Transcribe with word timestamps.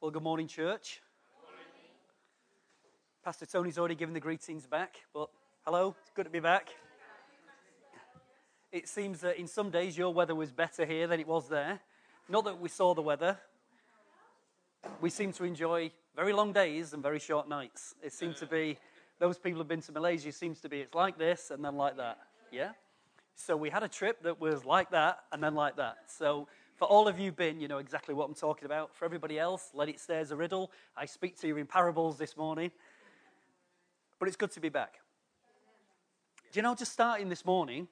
Well, 0.00 0.12
good 0.12 0.22
morning, 0.22 0.46
church. 0.46 1.00
Pastor 3.24 3.46
Tony's 3.46 3.78
already 3.78 3.96
given 3.96 4.14
the 4.14 4.20
greetings 4.20 4.64
back, 4.64 4.94
but 5.12 5.28
hello, 5.66 5.96
it's 6.00 6.12
good 6.14 6.22
to 6.22 6.30
be 6.30 6.38
back. 6.38 6.68
It 8.70 8.86
seems 8.88 9.22
that 9.22 9.40
in 9.40 9.48
some 9.48 9.70
days 9.70 9.98
your 9.98 10.14
weather 10.14 10.36
was 10.36 10.52
better 10.52 10.86
here 10.86 11.08
than 11.08 11.18
it 11.18 11.26
was 11.26 11.48
there. 11.48 11.80
Not 12.28 12.44
that 12.44 12.60
we 12.60 12.68
saw 12.68 12.94
the 12.94 13.02
weather. 13.02 13.38
We 15.00 15.10
seem 15.10 15.32
to 15.32 15.42
enjoy 15.42 15.90
very 16.14 16.32
long 16.32 16.52
days 16.52 16.92
and 16.92 17.02
very 17.02 17.18
short 17.18 17.48
nights. 17.48 17.96
It 18.00 18.12
seems 18.12 18.38
to 18.38 18.46
be, 18.46 18.78
those 19.18 19.36
people 19.36 19.58
who've 19.58 19.66
been 19.66 19.82
to 19.82 19.90
Malaysia, 19.90 20.30
seems 20.30 20.60
to 20.60 20.68
be 20.68 20.78
it's 20.78 20.94
like 20.94 21.18
this 21.18 21.50
and 21.50 21.64
then 21.64 21.76
like 21.76 21.96
that. 21.96 22.18
Yeah? 22.52 22.70
So 23.34 23.56
we 23.56 23.68
had 23.68 23.82
a 23.82 23.88
trip 23.88 24.22
that 24.22 24.40
was 24.40 24.64
like 24.64 24.92
that 24.92 25.18
and 25.32 25.42
then 25.42 25.56
like 25.56 25.74
that. 25.74 25.96
So 26.06 26.46
for 26.78 26.84
all 26.86 27.08
of 27.08 27.18
you 27.18 27.32
been, 27.32 27.60
you 27.60 27.66
know 27.66 27.78
exactly 27.78 28.14
what 28.14 28.28
I'm 28.28 28.34
talking 28.34 28.64
about. 28.64 28.94
For 28.94 29.04
everybody 29.04 29.36
else, 29.36 29.70
let 29.74 29.88
it 29.88 29.98
stay 29.98 30.18
as 30.18 30.30
a 30.30 30.36
riddle. 30.36 30.70
I 30.96 31.06
speak 31.06 31.36
to 31.40 31.48
you 31.48 31.56
in 31.56 31.66
parables 31.66 32.18
this 32.18 32.36
morning. 32.36 32.70
But 34.20 34.28
it's 34.28 34.36
good 34.36 34.52
to 34.52 34.60
be 34.60 34.68
back. 34.68 35.00
Do 36.52 36.58
you 36.58 36.62
know, 36.62 36.76
just 36.76 36.92
starting 36.92 37.28
this 37.28 37.44
morning, 37.44 37.88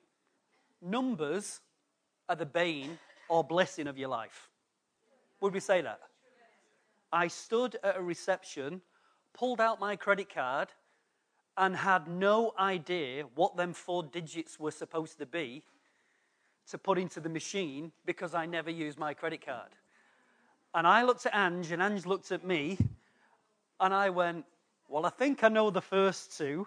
numbers 0.81 1.61
are 2.29 2.37
the 2.37 2.47
bane 2.47 2.97
or 3.29 3.43
blessing 3.43 3.89
of 3.89 3.99
your 3.99 4.09
life. 4.09 4.49
Would 5.41 5.53
we 5.53 5.61
say 5.61 5.83
that? 5.83 5.99
I 7.13 7.27
stood 7.27 7.77
at 7.83 7.97
a 7.97 8.03
reception, 8.03 8.83
pulled 9.35 9.61
out 9.61 9.81
my 9.81 9.97
credit 9.97 10.33
card, 10.33 10.69
and 11.57 11.75
had 11.75 12.07
no 12.07 12.55
idea 12.57 13.25
what 13.35 13.57
them 13.57 13.73
four 13.73 14.05
digits 14.05 14.61
were 14.61 14.71
supposed 14.71 15.19
to 15.19 15.27
be 15.27 15.65
to 16.71 16.79
put 16.79 16.99
into 16.99 17.21
the 17.21 17.29
machine 17.29 17.93
because 18.05 18.35
I 18.35 18.47
never 18.47 18.71
use 18.71 18.99
my 18.99 19.15
credit 19.15 19.45
card. 19.45 19.71
And 20.75 20.87
I 20.87 21.05
looked 21.05 21.27
at 21.27 21.35
Ange, 21.35 21.71
and 21.73 21.83
Ange 21.83 22.07
looked 22.07 22.33
at 22.33 22.45
me, 22.45 22.79
and 23.81 23.95
I 23.95 24.11
went, 24.11 24.45
Well, 24.89 25.07
I 25.07 25.11
think 25.11 25.43
I 25.43 25.49
know 25.49 25.71
the 25.71 25.81
first 25.81 26.37
two. 26.37 26.67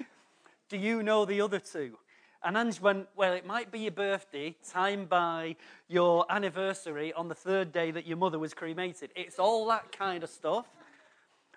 Do 0.68 0.76
you 0.76 1.02
know 1.02 1.24
the 1.24 1.40
other 1.40 1.58
two? 1.58 1.98
And 2.42 2.56
Ange 2.56 2.80
went, 2.80 3.08
Well, 3.16 3.32
it 3.32 3.44
might 3.44 3.70
be 3.70 3.80
your 3.80 3.90
birthday, 3.90 4.54
timed 4.66 5.08
by 5.08 5.56
your 5.88 6.24
anniversary 6.30 7.12
on 7.12 7.28
the 7.28 7.34
third 7.34 7.72
day 7.72 7.90
that 7.90 8.06
your 8.06 8.16
mother 8.16 8.38
was 8.38 8.54
cremated. 8.54 9.10
It's 9.16 9.38
all 9.38 9.66
that 9.68 9.92
kind 9.92 10.22
of 10.22 10.30
stuff. 10.30 10.66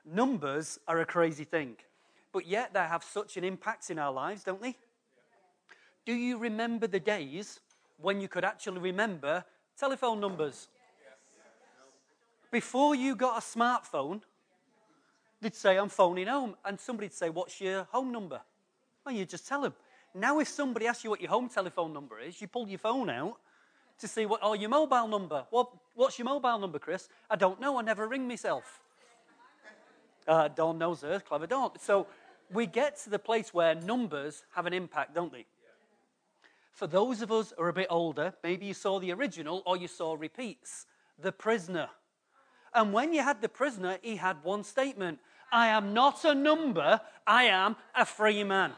Numbers 0.05 0.79
are 0.87 0.99
a 0.99 1.05
crazy 1.05 1.43
thing, 1.43 1.75
but 2.33 2.47
yet 2.47 2.73
they 2.73 2.79
have 2.79 3.03
such 3.03 3.37
an 3.37 3.43
impact 3.43 3.89
in 3.89 3.99
our 3.99 4.11
lives, 4.11 4.43
don't 4.43 4.61
they? 4.61 4.75
Do 6.09 6.15
you 6.15 6.39
remember 6.39 6.87
the 6.87 6.99
days 6.99 7.59
when 7.97 8.19
you 8.19 8.27
could 8.27 8.43
actually 8.43 8.79
remember 8.79 9.45
telephone 9.77 10.19
numbers? 10.19 10.67
Before 12.49 12.95
you 12.95 13.15
got 13.15 13.37
a 13.37 13.41
smartphone, 13.41 14.21
they'd 15.39 15.53
say, 15.53 15.77
I'm 15.77 15.89
phoning 15.89 16.25
home. 16.25 16.55
And 16.65 16.79
somebody'd 16.79 17.13
say, 17.13 17.29
What's 17.29 17.61
your 17.61 17.83
home 17.91 18.11
number? 18.11 18.41
Well, 19.05 19.13
you 19.13 19.23
just 19.23 19.47
tell 19.47 19.61
them. 19.61 19.75
Now, 20.15 20.39
if 20.39 20.47
somebody 20.47 20.87
asks 20.87 21.03
you 21.03 21.11
what 21.11 21.21
your 21.21 21.29
home 21.29 21.47
telephone 21.47 21.93
number 21.93 22.19
is, 22.19 22.41
you 22.41 22.47
pull 22.47 22.67
your 22.67 22.79
phone 22.79 23.11
out 23.11 23.37
to 23.99 24.07
see 24.07 24.25
what, 24.25 24.39
oh, 24.41 24.53
your 24.53 24.71
mobile 24.71 25.07
number. 25.07 25.45
What, 25.51 25.69
what's 25.93 26.17
your 26.17 26.25
mobile 26.25 26.57
number, 26.57 26.79
Chris? 26.79 27.07
I 27.29 27.35
don't 27.35 27.61
know. 27.61 27.77
I 27.77 27.83
never 27.83 28.07
ring 28.07 28.27
myself. 28.27 28.79
Uh, 30.27 30.47
Dawn 30.47 30.79
knows 30.79 31.01
her, 31.01 31.19
clever 31.19 31.45
Dawn. 31.45 31.73
So 31.79 32.07
we 32.51 32.65
get 32.65 32.97
to 33.03 33.11
the 33.11 33.19
place 33.19 33.53
where 33.53 33.75
numbers 33.75 34.43
have 34.55 34.65
an 34.65 34.73
impact, 34.73 35.13
don't 35.13 35.31
they? 35.31 35.45
For 36.71 36.87
those 36.87 37.21
of 37.21 37.31
us 37.31 37.53
who 37.55 37.63
are 37.63 37.69
a 37.69 37.73
bit 37.73 37.87
older, 37.89 38.33
maybe 38.43 38.65
you 38.65 38.73
saw 38.73 38.99
the 38.99 39.11
original 39.11 39.63
or 39.65 39.77
you 39.77 39.87
saw 39.87 40.15
repeats. 40.15 40.85
The 41.17 41.31
prisoner. 41.31 41.89
And 42.73 42.93
when 42.93 43.13
you 43.13 43.21
had 43.21 43.41
the 43.41 43.49
prisoner, 43.49 43.97
he 44.01 44.15
had 44.15 44.43
one 44.43 44.63
statement 44.63 45.19
I 45.51 45.67
am 45.67 45.93
not 45.93 46.25
a 46.25 46.35
number, 46.35 47.01
I 47.25 47.45
am 47.45 47.75
a 47.95 48.05
free 48.05 48.43
man. 48.43 48.73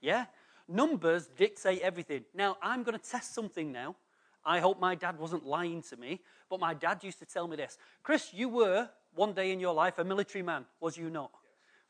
Yeah? 0.00 0.26
Numbers 0.66 1.28
dictate 1.36 1.80
everything. 1.80 2.24
Now, 2.34 2.56
I'm 2.60 2.82
going 2.82 2.98
to 2.98 3.10
test 3.10 3.34
something 3.34 3.72
now. 3.72 3.96
I 4.44 4.60
hope 4.60 4.80
my 4.80 4.94
dad 4.94 5.18
wasn't 5.18 5.46
lying 5.46 5.82
to 5.82 5.96
me, 5.96 6.20
but 6.48 6.60
my 6.60 6.74
dad 6.74 7.04
used 7.04 7.18
to 7.20 7.26
tell 7.26 7.46
me 7.46 7.56
this 7.56 7.78
Chris, 8.02 8.32
you 8.32 8.48
were 8.48 8.88
one 9.14 9.32
day 9.32 9.52
in 9.52 9.60
your 9.60 9.74
life 9.74 9.98
a 9.98 10.04
military 10.04 10.42
man, 10.42 10.64
was 10.80 10.96
you 10.96 11.10
not? 11.10 11.30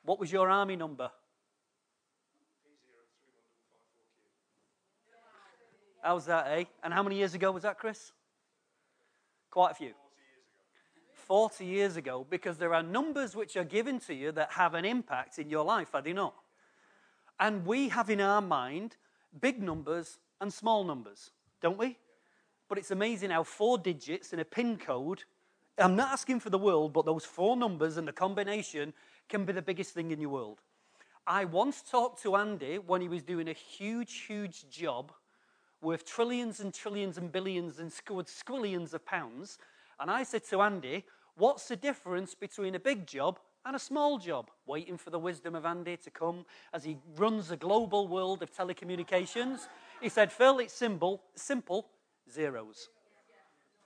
What 0.04 0.18
was 0.18 0.32
your 0.32 0.48
army 0.50 0.76
number? 0.76 1.10
How's 6.02 6.26
that, 6.26 6.46
eh? 6.48 6.64
And 6.82 6.92
how 6.94 7.02
many 7.02 7.16
years 7.16 7.34
ago 7.34 7.50
was 7.50 7.64
that, 7.64 7.78
Chris? 7.78 8.12
Quite 9.50 9.72
a 9.72 9.74
few. 9.74 9.92
40 11.26 11.64
years 11.64 11.96
ago, 11.96 12.26
because 12.28 12.56
there 12.56 12.72
are 12.72 12.82
numbers 12.82 13.36
which 13.36 13.56
are 13.56 13.64
given 13.64 13.98
to 14.00 14.14
you 14.14 14.32
that 14.32 14.52
have 14.52 14.74
an 14.74 14.84
impact 14.84 15.38
in 15.38 15.50
your 15.50 15.64
life, 15.64 15.94
are 15.94 16.00
they 16.00 16.12
not? 16.12 16.34
And 17.38 17.66
we 17.66 17.88
have 17.90 18.08
in 18.08 18.20
our 18.20 18.40
mind 18.40 18.96
big 19.38 19.62
numbers 19.62 20.18
and 20.40 20.52
small 20.52 20.84
numbers, 20.84 21.30
don't 21.60 21.78
we? 21.78 21.98
But 22.68 22.78
it's 22.78 22.90
amazing 22.90 23.30
how 23.30 23.42
four 23.42 23.78
digits 23.78 24.32
in 24.32 24.40
a 24.40 24.44
PIN 24.44 24.78
code, 24.78 25.24
I'm 25.76 25.96
not 25.96 26.12
asking 26.12 26.40
for 26.40 26.50
the 26.50 26.58
world, 26.58 26.92
but 26.92 27.04
those 27.04 27.24
four 27.24 27.56
numbers 27.56 27.96
and 27.96 28.08
the 28.08 28.12
combination 28.12 28.92
can 29.28 29.44
be 29.44 29.52
the 29.52 29.62
biggest 29.62 29.92
thing 29.92 30.10
in 30.10 30.20
your 30.20 30.30
world. 30.30 30.60
I 31.26 31.44
once 31.44 31.82
talked 31.82 32.22
to 32.22 32.36
Andy 32.36 32.78
when 32.78 33.02
he 33.02 33.08
was 33.08 33.22
doing 33.22 33.48
a 33.48 33.52
huge, 33.52 34.20
huge 34.20 34.68
job 34.70 35.12
worth 35.80 36.04
trillions 36.04 36.60
and 36.60 36.72
trillions 36.74 37.18
and 37.18 37.30
billions 37.30 37.78
and 37.78 37.90
squillions 37.90 38.94
of 38.94 39.04
pounds. 39.04 39.58
And 40.00 40.10
I 40.10 40.22
said 40.22 40.44
to 40.50 40.62
Andy, 40.62 41.04
What's 41.38 41.68
the 41.68 41.76
difference 41.76 42.34
between 42.34 42.74
a 42.74 42.80
big 42.80 43.06
job 43.06 43.38
and 43.64 43.76
a 43.76 43.78
small 43.78 44.18
job? 44.18 44.50
Waiting 44.66 44.96
for 44.96 45.10
the 45.10 45.20
wisdom 45.20 45.54
of 45.54 45.64
Andy 45.64 45.96
to 45.98 46.10
come 46.10 46.44
as 46.72 46.82
he 46.82 46.98
runs 47.16 47.52
a 47.52 47.56
global 47.56 48.08
world 48.08 48.42
of 48.42 48.52
telecommunications. 48.52 49.68
He 50.00 50.08
said, 50.08 50.32
Phil, 50.32 50.58
it's 50.58 50.74
simple, 50.74 51.22
simple 51.36 51.86
zeros. 52.28 52.88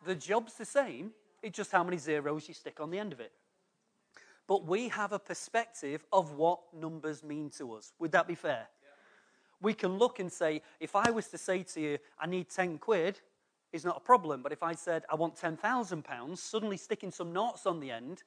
The 0.06 0.14
job's 0.14 0.54
the 0.54 0.64
same, 0.64 1.10
it's 1.42 1.56
just 1.56 1.72
how 1.72 1.84
many 1.84 1.98
zeros 1.98 2.48
you 2.48 2.54
stick 2.54 2.80
on 2.80 2.90
the 2.90 2.98
end 2.98 3.12
of 3.12 3.20
it. 3.20 3.32
But 4.46 4.66
we 4.66 4.88
have 4.88 5.12
a 5.12 5.18
perspective 5.18 6.04
of 6.10 6.32
what 6.32 6.60
numbers 6.74 7.22
mean 7.22 7.50
to 7.58 7.74
us. 7.74 7.92
Would 7.98 8.12
that 8.12 8.26
be 8.26 8.34
fair? 8.34 8.66
We 9.62 9.72
can 9.72 9.96
look 9.98 10.18
and 10.18 10.30
say, 10.30 10.62
if 10.80 10.94
I 10.94 11.10
was 11.10 11.28
to 11.28 11.38
say 11.38 11.62
to 11.62 11.80
you, 11.80 11.98
I 12.18 12.26
need 12.26 12.50
10 12.50 12.78
quid, 12.78 13.20
is 13.72 13.84
not 13.84 13.96
a 13.96 14.00
problem. 14.00 14.42
But 14.42 14.52
if 14.52 14.62
I 14.62 14.74
said, 14.74 15.04
I 15.10 15.14
want 15.14 15.36
10,000 15.36 16.04
pounds, 16.04 16.42
suddenly 16.42 16.76
sticking 16.76 17.10
some 17.10 17.32
noughts 17.32 17.64
on 17.64 17.80
the 17.80 17.90
end 17.90 18.22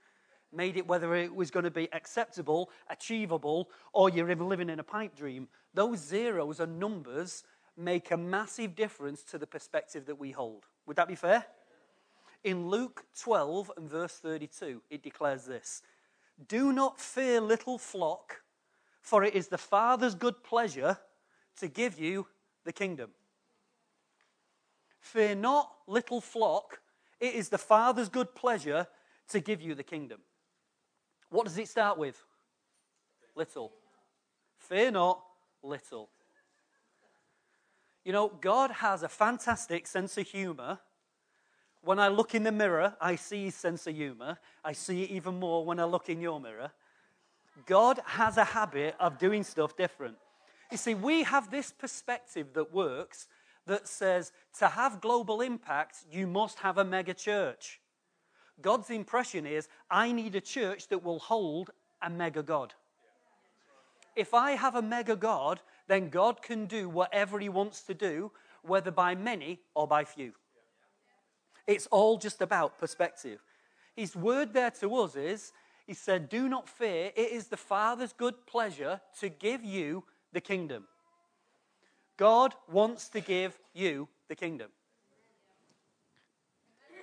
made 0.55 0.77
it 0.77 0.87
whether 0.87 1.15
it 1.15 1.35
was 1.35 1.51
going 1.51 1.65
to 1.65 1.71
be 1.71 1.89
acceptable, 1.93 2.69
achievable, 2.89 3.69
or 3.93 4.09
you're 4.09 4.31
even 4.31 4.47
living 4.47 4.69
in 4.69 4.79
a 4.79 4.83
pipe 4.83 5.15
dream. 5.15 5.47
Those 5.73 5.99
zeros 5.99 6.59
and 6.59 6.79
numbers 6.79 7.43
make 7.77 8.11
a 8.11 8.17
massive 8.17 8.75
difference 8.75 9.23
to 9.23 9.37
the 9.37 9.47
perspective 9.47 10.05
that 10.05 10.17
we 10.17 10.31
hold. 10.31 10.63
Would 10.85 10.95
that 10.95 11.07
be 11.07 11.15
fair? 11.15 11.45
In 12.43 12.69
Luke 12.69 13.03
12 13.19 13.71
and 13.75 13.89
verse 13.89 14.13
32, 14.13 14.81
it 14.89 15.03
declares 15.03 15.45
this 15.45 15.81
Do 16.47 16.71
not 16.71 16.99
fear, 16.99 17.41
little 17.41 17.77
flock, 17.77 18.41
for 19.01 19.23
it 19.23 19.35
is 19.35 19.47
the 19.47 19.57
Father's 19.57 20.15
good 20.15 20.43
pleasure 20.43 20.97
to 21.59 21.67
give 21.67 21.99
you 21.99 22.27
the 22.63 22.73
kingdom. 22.73 23.11
Fear 24.99 25.35
not, 25.35 25.71
little 25.87 26.21
flock, 26.21 26.81
it 27.19 27.35
is 27.35 27.49
the 27.49 27.57
Father's 27.57 28.09
good 28.09 28.35
pleasure 28.35 28.87
to 29.29 29.39
give 29.39 29.61
you 29.61 29.75
the 29.75 29.83
kingdom. 29.83 30.19
What 31.29 31.45
does 31.45 31.57
it 31.57 31.67
start 31.67 31.97
with? 31.97 32.21
Little. 33.35 33.71
Fear 34.57 34.91
not, 34.91 35.23
little. 35.63 36.09
You 38.03 38.13
know, 38.13 38.31
God 38.41 38.71
has 38.71 39.03
a 39.03 39.09
fantastic 39.09 39.87
sense 39.87 40.17
of 40.17 40.27
humor. 40.27 40.79
When 41.81 41.99
I 41.99 42.07
look 42.07 42.35
in 42.35 42.43
the 42.43 42.51
mirror, 42.51 42.95
I 42.99 43.15
see 43.15 43.45
his 43.45 43.55
sense 43.55 43.87
of 43.87 43.95
humor. 43.95 44.37
I 44.63 44.73
see 44.73 45.03
it 45.03 45.11
even 45.11 45.39
more 45.39 45.65
when 45.65 45.79
I 45.79 45.85
look 45.85 46.09
in 46.09 46.21
your 46.21 46.39
mirror. 46.39 46.71
God 47.65 47.99
has 48.05 48.37
a 48.37 48.43
habit 48.43 48.95
of 48.99 49.17
doing 49.17 49.43
stuff 49.43 49.75
different. 49.75 50.17
You 50.71 50.77
see, 50.77 50.93
we 50.93 51.23
have 51.23 51.51
this 51.51 51.71
perspective 51.71 52.53
that 52.53 52.73
works 52.73 53.27
that 53.67 53.87
says 53.87 54.31
to 54.59 54.67
have 54.67 55.01
global 55.01 55.41
impact, 55.41 55.97
you 56.11 56.27
must 56.27 56.59
have 56.59 56.77
a 56.77 56.85
mega 56.85 57.13
church. 57.13 57.79
God's 58.61 58.89
impression 58.89 59.45
is 59.45 59.67
I 59.89 60.11
need 60.11 60.35
a 60.35 60.41
church 60.41 60.87
that 60.87 61.03
will 61.03 61.19
hold 61.19 61.71
a 62.01 62.09
mega 62.09 62.43
God. 62.43 62.73
If 64.15 64.33
I 64.33 64.51
have 64.51 64.75
a 64.75 64.81
mega 64.81 65.15
God, 65.15 65.59
then 65.87 66.09
God 66.09 66.41
can 66.41 66.65
do 66.65 66.87
whatever 66.87 67.37
He 67.39 67.49
wants 67.49 67.81
to 67.83 67.93
do, 67.93 68.31
whether 68.61 68.91
by 68.91 69.13
many 69.13 69.59
or 69.73 69.87
by 69.87 70.05
few. 70.05 70.33
It's 71.67 71.87
all 71.87 72.17
just 72.17 72.41
about 72.41 72.77
perspective. 72.77 73.39
His 73.95 74.15
word 74.15 74.53
there 74.53 74.71
to 74.71 74.95
us 74.95 75.15
is 75.15 75.51
He 75.85 75.93
said, 75.93 76.29
Do 76.29 76.47
not 76.47 76.69
fear, 76.69 77.11
it 77.15 77.31
is 77.31 77.47
the 77.47 77.57
Father's 77.57 78.13
good 78.13 78.45
pleasure 78.45 79.01
to 79.19 79.29
give 79.29 79.63
you 79.63 80.05
the 80.35 80.41
kingdom. 80.41 80.83
God 82.17 82.53
wants 82.69 83.07
to 83.09 83.21
give 83.21 83.57
you 83.73 84.07
the 84.27 84.35
kingdom. 84.35 84.69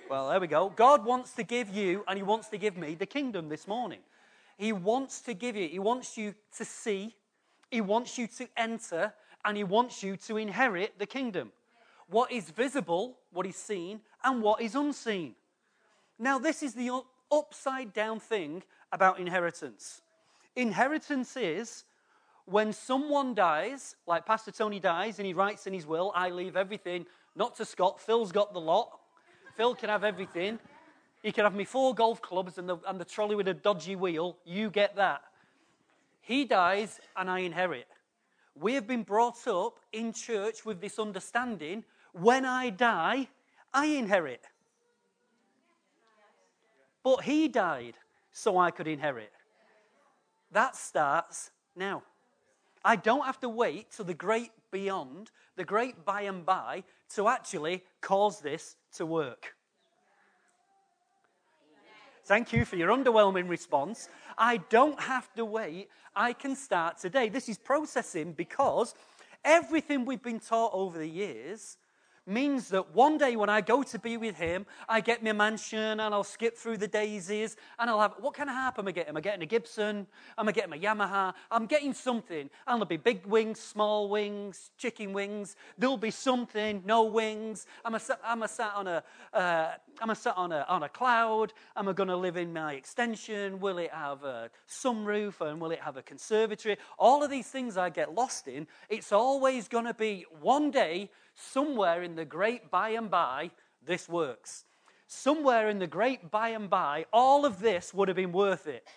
Well, 0.07 0.29
there 0.29 0.39
we 0.39 0.47
go. 0.47 0.69
God 0.69 1.03
wants 1.03 1.33
to 1.33 1.43
give 1.43 1.69
you 1.69 2.03
and 2.07 2.15
He 2.15 2.23
wants 2.23 2.47
to 2.49 2.57
give 2.57 2.77
me 2.77 2.93
the 2.93 3.07
kingdom 3.07 3.49
this 3.49 3.67
morning. 3.67 3.99
He 4.57 4.71
wants 4.71 5.21
to 5.21 5.33
give 5.33 5.55
you, 5.55 5.67
He 5.67 5.79
wants 5.79 6.15
you 6.15 6.35
to 6.57 6.63
see, 6.63 7.15
He 7.71 7.81
wants 7.81 8.19
you 8.19 8.27
to 8.27 8.47
enter, 8.55 9.11
and 9.43 9.57
He 9.57 9.63
wants 9.63 10.03
you 10.03 10.15
to 10.27 10.37
inherit 10.37 10.99
the 10.99 11.07
kingdom. 11.07 11.51
What 12.07 12.31
is 12.31 12.51
visible, 12.51 13.17
what 13.31 13.47
is 13.47 13.55
seen, 13.55 14.01
and 14.23 14.43
what 14.43 14.61
is 14.61 14.75
unseen. 14.75 15.33
Now, 16.19 16.37
this 16.37 16.61
is 16.61 16.75
the 16.75 17.01
upside 17.31 17.93
down 17.93 18.19
thing 18.19 18.61
about 18.91 19.19
inheritance. 19.19 20.01
Inheritance 20.55 21.35
is 21.35 21.83
when 22.45 22.73
someone 22.73 23.33
dies, 23.33 23.95
like 24.05 24.25
Pastor 24.25 24.51
Tony 24.51 24.79
dies, 24.79 25.19
and 25.19 25.25
he 25.25 25.33
writes 25.33 25.67
in 25.67 25.73
his 25.73 25.85
will, 25.85 26.11
I 26.15 26.29
leave 26.29 26.55
everything, 26.57 27.05
not 27.35 27.55
to 27.55 27.65
Scott, 27.65 27.99
Phil's 27.99 28.31
got 28.31 28.53
the 28.53 28.59
lot. 28.59 28.99
Phil 29.55 29.75
can 29.75 29.89
have 29.89 30.03
everything. 30.03 30.59
He 31.21 31.31
can 31.31 31.45
have 31.45 31.55
me 31.55 31.63
four 31.63 31.95
golf 31.95 32.21
clubs 32.21 32.57
and 32.57 32.67
the, 32.67 32.77
and 32.87 32.99
the 32.99 33.05
trolley 33.05 33.35
with 33.35 33.47
a 33.47 33.53
dodgy 33.53 33.95
wheel. 33.95 34.37
You 34.45 34.69
get 34.69 34.95
that. 34.97 35.21
He 36.21 36.45
dies, 36.45 36.99
and 37.15 37.29
I 37.29 37.39
inherit. 37.39 37.87
We 38.55 38.73
have 38.75 38.87
been 38.87 39.03
brought 39.03 39.47
up 39.47 39.79
in 39.91 40.13
church 40.13 40.65
with 40.65 40.79
this 40.79 40.99
understanding 40.99 41.83
when 42.11 42.45
I 42.45 42.69
die, 42.69 43.29
I 43.73 43.87
inherit. 43.87 44.41
But 47.03 47.23
he 47.23 47.47
died 47.47 47.95
so 48.31 48.57
I 48.57 48.71
could 48.71 48.87
inherit. 48.87 49.31
That 50.51 50.75
starts 50.75 51.51
now. 51.75 52.03
I 52.85 52.95
don't 52.95 53.25
have 53.25 53.39
to 53.41 53.49
wait 53.49 53.91
till 53.91 54.05
the 54.05 54.13
great 54.13 54.51
beyond, 54.71 55.31
the 55.55 55.63
great 55.63 56.03
by 56.03 56.21
and 56.23 56.45
by, 56.45 56.83
to 57.15 57.27
actually 57.27 57.83
cause 58.01 58.41
this 58.41 58.75
to 58.95 59.05
work. 59.05 59.55
Thank 62.25 62.53
you 62.53 62.63
for 62.63 62.77
your 62.77 62.89
underwhelming 62.89 63.49
response. 63.49 64.07
I 64.37 64.57
don't 64.69 64.99
have 64.99 65.33
to 65.33 65.43
wait. 65.43 65.89
I 66.15 66.33
can 66.33 66.55
start 66.55 66.97
today. 66.97 67.27
This 67.27 67.49
is 67.49 67.57
processing 67.57 68.31
because 68.31 68.95
everything 69.43 70.05
we've 70.05 70.23
been 70.23 70.39
taught 70.39 70.71
over 70.73 70.97
the 70.97 71.07
years 71.07 71.77
means 72.25 72.69
that 72.69 72.95
one 72.95 73.17
day 73.17 73.35
when 73.35 73.49
I 73.49 73.61
go 73.61 73.83
to 73.83 73.99
be 73.99 74.17
with 74.17 74.35
him, 74.35 74.65
I 74.87 75.01
get 75.01 75.23
my 75.23 75.33
mansion 75.33 75.99
and 75.99 76.01
I'll 76.01 76.23
skip 76.23 76.57
through 76.57 76.77
the 76.77 76.87
daisies 76.87 77.57
and 77.79 77.89
I'll 77.89 77.99
have, 77.99 78.13
what 78.19 78.33
kind 78.33 78.49
of 78.49 78.55
harp 78.55 78.79
am 78.79 78.87
I 78.87 78.91
getting? 78.91 79.09
Am 79.09 79.17
I 79.17 79.21
getting 79.21 79.43
a 79.43 79.45
Gibson? 79.45 80.07
Am 80.37 80.47
I 80.47 80.51
getting 80.51 80.73
a 80.73 80.77
Yamaha? 80.77 81.33
I'm 81.51 81.65
getting 81.65 81.93
something. 81.93 82.49
And 82.67 82.77
there'll 82.77 82.85
be 82.85 82.97
big 82.97 83.25
wings, 83.25 83.59
small 83.59 84.09
wings, 84.09 84.71
chicken 84.77 85.13
wings. 85.13 85.55
There'll 85.77 85.97
be 85.97 86.11
something, 86.11 86.81
no 86.85 87.03
wings. 87.03 87.65
Am 87.85 87.95
I, 87.95 87.99
am 88.25 88.43
I 88.43 88.47
sat 88.47 88.71
on 88.75 88.87
a, 88.87 89.03
uh, 89.33 89.71
am 90.01 90.09
I 90.09 90.13
sat 90.13 90.37
on 90.37 90.51
a, 90.51 90.65
on 90.69 90.83
a 90.83 90.89
cloud? 90.89 91.53
Am 91.75 91.89
I 91.89 91.93
to 91.93 92.15
live 92.15 92.37
in 92.37 92.53
my 92.53 92.73
extension? 92.73 93.59
Will 93.59 93.77
it 93.77 93.91
have 93.91 94.23
a 94.23 94.49
sunroof 94.67 95.41
and 95.41 95.59
will 95.59 95.71
it 95.71 95.79
have 95.79 95.97
a 95.97 96.01
conservatory? 96.01 96.77
All 96.97 97.23
of 97.23 97.29
these 97.29 97.47
things 97.47 97.77
I 97.77 97.89
get 97.89 98.13
lost 98.13 98.47
in. 98.47 98.67
It's 98.89 99.11
always 99.11 99.67
to 99.85 99.93
be 99.93 100.25
one 100.41 100.71
day 100.71 101.09
somewhere 101.35 102.03
in 102.03 102.15
the 102.15 102.25
great 102.25 102.69
by 102.69 102.89
and 102.89 103.09
by, 103.09 103.51
this 103.85 104.07
works. 104.07 104.65
Somewhere 105.07 105.69
in 105.69 105.79
the 105.79 105.87
great 105.87 106.31
by 106.31 106.49
and 106.49 106.69
by, 106.69 107.05
all 107.13 107.45
of 107.45 107.59
this 107.59 107.93
would 107.93 108.07
have 108.07 108.17
been 108.17 108.31
worth 108.31 108.67
it. 108.67 108.87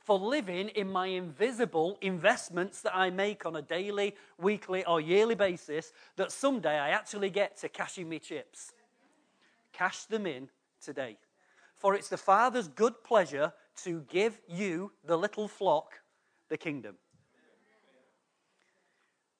For 0.00 0.18
living 0.18 0.68
in 0.68 0.92
my 0.92 1.06
invisible 1.06 1.98
investments 2.00 2.80
that 2.82 2.94
I 2.94 3.10
make 3.10 3.44
on 3.44 3.56
a 3.56 3.62
daily, 3.62 4.14
weekly, 4.38 4.84
or 4.84 5.00
yearly 5.00 5.34
basis, 5.34 5.92
that 6.16 6.30
someday 6.30 6.78
I 6.78 6.90
actually 6.90 7.30
get 7.30 7.56
to 7.58 7.68
cash 7.68 7.98
in 7.98 8.08
my 8.08 8.18
chips. 8.18 8.72
Cash 9.72 10.04
them 10.04 10.26
in 10.26 10.48
today. 10.80 11.16
For 11.74 11.94
it's 11.94 12.08
the 12.08 12.16
Father's 12.16 12.68
good 12.68 13.02
pleasure 13.02 13.52
to 13.84 14.00
give 14.08 14.40
you, 14.48 14.92
the 15.04 15.18
little 15.18 15.48
flock, 15.48 16.00
the 16.48 16.56
kingdom. 16.56 16.96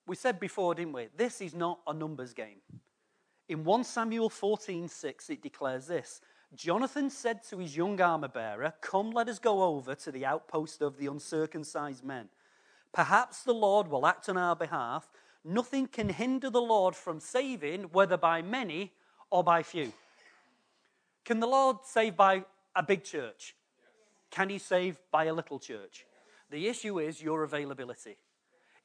We 0.07 0.15
said 0.17 0.39
before, 0.39 0.75
didn't 0.75 0.93
we? 0.93 1.09
This 1.17 1.41
is 1.41 1.55
not 1.55 1.81
a 1.87 1.93
numbers 1.93 2.33
game. 2.33 2.59
In 3.49 3.65
1 3.65 3.85
Samuel 3.85 4.31
14 4.31 4.89
6, 4.89 5.31
it 5.31 5.43
declares 5.43 5.87
this 5.87 6.21
Jonathan 6.55 7.11
said 7.11 7.43
to 7.45 7.59
his 7.59 7.77
young 7.77 8.01
armor 8.01 8.29
bearer, 8.29 8.75
Come, 8.81 9.11
let 9.11 9.29
us 9.29 9.39
go 9.39 9.63
over 9.63 9.95
to 9.97 10.13
the 10.13 10.25
outpost 10.25 10.81
of 10.81 10.97
the 10.97 11.07
uncircumcised 11.07 12.05
men. 12.05 12.29
Perhaps 12.93 13.43
the 13.43 13.55
Lord 13.55 13.89
will 13.89 14.07
act 14.07 14.29
on 14.29 14.37
our 14.37 14.57
behalf. 14.57 15.11
Nothing 15.45 15.87
can 15.87 16.09
hinder 16.09 16.51
the 16.51 16.61
Lord 16.61 16.95
from 16.97 17.21
saving, 17.21 17.85
whether 17.85 18.17
by 18.17 18.43
many 18.43 18.93
or 19.31 19.45
by 19.45 19.63
few. 19.63 19.93
Can 21.25 21.41
the 21.41 21.47
Lord 21.47 21.79
save 21.85 22.17
by 22.17 22.45
a 22.75 22.83
big 22.83 23.05
church? 23.05 23.55
Can 24.31 24.49
he 24.49 24.59
save 24.59 24.99
by 25.11 25.25
a 25.25 25.35
little 25.35 25.59
church? 25.59 26.07
The 26.51 26.69
issue 26.69 27.01
is 27.01 27.23
your 27.23 27.43
availability 27.43 28.17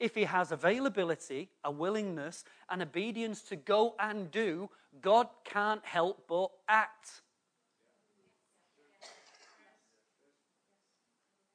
if 0.02 0.16
he 0.16 0.24
has 0.24 0.50
availability, 0.50 1.48
a 1.62 1.70
willingness, 1.70 2.42
and 2.68 2.82
obedience 2.82 3.40
to 3.42 3.54
go 3.54 3.94
and 4.00 4.32
do, 4.32 4.68
God 5.00 5.28
can't 5.44 5.84
help 5.84 6.24
but 6.28 6.50
act. 6.68 7.22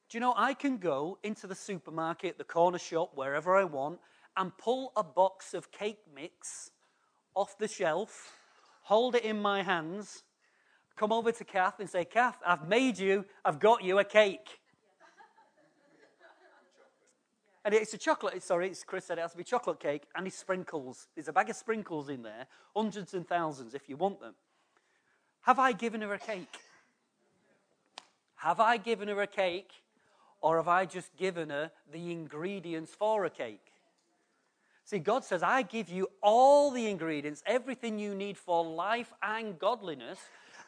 Do 0.10 0.18
you 0.18 0.22
know, 0.22 0.34
I 0.38 0.54
can 0.54 0.78
go 0.78 1.18
into 1.24 1.46
the 1.46 1.56
supermarket, 1.56 2.38
the 2.38 2.46
corner 2.46 2.80
shop, 2.80 3.12
wherever 3.16 3.58
I 3.58 3.66
want, 3.66 4.00
and 4.38 4.58
pull 4.58 4.94
a 4.96 5.04
box 5.04 5.54
of 5.54 5.70
cake 5.70 6.00
mix 6.16 6.72
off 7.36 7.58
the 7.58 7.68
shelf, 7.68 8.32
hold 8.84 9.16
it 9.16 9.26
in 9.26 9.42
my 9.42 9.62
hands, 9.62 10.24
come 10.96 11.12
over 11.12 11.34
to 11.34 11.44
Kath 11.44 11.82
and 11.82 11.90
say, 11.90 12.06
Kath, 12.06 12.38
I've 12.46 12.66
made 12.70 12.98
you, 12.98 13.26
I've 13.44 13.60
got 13.60 13.84
you 13.84 14.00
a 14.00 14.06
cake. 14.06 14.62
And 17.68 17.76
it's 17.76 17.94
a 17.94 17.98
chocolate, 17.98 18.42
sorry, 18.44 18.70
it's 18.70 18.86
Chris 18.86 19.04
said 19.04 19.18
it 19.18 19.22
has 19.24 19.32
to 19.32 19.38
be 19.38 19.44
chocolate 19.44 19.82
cake 19.82 20.04
and 20.16 20.26
it's 20.26 20.38
sprinkles. 20.38 21.10
There's 21.14 21.28
a 21.28 21.34
bag 21.34 21.50
of 21.50 21.56
sprinkles 21.58 22.08
in 22.08 22.22
there, 22.22 22.48
hundreds 22.74 23.14
and 23.14 23.28
thousands 23.28 23.74
if 23.74 23.90
you 23.90 23.98
want 23.98 24.22
them. 24.22 24.36
Have 25.42 25.60
I 25.60 25.74
given 25.74 26.00
her 26.00 26.14
a 26.14 26.18
cake? 26.18 26.60
Have 28.36 28.62
I 28.62 28.78
given 28.78 29.10
her 29.10 29.22
a 29.22 29.28
cake 29.28 29.72
or 30.40 30.56
have 30.56 30.70
I 30.70 30.86
just 30.86 31.14
given 31.18 31.50
her 31.50 31.70
the 31.92 32.10
ingredients 32.10 32.96
for 32.96 33.26
a 33.26 33.30
cake? 33.30 33.74
See, 34.86 35.00
God 35.00 35.26
says, 35.26 35.44
I 35.44 35.64
give 35.64 35.90
you 35.90 36.08
all 36.24 36.72
the 36.72 36.90
ingredients, 36.90 37.44
everything 37.46 38.00
you 38.00 38.16
need 38.16 38.38
for 38.38 38.64
life 38.64 39.12
and 39.22 39.60
godliness, 39.60 40.20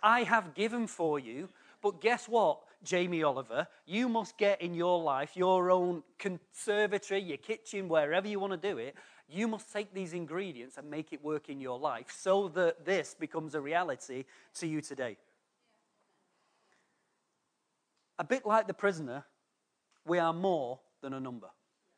I 0.03 0.23
have 0.23 0.53
given 0.53 0.85
for 0.85 1.17
you. 1.17 1.47
But 1.81 2.01
guess 2.01 2.27
what? 2.27 2.59
Jamie 2.83 3.23
Oliver, 3.23 3.67
you 3.85 4.07
must 4.07 4.37
get 4.37 4.61
in 4.61 4.73
your 4.73 5.01
life 5.01 5.35
your 5.35 5.69
own 5.69 6.03
conservatory, 6.17 7.21
your 7.21 7.37
kitchen, 7.37 7.89
wherever 7.89 8.27
you 8.27 8.39
want 8.39 8.53
to 8.53 8.69
do 8.69 8.77
it. 8.77 8.95
You 9.27 9.47
must 9.47 9.71
take 9.71 9.93
these 9.93 10.13
ingredients 10.13 10.77
and 10.77 10.89
make 10.89 11.13
it 11.13 11.23
work 11.23 11.49
in 11.49 11.59
your 11.59 11.77
life 11.77 12.07
so 12.17 12.47
that 12.49 12.85
this 12.85 13.15
becomes 13.19 13.53
a 13.53 13.61
reality 13.61 14.25
to 14.55 14.67
you 14.67 14.81
today. 14.81 15.17
A 18.17 18.23
bit 18.23 18.45
like 18.45 18.67
the 18.67 18.73
prisoner, 18.73 19.25
we 20.05 20.17
are 20.17 20.33
more 20.33 20.79
than 21.01 21.13
a 21.13 21.19
number. 21.19 21.47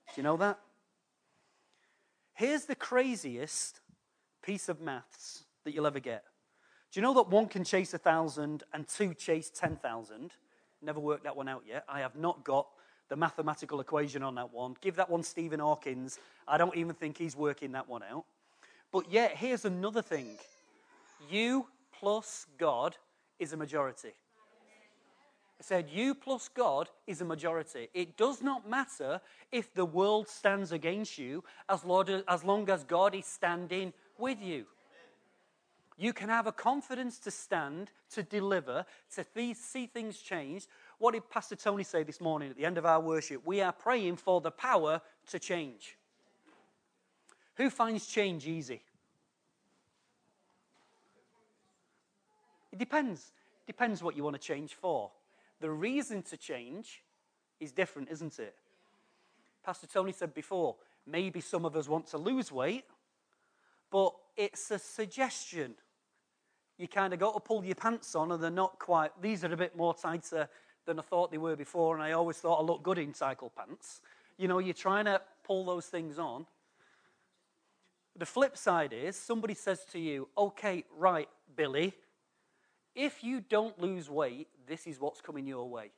Do 0.08 0.14
you 0.18 0.24
know 0.24 0.38
that? 0.38 0.60
Here's 2.34 2.66
the 2.66 2.76
craziest 2.76 3.80
piece 4.42 4.68
of 4.68 4.82
maths 4.82 5.46
that 5.64 5.74
you'll 5.74 5.88
ever 5.88 6.00
get. 6.00 6.24
Do 6.92 7.00
you 7.00 7.02
know 7.04 7.14
that 7.14 7.30
one 7.30 7.48
can 7.48 7.64
chase 7.64 7.94
a 7.94 7.98
thousand 7.98 8.64
and 8.74 8.88
two 8.88 9.14
chase 9.14 9.50
ten 9.50 9.78
thousand? 9.78 10.34
Never 10.82 11.00
worked 11.00 11.24
that 11.24 11.36
one 11.36 11.48
out 11.48 11.64
yet. 11.68 11.84
I 11.88 12.00
have 12.00 12.16
not 12.16 12.44
got 12.44 12.68
the 13.10 13.16
mathematical 13.16 13.80
equation 13.82 14.24
on 14.24 14.36
that 14.36 14.54
one. 14.54 14.76
Give 14.82 14.96
that 14.96 15.10
one 15.10 15.24
Stephen 15.24 15.60
Hawkins. 15.60 16.18
I 16.48 16.58
don't 16.58 16.76
even 16.76 16.96
think 16.96 17.18
he's 17.18 17.36
working 17.36 17.74
that 17.74 17.88
one 17.88 18.04
out. 18.04 18.26
But 18.92 19.12
yet, 19.12 19.36
here's 19.38 19.66
another 19.66 20.02
thing 20.02 20.38
you 21.30 21.68
plus 22.00 22.48
God 22.58 22.96
is 23.40 23.54
a 23.54 23.58
majority. 23.58 24.10
I 24.10 25.64
said, 25.64 25.90
You 25.92 26.16
plus 26.16 26.48
God 26.48 26.90
is 27.06 27.22
a 27.22 27.26
majority. 27.26 27.90
It 27.94 28.18
does 28.18 28.42
not 28.42 28.68
matter 28.68 29.22
if 29.52 29.74
the 29.74 29.86
world 29.86 30.28
stands 30.28 30.72
against 30.72 31.20
you 31.20 31.44
as 31.70 31.84
long 31.86 32.70
as 32.70 32.84
God 32.84 33.14
is 33.14 33.28
standing 33.28 33.94
with 34.18 34.42
you. 34.42 34.66
You 36.02 36.14
can 36.14 36.30
have 36.30 36.48
a 36.48 36.52
confidence 36.52 37.20
to 37.20 37.30
stand, 37.30 37.92
to 38.10 38.24
deliver, 38.24 38.88
to 39.14 39.24
th- 39.24 39.56
see 39.56 39.86
things 39.86 40.18
change. 40.18 40.66
What 40.98 41.14
did 41.14 41.30
Pastor 41.30 41.56
Tony 41.56 41.84
say 41.84 42.02
this 42.02 42.20
morning 42.20 42.50
at 42.50 42.58
the 42.58 42.66
end 42.66 42.80
of 42.80 42.88
our 42.88 43.00
worship? 43.00 43.46
We 43.46 43.62
are 43.62 43.72
praying 43.72 44.16
for 44.16 44.42
the 44.42 44.50
power 44.50 45.00
to 45.30 45.38
change. 45.38 45.96
Who 47.58 47.70
finds 47.70 48.08
change 48.08 48.48
easy? 48.48 48.82
It 52.72 52.80
depends. 52.80 53.32
Depends 53.68 54.02
what 54.02 54.18
you 54.18 54.24
want 54.24 54.36
to 54.36 54.42
change 54.42 54.74
for. 54.74 55.12
The 55.60 55.70
reason 55.70 56.24
to 56.24 56.36
change 56.36 57.04
is 57.60 57.72
different, 57.72 58.10
isn't 58.10 58.40
it? 58.40 58.56
Pastor 59.64 59.86
Tony 59.86 60.14
said 60.14 60.34
before, 60.34 60.78
maybe 61.06 61.42
some 61.42 61.64
of 61.64 61.76
us 61.76 61.88
want 61.88 62.08
to 62.08 62.18
lose 62.18 62.52
weight, 62.52 62.86
but 63.92 64.16
it's 64.36 64.72
a 64.72 64.80
suggestion 64.80 65.76
you 66.82 66.88
kind 66.88 67.14
of 67.14 67.20
got 67.20 67.36
to 67.36 67.40
pull 67.40 67.64
your 67.64 67.76
pants 67.76 68.16
on, 68.16 68.32
and 68.32 68.42
they're 68.42 68.50
not 68.50 68.80
quite, 68.80 69.12
these 69.22 69.44
are 69.44 69.54
a 69.54 69.58
bit 69.58 69.78
more 69.78 69.94
tighter 69.94 70.50
than 70.86 70.98
I 70.98 71.04
thought 71.04 71.32
they 71.32 71.38
were 71.38 71.56
before, 71.56 71.94
and 71.96 72.04
I 72.04 72.14
always 72.14 72.38
thought 72.38 72.60
I 72.60 72.64
looked 72.64 72.82
good 72.82 72.98
in 72.98 73.14
cycle 73.14 73.52
pants. 73.56 74.02
You 74.38 74.48
know, 74.48 74.58
you're 74.58 74.74
trying 74.74 75.06
to 75.06 75.22
pull 75.44 75.64
those 75.64 75.86
things 75.86 76.18
on. 76.18 76.48
The 78.18 78.26
flip 78.26 78.58
side 78.58 78.94
is 78.94 79.16
somebody 79.16 79.54
says 79.54 79.86
to 79.92 80.00
you, 80.00 80.28
okay, 80.36 80.84
right, 80.98 81.30
Billy, 81.56 81.94
if 82.96 83.24
you 83.24 83.42
don't 83.42 83.80
lose 83.80 84.10
weight, 84.10 84.48
this 84.68 84.88
is 84.88 85.00
what's 85.00 85.22
coming 85.22 85.46
your 85.46 85.70
way. 85.70 85.92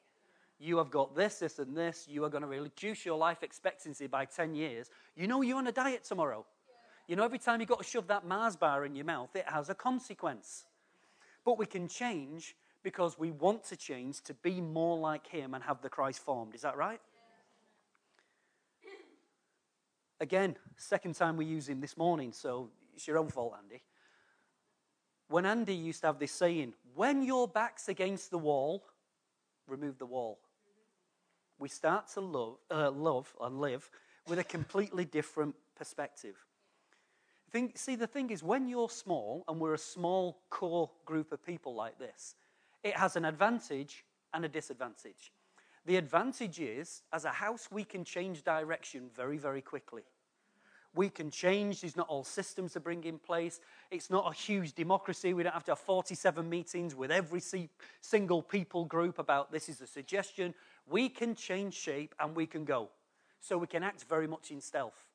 You 0.60 0.78
have 0.78 0.92
got 0.92 1.16
this, 1.16 1.40
this, 1.40 1.60
and 1.60 1.75
this. 1.78 2.08
You 2.10 2.25
are 2.25 2.30
going 2.30 2.44
to 2.44 2.48
reduce 2.48 3.06
your 3.06 3.18
life 3.18 3.42
expectancy 3.42 4.08
by 4.08 4.25
10 4.25 4.54
years. 4.54 4.92
You 5.16 5.28
know 5.28 5.42
you're 5.42 5.58
on 5.58 5.68
a 5.68 5.72
diet 5.72 6.04
tomorrow. 6.04 6.46
You 7.08 7.16
know, 7.16 7.24
every 7.24 7.40
time 7.40 7.62
you've 7.62 7.70
got 7.70 7.80
to 7.80 7.86
shove 7.86 8.08
that 8.08 8.25
Mars 8.25 8.56
bar 8.56 8.86
in 8.86 8.96
your 8.96 9.06
mouth, 9.06 9.36
it 9.36 9.46
has 9.48 9.70
a 9.70 9.75
consequence. 9.75 10.66
But 11.46 11.58
we 11.58 11.66
can 11.66 11.88
change 11.88 12.56
because 12.84 13.18
we 13.18 13.32
want 13.32 13.64
to 13.66 13.76
change 13.78 14.22
to 14.24 14.34
be 14.34 14.62
more 14.62 14.98
like 14.98 15.28
Him 15.28 15.54
and 15.54 15.64
have 15.64 15.82
the 15.82 15.90
Christ 15.90 16.20
formed. 16.20 16.56
Is 16.56 16.62
that 16.62 16.78
right? 16.78 17.00
Again, 20.24 20.56
second 20.78 21.16
time 21.16 21.36
we 21.36 21.44
use 21.44 21.68
him 21.68 21.82
this 21.82 21.98
morning, 21.98 22.32
so 22.32 22.70
it's 22.96 23.06
your 23.06 23.18
own 23.18 23.28
fault, 23.28 23.56
Andy. 23.62 23.84
When 25.28 25.46
Andy 25.46 25.76
used 25.76 26.00
to 26.02 26.08
have 26.08 26.18
this 26.18 26.32
saying, 26.32 26.76
when 26.96 27.24
your 27.24 27.46
back's 27.46 27.90
against 27.90 28.32
the 28.32 28.38
wall, 28.38 28.86
remove 29.68 29.98
the 29.98 30.06
wall. 30.06 30.40
We 31.60 31.68
start 31.68 32.08
to 32.14 32.22
love, 32.22 32.58
uh, 32.72 32.92
love 32.92 33.36
and 33.42 33.60
live 33.60 33.90
with 34.28 34.40
a 34.40 34.46
completely 34.46 35.04
different 35.04 35.56
perspective. 35.76 36.36
Think, 37.53 37.77
see, 37.77 37.95
the 37.95 38.07
thing 38.07 38.31
is, 38.31 38.41
when 38.41 38.67
you're 38.67 38.89
small, 38.89 39.45
and 39.48 39.60
we're 39.60 39.75
a 39.75 39.77
small 39.77 40.39
core 40.50 40.89
group 41.05 41.31
of 41.31 41.45
people 41.45 41.75
like 41.75 42.00
this, 42.00 42.33
it 42.81 42.95
has 42.98 43.15
an 43.15 43.25
advantage 43.25 44.03
and 44.33 44.43
a 44.43 44.50
disadvantage. 44.50 45.31
The 45.86 45.98
advantage 45.98 46.60
is, 46.60 47.03
as 47.13 47.25
a 47.25 47.29
house, 47.29 47.67
we 47.72 47.83
can 47.83 48.03
change 48.03 48.41
direction 48.41 49.12
very, 49.15 49.38
very 49.38 49.62
quickly. 49.62 50.01
We 50.95 51.10
can 51.10 51.29
change. 51.29 51.81
There's 51.81 51.95
not 51.95 52.07
all 52.07 52.24
systems 52.24 52.74
to 52.74 52.79
bring 52.79 53.03
in 53.03 53.19
place. 53.19 53.60
It's 53.91 54.10
not 54.10 54.25
a 54.27 54.36
huge 54.36 54.74
democracy. 54.74 55.36
We 55.36 55.43
don't 55.43 55.53
have 55.53 55.63
to 55.65 55.72
have 55.72 55.79
47 55.79 56.50
meetings 56.50 56.95
with 56.95 57.12
every 57.12 57.41
single 58.01 58.41
people 58.41 58.86
group 58.86 59.19
about 59.19 59.51
this 59.51 59.69
is 59.69 59.79
a 59.79 59.88
suggestion. 59.88 60.55
We 60.88 61.07
can 61.07 61.36
change 61.36 61.75
shape 61.75 62.15
and 62.19 62.36
we 62.36 62.48
can 62.48 62.65
go. 62.65 62.89
So 63.41 63.60
we 63.60 63.67
can 63.67 63.83
act 63.83 64.05
very 64.10 64.27
much 64.27 64.50
in 64.50 64.60
stealth. 64.60 65.05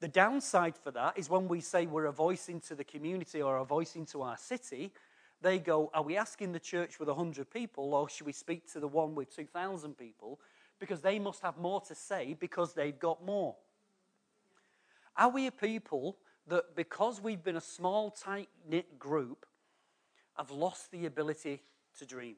The 0.00 0.08
downside 0.08 0.76
for 0.76 0.90
that 0.92 1.18
is 1.18 1.28
when 1.28 1.48
we 1.48 1.60
say 1.60 1.86
we're 1.86 2.06
a 2.06 2.12
voice 2.12 2.48
into 2.48 2.74
the 2.74 2.84
community 2.84 3.42
or 3.42 3.56
a 3.56 3.64
voice 3.64 3.96
into 3.96 4.22
our 4.22 4.36
city, 4.36 4.92
they 5.40 5.58
go, 5.58 5.90
Are 5.92 6.02
we 6.02 6.16
asking 6.16 6.52
the 6.52 6.60
church 6.60 7.00
with 7.00 7.08
100 7.08 7.50
people 7.50 7.94
or 7.94 8.08
should 8.08 8.26
we 8.26 8.32
speak 8.32 8.70
to 8.72 8.80
the 8.80 8.88
one 8.88 9.14
with 9.14 9.34
2,000 9.34 9.96
people? 9.96 10.40
Because 10.78 11.00
they 11.00 11.18
must 11.18 11.42
have 11.42 11.58
more 11.58 11.80
to 11.82 11.94
say 11.94 12.36
because 12.38 12.74
they've 12.74 12.98
got 12.98 13.24
more. 13.24 13.56
Are 15.16 15.30
we 15.30 15.48
a 15.48 15.52
people 15.52 16.16
that, 16.46 16.76
because 16.76 17.20
we've 17.20 17.42
been 17.42 17.56
a 17.56 17.60
small, 17.60 18.10
tight 18.10 18.48
knit 18.68 18.98
group, 19.00 19.46
have 20.36 20.52
lost 20.52 20.92
the 20.92 21.06
ability 21.06 21.62
to 21.98 22.06
dream? 22.06 22.36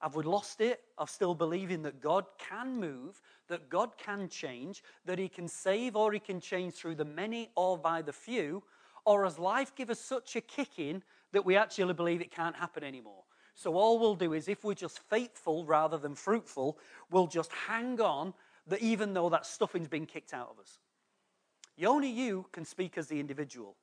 Have 0.00 0.14
we 0.14 0.24
lost 0.24 0.60
it 0.60 0.80
of 0.96 1.10
still 1.10 1.34
believing 1.34 1.82
that 1.82 2.00
God 2.00 2.24
can 2.38 2.80
move, 2.80 3.20
that 3.48 3.68
God 3.68 3.98
can 3.98 4.28
change, 4.28 4.82
that 5.04 5.18
He 5.18 5.28
can 5.28 5.46
save 5.46 5.94
or 5.94 6.12
He 6.12 6.18
can 6.18 6.40
change 6.40 6.74
through 6.74 6.94
the 6.94 7.04
many 7.04 7.50
or 7.54 7.76
by 7.76 8.00
the 8.02 8.12
few? 8.12 8.62
Or 9.04 9.24
has 9.24 9.38
life 9.38 9.74
given 9.74 9.92
us 9.92 10.00
such 10.00 10.36
a 10.36 10.40
kicking 10.40 11.02
that 11.32 11.44
we 11.44 11.56
actually 11.56 11.94
believe 11.94 12.20
it 12.20 12.30
can't 12.30 12.56
happen 12.56 12.82
anymore? 12.82 13.24
So 13.54 13.74
all 13.74 13.98
we'll 13.98 14.14
do 14.14 14.32
is, 14.32 14.48
if 14.48 14.64
we're 14.64 14.74
just 14.74 15.00
faithful 15.10 15.66
rather 15.66 15.98
than 15.98 16.14
fruitful, 16.14 16.78
we'll 17.10 17.26
just 17.26 17.52
hang 17.52 18.00
on 18.00 18.32
that 18.68 18.80
even 18.80 19.12
though 19.12 19.28
that 19.28 19.44
stuffing's 19.44 19.88
been 19.88 20.06
kicked 20.06 20.32
out 20.32 20.50
of 20.50 20.58
us. 20.58 20.78
Only 21.84 22.10
you 22.10 22.46
can 22.52 22.64
speak 22.64 22.96
as 22.96 23.08
the 23.08 23.20
individual. 23.20 23.76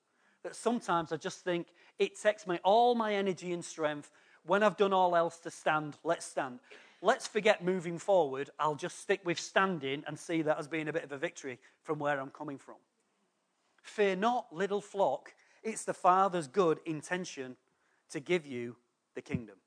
That 0.43 0.55
sometimes 0.55 1.11
I 1.11 1.17
just 1.17 1.43
think 1.43 1.67
it 1.99 2.19
takes 2.19 2.47
me 2.47 2.59
all 2.63 2.95
my 2.95 3.13
energy 3.13 3.53
and 3.53 3.65
strength 3.65 4.11
when 4.47 4.63
I've 4.63 4.77
done 4.77 4.93
all 4.93 5.15
else 5.15 5.37
to 5.39 5.51
stand, 5.51 5.97
let's 6.03 6.25
stand. 6.25 6.59
Let's 7.01 7.27
forget 7.27 7.63
moving 7.63 7.99
forward. 7.99 8.49
I'll 8.59 8.75
just 8.75 8.99
stick 8.99 9.21
with 9.23 9.39
standing 9.39 10.03
and 10.07 10.17
see 10.17 10.41
that 10.41 10.57
as 10.57 10.67
being 10.67 10.87
a 10.87 10.93
bit 10.93 11.03
of 11.03 11.11
a 11.11 11.17
victory 11.17 11.59
from 11.83 11.99
where 11.99 12.19
I'm 12.19 12.31
coming 12.31 12.57
from. 12.57 12.77
Fear 13.83 14.15
not, 14.15 14.47
little 14.51 14.81
flock. 14.81 15.33
It's 15.63 15.83
the 15.85 15.93
Father's 15.93 16.47
good 16.47 16.79
intention 16.85 17.55
to 18.09 18.19
give 18.19 18.45
you 18.45 18.75
the 19.15 19.21
kingdom. 19.21 19.57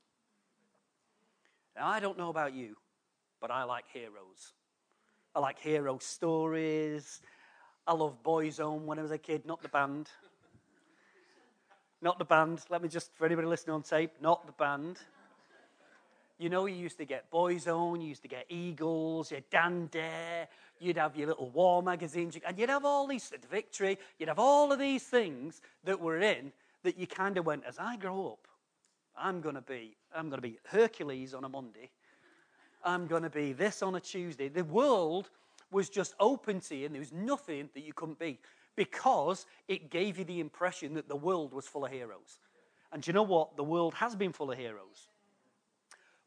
Now, 1.76 1.87
I 1.87 2.00
don't 2.00 2.18
know 2.18 2.30
about 2.30 2.52
you, 2.52 2.76
but 3.40 3.50
I 3.50 3.64
like 3.64 3.84
heroes. 3.92 4.54
I 5.34 5.40
like 5.40 5.58
hero 5.58 5.99
stories. 5.99 7.20
I 7.87 7.94
love 7.94 8.22
Boy's 8.22 8.60
Own 8.60 8.87
when 8.87 8.99
I 8.99 9.02
was 9.02 9.10
a 9.10 9.18
kid, 9.18 9.46
not 9.46 9.62
the 9.62 9.68
band. 9.68 10.08
Not 12.02 12.19
the 12.19 12.25
band. 12.25 12.64
Let 12.71 12.83
me 12.83 12.88
just, 12.88 13.14
for 13.14 13.26
anybody 13.26 13.47
listening 13.47 13.75
on 13.75 13.83
tape, 13.83 14.12
not 14.21 14.47
the 14.47 14.52
band. 14.52 14.99
You 16.38 16.49
know, 16.49 16.64
you 16.64 16.76
used 16.76 16.97
to 16.97 17.04
get 17.04 17.30
Boy's 17.30 17.69
Own, 17.69 18.00
you 18.00 18.09
used 18.09 18.23
to 18.23 18.28
get 18.28 18.47
Eagles, 18.49 19.30
you 19.30 19.37
had 19.37 19.50
Dan 19.50 19.88
Dare, 19.92 20.49
you'd 20.78 20.97
have 20.97 21.14
your 21.14 21.28
little 21.28 21.50
war 21.50 21.83
magazines, 21.83 22.38
and 22.47 22.59
you'd 22.59 22.71
have 22.71 22.87
all 22.87 23.07
these, 23.07 23.30
Victory, 23.50 23.99
you'd 24.19 24.30
have 24.30 24.38
all 24.38 24.73
of 24.73 24.78
these 24.78 25.02
things 25.02 25.61
that 25.85 26.00
were 26.00 26.19
in 26.19 26.50
that 26.83 26.97
you 26.97 27.07
kind 27.07 27.37
of 27.37 27.45
went, 27.45 27.64
as 27.69 27.78
I 27.78 27.97
grow 27.97 28.28
up, 28.28 28.49
I'm 29.14 29.42
going 29.42 29.54
to 29.54 29.61
be, 29.61 29.97
I'm 30.16 30.30
going 30.30 30.40
to 30.40 30.49
be 30.49 30.59
Hercules 30.64 31.35
on 31.35 31.45
a 31.45 31.49
Monday. 31.50 31.90
I'm 32.83 33.07
going 33.07 33.23
to 33.23 33.28
be 33.28 33.52
this 33.52 33.83
on 33.83 33.97
a 33.97 34.00
Tuesday. 34.00 34.49
The 34.49 34.64
world 34.64 35.28
was 35.71 35.90
just 35.90 36.14
open 36.19 36.61
to 36.61 36.75
you, 36.75 36.87
and 36.87 36.95
there 36.95 37.00
was 37.00 37.12
nothing 37.12 37.69
that 37.75 37.85
you 37.85 37.92
couldn't 37.92 38.19
be 38.19 38.38
because 38.80 39.44
it 39.68 39.90
gave 39.90 40.16
you 40.16 40.25
the 40.25 40.40
impression 40.40 40.94
that 40.94 41.06
the 41.06 41.14
world 41.14 41.52
was 41.52 41.66
full 41.66 41.84
of 41.84 41.92
heroes. 41.92 42.38
And 42.90 43.02
do 43.02 43.10
you 43.10 43.12
know 43.12 43.22
what? 43.22 43.54
The 43.54 43.62
world 43.62 43.92
has 43.92 44.16
been 44.16 44.32
full 44.32 44.50
of 44.50 44.56
heroes. 44.56 45.08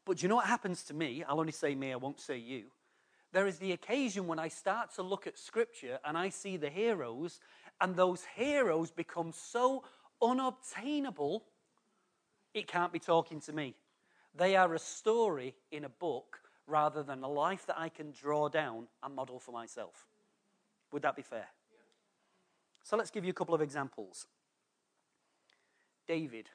But 0.04 0.18
do 0.18 0.22
you 0.22 0.28
know 0.28 0.36
what 0.36 0.46
happens 0.46 0.84
to 0.84 0.94
me? 0.94 1.24
I'll 1.26 1.40
only 1.40 1.50
say 1.50 1.74
me, 1.74 1.92
I 1.92 1.96
won't 1.96 2.20
say 2.20 2.38
you. 2.38 2.66
There 3.32 3.48
is 3.48 3.58
the 3.58 3.72
occasion 3.72 4.28
when 4.28 4.38
I 4.38 4.46
start 4.46 4.94
to 4.94 5.02
look 5.02 5.26
at 5.26 5.36
Scripture 5.36 5.98
and 6.04 6.16
I 6.16 6.28
see 6.28 6.56
the 6.56 6.70
heroes, 6.70 7.40
and 7.80 7.96
those 7.96 8.22
heroes 8.36 8.92
become 8.92 9.32
so 9.32 9.82
unobtainable, 10.22 11.42
it 12.54 12.68
can't 12.68 12.92
be 12.92 13.00
talking 13.00 13.40
to 13.40 13.52
me. 13.52 13.74
They 14.32 14.54
are 14.54 14.72
a 14.74 14.78
story 14.78 15.56
in 15.72 15.82
a 15.82 15.88
book 15.88 16.38
rather 16.68 17.02
than 17.02 17.24
a 17.24 17.28
life 17.28 17.66
that 17.66 17.80
I 17.80 17.88
can 17.88 18.12
draw 18.12 18.48
down 18.48 18.86
and 19.02 19.12
model 19.12 19.40
for 19.40 19.50
myself. 19.50 20.06
Would 20.92 21.02
that 21.02 21.16
be 21.16 21.22
fair? 21.22 21.48
So 22.84 22.96
let's 22.96 23.10
give 23.10 23.24
you 23.24 23.30
a 23.30 23.34
couple 23.34 23.54
of 23.54 23.62
examples. 23.62 24.26
David. 26.06 26.50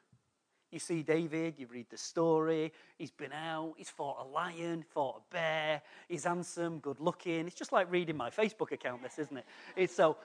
You 0.71 0.77
see 0.77 1.01
David, 1.01 1.55
you 1.57 1.65
read 1.65 1.87
the 1.89 1.97
story, 1.97 2.71
he's 2.99 3.09
been 3.09 3.33
out, 3.33 3.73
he's 3.75 3.89
fought 3.89 4.23
a 4.23 4.27
lion, 4.27 4.85
fought 4.93 5.23
a 5.23 5.33
bear, 5.33 5.81
he's 6.07 6.25
handsome, 6.25 6.77
good 6.77 6.99
looking. 6.99 7.47
It's 7.47 7.55
just 7.55 7.71
like 7.71 7.91
reading 7.91 8.15
my 8.15 8.29
Facebook 8.29 8.71
account, 8.71 9.01
this, 9.01 9.17
isn't 9.17 9.37
it? 9.37 9.45
It's 9.75 9.95
so 9.95 10.17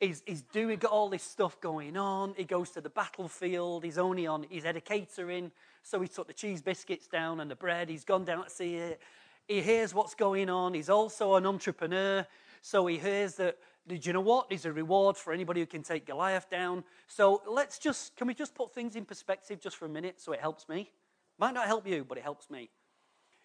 he's, 0.00 0.22
he's 0.24 0.40
doing 0.40 0.78
got 0.78 0.90
all 0.90 1.10
this 1.10 1.22
stuff 1.22 1.60
going 1.60 1.98
on. 1.98 2.32
He 2.34 2.44
goes 2.44 2.70
to 2.70 2.80
the 2.80 2.88
battlefield, 2.88 3.84
he's 3.84 3.98
only 3.98 4.26
on 4.26 4.46
he's 4.48 4.64
had 4.64 4.76
a 4.76 4.80
catering, 4.80 5.52
so 5.82 6.00
he 6.00 6.08
took 6.08 6.28
the 6.28 6.32
cheese 6.32 6.62
biscuits 6.62 7.06
down 7.06 7.40
and 7.40 7.50
the 7.50 7.56
bread, 7.56 7.90
he's 7.90 8.04
gone 8.04 8.24
down 8.24 8.44
to 8.44 8.50
see 8.50 8.76
it. 8.76 9.02
He 9.46 9.60
hears 9.60 9.92
what's 9.92 10.14
going 10.14 10.48
on, 10.48 10.72
he's 10.72 10.88
also 10.88 11.34
an 11.34 11.44
entrepreneur, 11.44 12.26
so 12.62 12.86
he 12.86 12.96
hears 12.96 13.34
that 13.34 13.58
did 13.86 14.06
you 14.06 14.12
know 14.12 14.20
what? 14.20 14.48
There's 14.48 14.64
a 14.64 14.72
reward 14.72 15.16
for 15.16 15.32
anybody 15.32 15.60
who 15.60 15.66
can 15.66 15.82
take 15.82 16.06
Goliath 16.06 16.48
down. 16.48 16.84
So 17.06 17.42
let's 17.46 17.78
just, 17.78 18.16
can 18.16 18.26
we 18.26 18.34
just 18.34 18.54
put 18.54 18.72
things 18.72 18.96
in 18.96 19.04
perspective 19.04 19.60
just 19.60 19.76
for 19.76 19.84
a 19.84 19.90
minute 19.90 20.20
so 20.20 20.32
it 20.32 20.40
helps 20.40 20.68
me? 20.68 20.90
Might 21.38 21.54
not 21.54 21.66
help 21.66 21.86
you, 21.86 22.04
but 22.04 22.16
it 22.16 22.24
helps 22.24 22.48
me. 22.48 22.70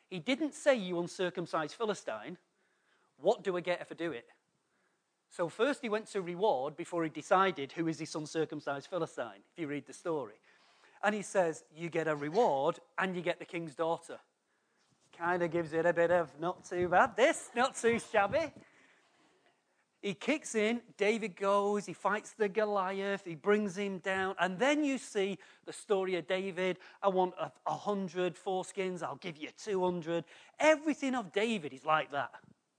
He 0.10 0.20
didn't 0.20 0.56
say, 0.56 0.76
You 0.76 1.00
uncircumcised 1.00 1.76
Philistine, 1.76 2.38
what 3.18 3.44
do 3.44 3.58
I 3.58 3.60
get 3.60 3.82
if 3.82 3.92
I 3.92 3.96
do 3.96 4.12
it? 4.12 4.28
So 5.30 5.50
first 5.50 5.82
he 5.82 5.90
went 5.90 6.08
to 6.08 6.22
reward 6.22 6.76
before 6.76 7.04
he 7.04 7.10
decided 7.10 7.74
who 7.74 7.88
is 7.88 7.98
this 7.98 8.16
uncircumcised 8.16 8.88
Philistine, 8.88 9.44
if 9.52 9.60
you 9.60 9.68
read 9.68 9.86
the 9.86 9.94
story. 9.94 10.36
And 11.04 11.14
he 11.14 11.22
says, 11.22 11.64
You 11.76 11.90
get 11.90 12.08
a 12.08 12.16
reward 12.16 12.80
and 12.98 13.16
you 13.16 13.22
get 13.22 13.40
the 13.40 13.46
king's 13.46 13.76
daughter. 13.76 14.20
Kind 15.18 15.44
of 15.44 15.52
gives 15.52 15.74
it 15.74 15.86
a 15.86 15.94
bit 15.94 16.12
of 16.12 16.30
not 16.40 16.64
too 16.64 16.88
bad, 16.88 17.16
this, 17.16 17.50
not 17.56 17.76
too 17.76 18.00
shabby. 18.00 18.54
He 20.02 20.14
kicks 20.14 20.56
in, 20.56 20.82
David 20.96 21.36
goes, 21.36 21.86
he 21.86 21.92
fights 21.92 22.32
the 22.32 22.48
Goliath, 22.48 23.24
he 23.26 23.36
brings 23.36 23.78
him 23.78 23.98
down, 24.00 24.34
and 24.40 24.58
then 24.58 24.84
you 24.86 24.98
see 24.98 25.38
the 25.66 25.74
story 25.74 26.16
of 26.16 26.26
David. 26.26 26.80
I 27.04 27.10
want 27.10 27.34
a, 27.40 27.52
a 27.66 27.76
hundred 27.76 28.36
foreskins, 28.36 29.04
I'll 29.04 29.18
give 29.18 29.38
you 29.38 29.50
200. 29.62 30.24
Everything 30.58 31.16
of 31.16 31.34
David 31.34 31.74
is 31.74 31.84
like 31.84 32.12
that. 32.14 32.32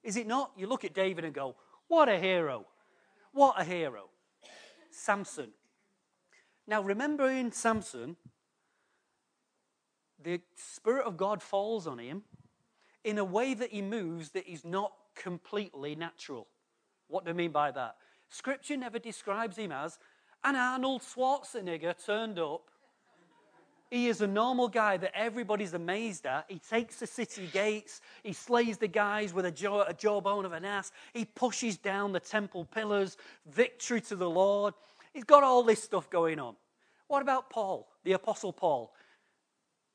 Is 0.03 0.17
it 0.17 0.27
not? 0.27 0.53
You 0.57 0.67
look 0.67 0.85
at 0.85 0.95
David 0.95 1.27
and 1.27 1.35
go, 1.35 1.57
what 1.89 2.09
a 2.09 2.19
hero. 2.19 2.67
What 3.33 3.61
a 3.61 3.65
hero. 3.65 4.09
Samson. 4.91 5.51
Now, 6.67 6.83
remember 6.83 7.31
in 7.31 7.53
Samson, 7.53 8.17
the 10.23 10.41
Spirit 10.55 11.05
of 11.05 11.17
God 11.17 11.43
falls 11.43 11.87
on 11.87 11.99
him 11.99 12.23
in 13.05 13.19
a 13.19 13.25
way 13.25 13.55
that 13.55 13.71
he 13.71 13.83
moves 13.83 14.31
that 14.31 14.51
is 14.51 14.65
not 14.65 14.93
completely 15.15 15.95
natural. 15.95 16.47
What 17.11 17.25
do 17.25 17.31
I 17.31 17.35
mean 17.35 17.51
by 17.51 17.71
that? 17.73 17.97
Scripture 18.29 18.77
never 18.77 18.99
describes 18.99 19.57
him 19.57 19.73
as 19.73 19.99
an 20.45 20.57
Arnold 20.57 21.03
Schwarzenegger 21.03 21.95
turned 22.05 22.39
up. 22.39 22.71
He 23.91 24.07
is 24.07 24.21
a 24.21 24.27
normal 24.27 24.69
guy 24.69 24.97
that 24.99 25.11
everybody's 25.17 25.75
amazed 25.75 26.25
at. 26.25 26.45
He 26.49 26.61
takes 26.61 27.01
the 27.01 27.09
city 27.09 27.49
gates. 27.53 28.01
He 28.23 28.33
slays 28.33 28.79
the 28.79 28.87
guys 28.87 29.35
with 29.35 29.47
a, 29.47 29.51
jaw, 29.51 29.83
a 29.83 29.93
jawbone 29.93 30.45
of 30.45 30.53
an 30.53 30.65
ass. 30.65 30.93
He 31.13 31.25
pushes 31.25 31.77
down 31.77 32.13
the 32.13 32.21
temple 32.21 32.67
pillars. 32.67 33.17
Victory 33.47 34.01
to 34.03 34.15
the 34.15 34.31
Lord. 34.31 34.75
He's 35.13 35.25
got 35.25 35.43
all 35.43 35.65
this 35.65 35.83
stuff 35.83 36.09
going 36.09 36.39
on. 36.39 36.55
What 37.09 37.21
about 37.21 37.51
Paul, 37.51 37.89
the 38.05 38.13
Apostle 38.13 38.53
Paul? 38.53 38.93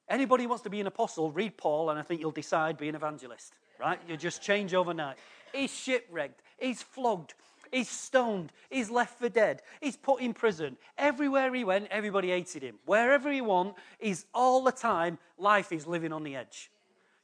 Anybody 0.09 0.43
who 0.43 0.49
wants 0.49 0.63
to 0.65 0.69
be 0.69 0.81
an 0.81 0.87
apostle, 0.87 1.31
read 1.31 1.57
Paul, 1.57 1.89
and 1.89 1.97
I 1.97 2.03
think 2.03 2.19
you'll 2.19 2.31
decide 2.31 2.77
be 2.77 2.89
an 2.89 2.95
evangelist, 2.95 3.53
right? 3.79 3.97
You 4.07 4.17
just 4.17 4.41
change 4.41 4.73
overnight. 4.73 5.15
He's 5.53 5.73
shipwrecked. 5.73 6.41
He's 6.57 6.81
flogged. 6.81 7.33
He's 7.71 7.89
stoned. 7.89 8.51
He's 8.69 8.89
left 8.89 9.19
for 9.19 9.29
dead. 9.29 9.61
He's 9.81 9.97
put 9.97 10.21
in 10.21 10.33
prison. 10.33 10.77
Everywhere 10.97 11.53
he 11.53 11.63
went, 11.63 11.87
everybody 11.91 12.29
hated 12.29 12.63
him. 12.63 12.75
Wherever 12.85 13.31
he 13.31 13.41
went, 13.41 13.75
he's 13.99 14.25
all 14.33 14.63
the 14.63 14.71
time, 14.71 15.17
life 15.37 15.71
is 15.71 15.85
living 15.85 16.13
on 16.13 16.23
the 16.23 16.35
edge. 16.35 16.71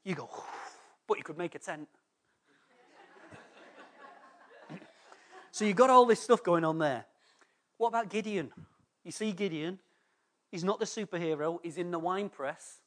You 0.04 0.16
go, 0.16 0.30
but 1.08 1.18
you 1.18 1.24
could 1.24 1.38
make 1.38 1.56
a 1.56 1.60
tent. 1.60 1.88
so 5.52 5.64
you've 5.64 5.78
got 5.78 5.90
all 5.90 6.06
this 6.06 6.20
stuff 6.20 6.44
going 6.44 6.66
on 6.66 6.80
there. 6.80 7.06
What 7.78 7.90
about 7.90 8.10
Gideon? 8.10 8.52
You 9.04 9.12
see 9.12 9.32
Gideon, 9.32 9.80
he's 10.50 10.64
not 10.64 10.80
the 10.80 10.86
superhero, 10.86 11.60
he's 11.64 11.78
in 11.78 11.92
the 11.92 12.00
wine 12.00 12.30
press 12.30 12.82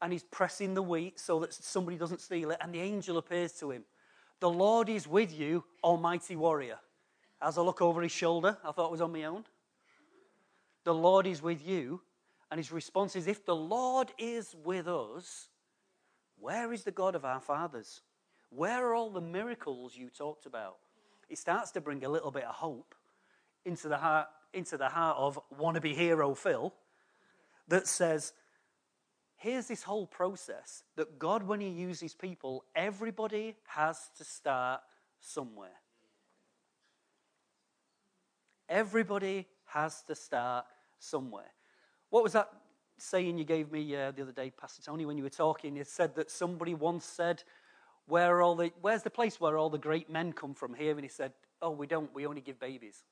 and 0.00 0.12
he's 0.12 0.22
pressing 0.22 0.74
the 0.74 0.82
wheat 0.82 1.18
so 1.18 1.40
that 1.40 1.52
somebody 1.52 1.96
doesn't 1.96 2.20
steal 2.20 2.50
it, 2.50 2.58
and 2.60 2.72
the 2.72 2.80
angel 2.80 3.18
appears 3.18 3.52
to 3.52 3.70
him. 3.70 3.84
The 4.40 4.50
Lord 4.50 4.88
is 4.88 5.06
with 5.06 5.36
you, 5.36 5.64
almighty 5.82 6.36
warrior. 6.36 6.78
As 7.40 7.58
I 7.58 7.62
look 7.62 7.82
over 7.82 8.02
his 8.02 8.12
shoulder, 8.12 8.56
I 8.64 8.72
thought 8.72 8.86
it 8.86 8.92
was 8.92 9.00
on 9.00 9.12
my 9.12 9.24
own. 9.24 9.44
The 10.84 10.94
Lord 10.94 11.26
is 11.26 11.42
with 11.42 11.66
you. 11.66 12.00
And 12.50 12.58
his 12.58 12.72
response 12.72 13.14
is 13.14 13.26
If 13.26 13.44
the 13.44 13.56
Lord 13.56 14.12
is 14.18 14.56
with 14.64 14.88
us, 14.88 15.48
where 16.38 16.72
is 16.72 16.84
the 16.84 16.90
God 16.90 17.14
of 17.14 17.24
our 17.24 17.40
fathers? 17.40 18.00
Where 18.50 18.86
are 18.86 18.94
all 18.94 19.10
the 19.10 19.20
miracles 19.20 19.96
you 19.96 20.08
talked 20.08 20.46
about? 20.46 20.76
It 21.28 21.38
starts 21.38 21.70
to 21.72 21.80
bring 21.80 22.04
a 22.04 22.08
little 22.08 22.30
bit 22.30 22.44
of 22.44 22.54
hope 22.54 22.94
into 23.64 23.88
the 23.88 23.98
heart, 23.98 24.28
into 24.54 24.78
the 24.78 24.88
heart 24.88 25.16
of 25.18 25.38
wannabe 25.60 25.94
hero 25.94 26.34
Phil 26.34 26.72
that 27.66 27.86
says, 27.86 28.32
here's 29.38 29.68
this 29.68 29.82
whole 29.82 30.06
process 30.06 30.82
that 30.96 31.18
God, 31.18 31.42
when 31.44 31.60
He 31.60 31.68
uses 31.68 32.14
people, 32.14 32.64
everybody 32.74 33.54
has 33.66 34.10
to 34.18 34.24
start 34.24 34.80
somewhere. 35.20 35.80
Everybody 38.68 39.46
has 39.66 40.02
to 40.02 40.14
start 40.14 40.66
somewhere. 40.98 41.52
What 42.10 42.22
was 42.22 42.32
that 42.34 42.50
saying 42.98 43.38
you 43.38 43.44
gave 43.44 43.70
me 43.72 43.96
uh, 43.96 44.10
the 44.10 44.22
other 44.22 44.32
day, 44.32 44.50
Pastor 44.50 44.82
Tony, 44.82 45.06
when 45.06 45.16
you 45.16 45.22
were 45.22 45.30
talking? 45.30 45.76
You 45.76 45.84
said 45.84 46.14
that 46.16 46.30
somebody 46.30 46.74
once 46.74 47.04
said, 47.04 47.42
Where 48.06 48.42
all 48.42 48.56
the, 48.56 48.72
Where's 48.80 49.02
the 49.02 49.10
place 49.10 49.40
where 49.40 49.56
all 49.56 49.70
the 49.70 49.78
great 49.78 50.10
men 50.10 50.32
come 50.32 50.52
from 50.52 50.74
here? 50.74 50.92
And 50.92 51.02
he 51.02 51.08
said, 51.08 51.32
Oh, 51.62 51.70
we 51.70 51.86
don't, 51.86 52.12
we 52.14 52.26
only 52.26 52.40
give 52.40 52.58
babies. 52.58 53.04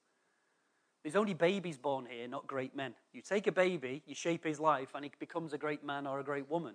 There's 1.07 1.15
only 1.15 1.35
babies 1.35 1.79
born 1.79 2.09
here, 2.11 2.27
not 2.27 2.49
great 2.49 2.75
men. 2.75 2.93
You 3.13 3.23
take 3.23 3.47
a 3.47 3.53
baby, 3.53 4.03
you 4.09 4.15
shape 4.17 4.43
his 4.43 4.59
life, 4.59 4.89
and 4.93 5.05
he 5.05 5.13
becomes 5.21 5.53
a 5.53 5.57
great 5.57 5.85
man 5.85 6.05
or 6.05 6.19
a 6.19 6.25
great 6.25 6.51
woman. 6.51 6.75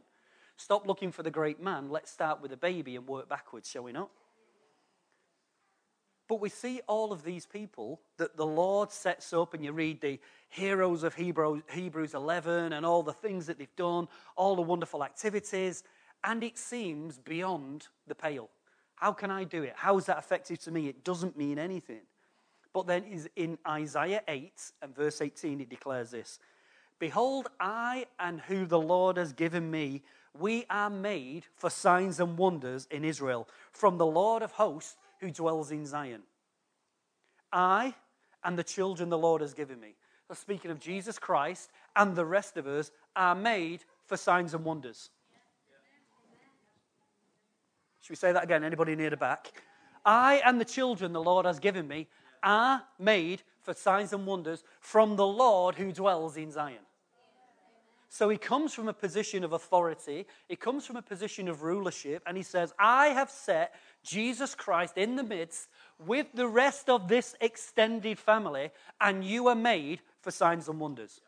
Stop 0.55 0.87
looking 0.87 1.11
for 1.11 1.21
the 1.21 1.29
great 1.29 1.61
man. 1.61 1.89
Let's 1.89 2.09
start 2.09 2.41
with 2.41 2.53
a 2.53 2.55
baby 2.55 2.95
and 2.95 3.05
work 3.05 3.27
backwards, 3.27 3.69
shall 3.69 3.83
we 3.83 3.91
not? 3.91 4.09
But 6.29 6.39
we 6.39 6.47
see 6.47 6.79
all 6.87 7.11
of 7.11 7.25
these 7.25 7.45
people 7.45 7.99
that 8.15 8.37
the 8.37 8.45
Lord 8.45 8.93
sets 8.93 9.33
up, 9.33 9.53
and 9.53 9.65
you 9.65 9.73
read 9.73 9.99
the 9.99 10.17
heroes 10.47 11.03
of 11.03 11.13
Hebrews 11.15 12.13
11 12.13 12.71
and 12.71 12.85
all 12.85 13.03
the 13.03 13.11
things 13.11 13.47
that 13.47 13.57
they've 13.57 13.75
done, 13.75 14.07
all 14.37 14.55
the 14.55 14.61
wonderful 14.61 15.03
activities, 15.03 15.83
and 16.23 16.41
it 16.41 16.57
seems 16.57 17.17
beyond 17.17 17.89
the 18.07 18.15
pale. 18.15 18.49
How 18.95 19.11
can 19.11 19.29
I 19.29 19.43
do 19.43 19.63
it? 19.63 19.73
How 19.75 19.97
is 19.97 20.05
that 20.05 20.19
effective 20.19 20.59
to 20.59 20.71
me? 20.71 20.87
It 20.87 21.03
doesn't 21.03 21.35
mean 21.35 21.59
anything. 21.59 22.03
But 22.73 22.87
then 22.87 23.03
is 23.03 23.29
in 23.35 23.57
Isaiah 23.67 24.23
8 24.27 24.51
and 24.81 24.95
verse 24.95 25.21
18, 25.21 25.61
it 25.61 25.69
declares 25.69 26.11
this 26.11 26.39
Behold, 26.99 27.47
I 27.59 28.05
and 28.19 28.39
who 28.41 28.65
the 28.65 28.79
Lord 28.79 29.17
has 29.17 29.33
given 29.33 29.69
me, 29.69 30.03
we 30.39 30.65
are 30.69 30.89
made 30.89 31.45
for 31.55 31.69
signs 31.69 32.19
and 32.19 32.37
wonders 32.37 32.87
in 32.89 33.03
Israel, 33.03 33.49
from 33.71 33.97
the 33.97 34.05
Lord 34.05 34.43
of 34.43 34.53
hosts 34.53 34.95
who 35.19 35.31
dwells 35.31 35.71
in 35.71 35.85
Zion. 35.85 36.21
I 37.51 37.95
and 38.43 38.57
the 38.57 38.63
children 38.63 39.09
the 39.09 39.17
Lord 39.17 39.41
has 39.41 39.53
given 39.53 39.79
me. 39.79 39.95
So 40.27 40.35
speaking 40.35 40.71
of 40.71 40.79
Jesus 40.79 41.19
Christ 41.19 41.69
and 41.95 42.15
the 42.15 42.25
rest 42.25 42.55
of 42.55 42.65
us 42.65 42.91
are 43.15 43.35
made 43.35 43.83
for 44.05 44.15
signs 44.15 44.53
and 44.53 44.63
wonders. 44.63 45.09
Should 48.01 48.11
we 48.11 48.15
say 48.15 48.31
that 48.31 48.43
again? 48.43 48.63
Anybody 48.63 48.95
near 48.95 49.09
the 49.09 49.17
back? 49.17 49.51
I 50.05 50.41
and 50.45 50.59
the 50.59 50.65
children 50.65 51.13
the 51.13 51.21
Lord 51.21 51.45
has 51.45 51.59
given 51.59 51.87
me 51.87 52.07
are 52.43 52.83
made 52.99 53.43
for 53.61 53.73
signs 53.73 54.13
and 54.13 54.25
wonders 54.25 54.63
from 54.79 55.15
the 55.15 55.25
Lord 55.25 55.75
who 55.75 55.91
dwells 55.91 56.37
in 56.37 56.51
Zion. 56.51 56.85
So 58.09 58.27
he 58.27 58.37
comes 58.37 58.73
from 58.73 58.89
a 58.89 58.93
position 58.93 59.45
of 59.45 59.53
authority, 59.53 60.27
he 60.49 60.57
comes 60.57 60.85
from 60.85 60.97
a 60.97 61.01
position 61.01 61.47
of 61.47 61.63
rulership, 61.63 62.21
and 62.25 62.35
he 62.35 62.43
says, 62.43 62.73
I 62.77 63.07
have 63.07 63.29
set 63.29 63.73
Jesus 64.03 64.53
Christ 64.53 64.97
in 64.97 65.15
the 65.15 65.23
midst 65.23 65.69
with 65.97 66.27
the 66.33 66.47
rest 66.47 66.89
of 66.89 67.07
this 67.07 67.35
extended 67.39 68.19
family, 68.19 68.71
and 68.99 69.23
you 69.23 69.47
are 69.47 69.55
made 69.55 70.01
for 70.19 70.29
signs 70.29 70.67
and 70.67 70.77
wonders. 70.77 71.21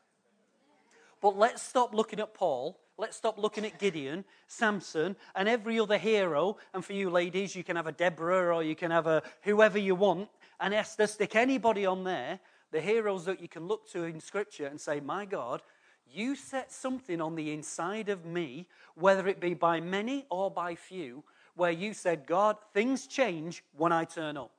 But 1.22 1.38
let's 1.38 1.62
stop 1.62 1.94
looking 1.94 2.20
at 2.20 2.34
Paul. 2.34 2.78
Let's 2.98 3.18
stop 3.18 3.40
looking 3.40 3.66
at 3.66 3.80
Gideon, 3.80 4.24
Samson, 4.48 5.16
and 5.36 5.50
every 5.50 5.80
other 5.80 5.98
hero. 5.98 6.58
And 6.74 6.86
for 6.86 6.94
you 6.94 7.10
ladies, 7.10 7.56
you 7.56 7.64
can 7.64 7.76
have 7.76 7.88
a 7.88 7.92
Deborah 7.92 8.56
or 8.56 8.64
you 8.64 8.76
can 8.76 8.92
have 8.92 9.08
a 9.08 9.24
whoever 9.42 9.80
you 9.80 9.96
want 9.96 10.30
and 10.60 10.74
Esther, 10.74 11.08
stick 11.08 11.36
anybody 11.36 11.86
on 11.86 12.06
there, 12.06 12.40
the 12.72 12.80
heroes 12.80 13.26
that 13.26 13.42
you 13.42 13.50
can 13.50 13.68
look 13.68 13.86
to 13.90 14.04
in 14.04 14.20
Scripture 14.20 14.68
and 14.68 14.80
say, 14.80 15.02
My 15.02 15.26
God, 15.26 15.62
you 16.10 16.36
set 16.36 16.72
something 16.72 17.20
on 17.20 17.36
the 17.36 17.52
inside 17.52 18.08
of 18.08 18.26
me, 18.26 18.68
whether 18.96 19.28
it 19.28 19.42
be 19.42 19.54
by 19.54 19.82
many 19.82 20.26
or 20.30 20.50
by 20.50 20.76
few, 20.76 21.24
where 21.56 21.72
you 21.72 21.94
said, 21.94 22.26
God, 22.26 22.58
things 22.74 23.08
change 23.08 23.64
when 23.76 23.92
I 23.92 24.06
turn 24.06 24.38
up. 24.38 24.52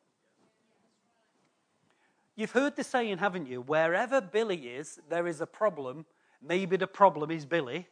You've 2.37 2.51
heard 2.51 2.77
the 2.77 2.85
saying, 2.85 3.19
haven't 3.19 3.47
you? 3.47 3.61
Wherever 3.63 4.21
Billy 4.21 4.57
is, 4.57 5.01
there 5.09 5.27
is 5.27 5.41
a 5.41 5.47
problem. 5.47 6.05
Maybe 6.43 6.77
the 6.77 6.89
problem 6.89 7.31
is 7.31 7.47
Billy. 7.47 7.87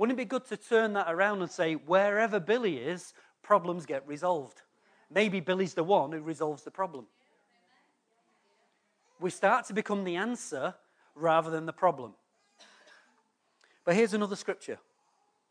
Wouldn't 0.00 0.18
it 0.18 0.22
be 0.22 0.24
good 0.24 0.46
to 0.46 0.56
turn 0.56 0.94
that 0.94 1.12
around 1.12 1.42
and 1.42 1.50
say, 1.50 1.74
wherever 1.74 2.40
Billy 2.40 2.78
is, 2.78 3.12
problems 3.42 3.84
get 3.84 4.08
resolved? 4.08 4.62
maybe 5.10 5.40
Billy's 5.40 5.74
the 5.74 5.84
one 5.84 6.12
who 6.12 6.20
resolves 6.20 6.62
the 6.62 6.70
problem. 6.70 7.06
We 9.18 9.30
start 9.30 9.66
to 9.66 9.74
become 9.74 10.04
the 10.04 10.16
answer 10.16 10.74
rather 11.14 11.50
than 11.50 11.66
the 11.66 11.72
problem. 11.72 12.14
But 13.84 13.96
here's 13.96 14.14
another 14.14 14.36
scripture. 14.36 14.78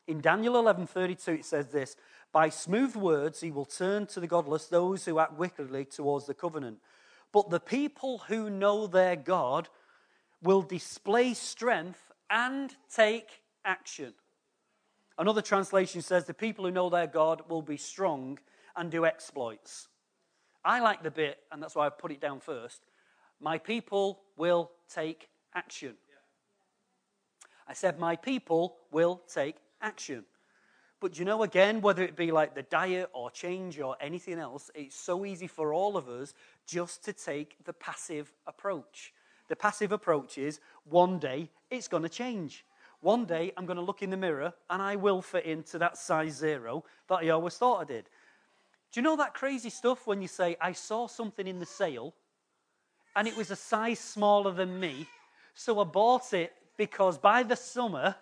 In 0.08 0.22
Daniel 0.22 0.56
11:32 0.56 1.40
it 1.40 1.46
says 1.46 1.68
this, 1.68 1.96
by 2.32 2.50
smooth 2.50 2.96
words 2.96 3.42
he 3.42 3.52
will 3.52 3.66
turn 3.66 4.08
to 4.08 4.20
the 4.20 4.28
godless 4.28 4.68
those 4.68 5.06
who 5.06 5.20
act 5.20 5.34
wickedly 5.34 5.86
towards 5.86 6.26
the 6.26 6.34
covenant. 6.34 6.80
But 7.32 7.50
the 7.50 7.60
people 7.60 8.20
who 8.28 8.50
know 8.50 8.88
their 8.88 9.16
God 9.16 9.70
will 10.42 10.64
display 10.64 11.34
strength 11.36 12.12
and 12.30 12.76
take 12.92 13.42
action. 13.66 14.14
Another 15.20 15.42
translation 15.42 16.02
says 16.02 16.24
the 16.24 16.34
people 16.34 16.64
who 16.64 16.72
know 16.72 16.90
their 16.90 17.06
God 17.06 17.44
will 17.50 17.62
be 17.62 17.76
strong 17.76 18.40
and 18.78 18.90
do 18.90 19.06
exploits. 19.06 19.90
I 20.64 20.80
like 20.80 21.04
the 21.04 21.12
bit, 21.12 21.40
and 21.52 21.62
that's 21.62 21.76
why 21.76 21.86
I 21.86 21.90
put 21.90 22.14
it 22.14 22.22
down 22.22 22.40
first. 22.40 22.86
My 23.42 23.58
people 23.58 24.22
will 24.38 24.72
take 24.90 25.28
action. 25.54 25.96
I 27.68 27.74
said, 27.74 28.00
My 28.00 28.16
people 28.16 28.78
will 28.92 29.22
take 29.32 29.58
action. 29.82 30.24
But 31.02 31.20
you 31.20 31.26
know, 31.26 31.44
again, 31.44 31.82
whether 31.82 32.04
it 32.04 32.16
be 32.16 32.32
like 32.32 32.56
the 32.56 32.64
diet 32.64 33.10
or 33.14 33.30
change 33.30 33.78
or 33.78 33.98
anything 34.00 34.40
else, 34.40 34.72
it's 34.74 34.96
so 34.96 35.26
easy 35.26 35.48
for 35.48 35.74
all 35.74 35.98
of 35.98 36.08
us 36.08 36.34
just 36.66 37.04
to 37.06 37.14
take 37.14 37.58
the 37.66 37.74
passive 37.74 38.32
approach. 38.48 39.14
The 39.50 39.56
passive 39.58 39.92
approach 39.92 40.38
is 40.38 40.62
one 40.86 41.20
day 41.20 41.50
it's 41.70 41.90
going 41.90 42.04
to 42.04 42.10
change. 42.10 42.64
One 43.02 43.26
day 43.26 43.54
I'm 43.56 43.66
going 43.66 43.78
to 43.78 43.84
look 43.84 44.02
in 44.02 44.10
the 44.10 44.18
mirror 44.18 44.54
and 44.70 44.82
I 44.82 44.96
will 44.96 45.22
fit 45.22 45.46
into 45.46 45.78
that 45.80 45.98
size 45.98 46.36
zero 46.36 46.84
that 47.08 47.20
I 47.20 47.30
always 47.30 47.56
thought 47.56 47.82
I 47.82 47.86
did. 47.86 48.10
Do 48.92 49.00
you 49.00 49.04
know 49.04 49.16
that 49.18 49.34
crazy 49.34 49.70
stuff 49.70 50.06
when 50.06 50.22
you 50.22 50.28
say, 50.28 50.58
I 50.60 50.74
saw 50.74 51.08
something 51.08 51.48
in 51.48 51.60
the 51.60 51.66
sale 51.66 52.14
and 53.16 53.28
it 53.28 53.38
was 53.38 53.52
a 53.52 53.56
size 53.56 54.00
smaller 54.00 54.52
than 54.52 54.80
me, 54.80 55.08
So 55.54 55.80
I 55.80 55.84
bought 55.84 56.34
it 56.34 56.54
because 56.78 57.18
by 57.18 57.44
the 57.44 57.56
summer 57.56 58.16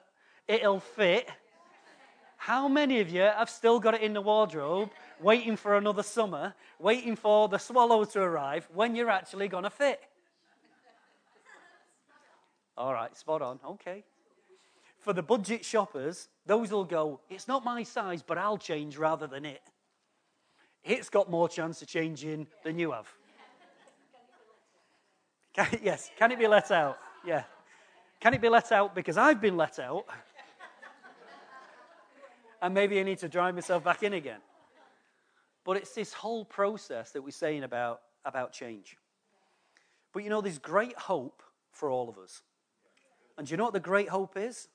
it'll 0.48 0.80
fit. 0.80 1.28
How 2.38 2.68
many 2.68 3.00
of 3.00 3.10
you 3.10 3.22
have 3.22 3.50
still 3.50 3.80
got 3.80 3.96
it 3.96 4.02
in 4.02 4.14
the 4.14 4.22
wardrobe, 4.22 4.90
waiting 5.22 5.56
for 5.56 5.76
another 5.76 6.04
summer, 6.04 6.54
waiting 6.80 7.16
for 7.16 7.48
the 7.48 7.58
swallow 7.58 8.06
to 8.06 8.22
arrive 8.22 8.68
when 8.74 8.96
you're 8.96 9.10
actually 9.10 9.48
going 9.48 9.64
to 9.64 9.70
fit? 9.70 10.02
All 12.78 12.94
right, 12.94 13.16
spot 13.18 13.42
on. 13.42 13.60
Okay. 13.66 14.04
For 15.08 15.14
the 15.14 15.24
budget 15.24 15.64
shoppers, 15.64 16.28
those 16.46 16.70
will 16.70 16.84
go, 16.84 17.22
it's 17.30 17.48
not 17.48 17.64
my 17.64 17.84
size, 17.84 18.22
but 18.22 18.38
I'll 18.38 18.58
change 18.58 18.98
rather 18.98 19.26
than 19.26 19.46
it. 19.46 19.62
It's 20.84 21.08
got 21.08 21.32
more 21.32 21.48
chance 21.48 21.82
of 21.82 21.88
changing 21.88 22.46
than 22.66 22.78
you 22.78 22.92
have. 22.92 23.08
Can, 25.54 25.80
yes, 25.82 26.12
can 26.20 26.34
it 26.34 26.40
be 26.40 26.46
let 26.46 26.72
out? 26.72 26.98
Yeah. 27.26 27.44
Can 28.20 28.34
it 28.34 28.42
be 28.42 28.50
let 28.50 28.70
out 28.74 28.94
because 28.94 29.16
I've 29.16 29.40
been 29.40 29.56
let 29.56 29.80
out? 29.80 30.04
and 32.62 32.74
maybe 32.74 33.00
I 33.00 33.04
need 33.04 33.20
to 33.20 33.30
drive 33.30 33.56
myself 33.56 33.86
back 33.86 34.04
in 34.04 34.12
again. 34.12 34.42
But 35.64 35.78
it's 35.78 35.94
this 35.94 36.12
whole 36.12 36.44
process 36.44 37.12
that 37.12 37.22
we're 37.22 37.32
saying 37.32 37.64
about, 37.64 38.02
about 38.26 38.52
change. 38.52 38.98
But 40.12 40.26
you 40.26 40.30
know, 40.30 40.42
there's 40.42 40.60
great 40.60 40.98
hope 40.98 41.44
for 41.72 41.90
all 41.90 42.10
of 42.10 42.18
us. 42.18 42.42
And 43.38 43.48
do 43.48 43.52
you 43.52 43.58
know 43.58 43.64
what 43.64 43.74
the 43.74 43.80
great 43.80 44.10
hope 44.10 44.36
is? 44.36 44.68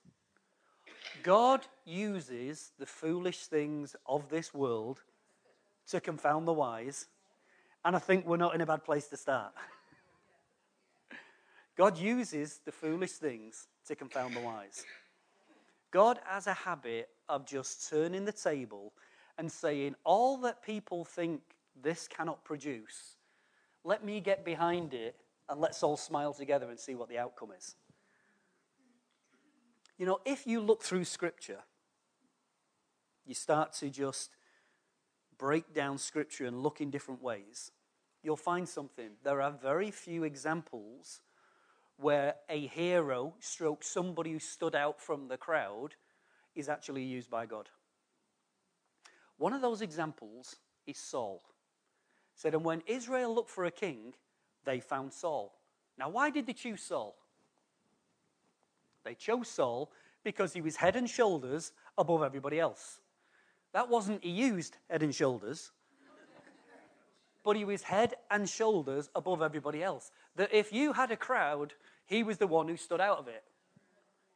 God 1.22 1.66
uses 1.84 2.72
the 2.78 2.86
foolish 2.86 3.46
things 3.46 3.94
of 4.06 4.28
this 4.28 4.52
world 4.52 5.00
to 5.88 6.00
confound 6.00 6.46
the 6.46 6.52
wise. 6.52 7.06
And 7.84 7.96
I 7.96 7.98
think 7.98 8.26
we're 8.26 8.36
not 8.36 8.54
in 8.54 8.60
a 8.60 8.66
bad 8.66 8.84
place 8.84 9.08
to 9.08 9.16
start. 9.16 9.52
God 11.76 11.98
uses 11.98 12.60
the 12.64 12.72
foolish 12.72 13.12
things 13.12 13.66
to 13.86 13.94
confound 13.94 14.34
the 14.34 14.40
wise. 14.40 14.84
God 15.90 16.18
has 16.24 16.46
a 16.46 16.54
habit 16.54 17.08
of 17.28 17.46
just 17.46 17.88
turning 17.88 18.24
the 18.24 18.32
table 18.32 18.92
and 19.38 19.50
saying, 19.50 19.94
All 20.04 20.36
that 20.38 20.62
people 20.62 21.04
think 21.04 21.40
this 21.80 22.08
cannot 22.08 22.44
produce, 22.44 23.16
let 23.84 24.04
me 24.04 24.20
get 24.20 24.44
behind 24.44 24.94
it 24.94 25.16
and 25.48 25.60
let's 25.60 25.82
all 25.82 25.96
smile 25.96 26.32
together 26.32 26.70
and 26.70 26.78
see 26.78 26.94
what 26.94 27.08
the 27.08 27.18
outcome 27.18 27.50
is. 27.56 27.74
You 30.02 30.06
know, 30.06 30.18
if 30.24 30.48
you 30.48 30.58
look 30.58 30.82
through 30.82 31.04
Scripture, 31.04 31.60
you 33.24 33.34
start 33.34 33.72
to 33.74 33.88
just 33.88 34.34
break 35.38 35.72
down 35.72 35.96
Scripture 35.96 36.44
and 36.44 36.60
look 36.60 36.80
in 36.80 36.90
different 36.90 37.22
ways, 37.22 37.70
you'll 38.20 38.36
find 38.36 38.68
something. 38.68 39.10
There 39.22 39.40
are 39.40 39.52
very 39.52 39.92
few 39.92 40.24
examples 40.24 41.20
where 41.98 42.34
a 42.48 42.66
hero, 42.66 43.34
stroke 43.38 43.84
somebody 43.84 44.32
who 44.32 44.40
stood 44.40 44.74
out 44.74 45.00
from 45.00 45.28
the 45.28 45.36
crowd, 45.36 45.94
is 46.56 46.68
actually 46.68 47.04
used 47.04 47.30
by 47.30 47.46
God. 47.46 47.68
One 49.36 49.52
of 49.52 49.60
those 49.60 49.82
examples 49.82 50.56
is 50.84 50.98
Saul. 50.98 51.44
Said, 52.34 52.54
and 52.54 52.64
when 52.64 52.82
Israel 52.88 53.32
looked 53.32 53.50
for 53.50 53.66
a 53.66 53.70
king, 53.70 54.14
they 54.64 54.80
found 54.80 55.12
Saul. 55.12 55.60
Now, 55.96 56.08
why 56.08 56.30
did 56.30 56.48
they 56.48 56.54
choose 56.54 56.82
Saul? 56.82 57.14
They 59.04 59.14
chose 59.14 59.48
Saul 59.48 59.90
because 60.24 60.52
he 60.52 60.60
was 60.60 60.76
head 60.76 60.96
and 60.96 61.08
shoulders 61.08 61.72
above 61.98 62.22
everybody 62.22 62.60
else. 62.60 63.00
That 63.72 63.88
wasn't 63.88 64.22
he 64.22 64.30
used 64.30 64.76
head 64.88 65.02
and 65.02 65.14
shoulders, 65.14 65.72
but 67.42 67.56
he 67.56 67.64
was 67.64 67.82
head 67.82 68.14
and 68.30 68.48
shoulders 68.48 69.10
above 69.14 69.42
everybody 69.42 69.82
else. 69.82 70.10
That 70.36 70.52
if 70.52 70.72
you 70.72 70.92
had 70.92 71.10
a 71.10 71.16
crowd, 71.16 71.74
he 72.06 72.22
was 72.22 72.38
the 72.38 72.46
one 72.46 72.68
who 72.68 72.76
stood 72.76 73.00
out 73.00 73.18
of 73.18 73.28
it. 73.28 73.42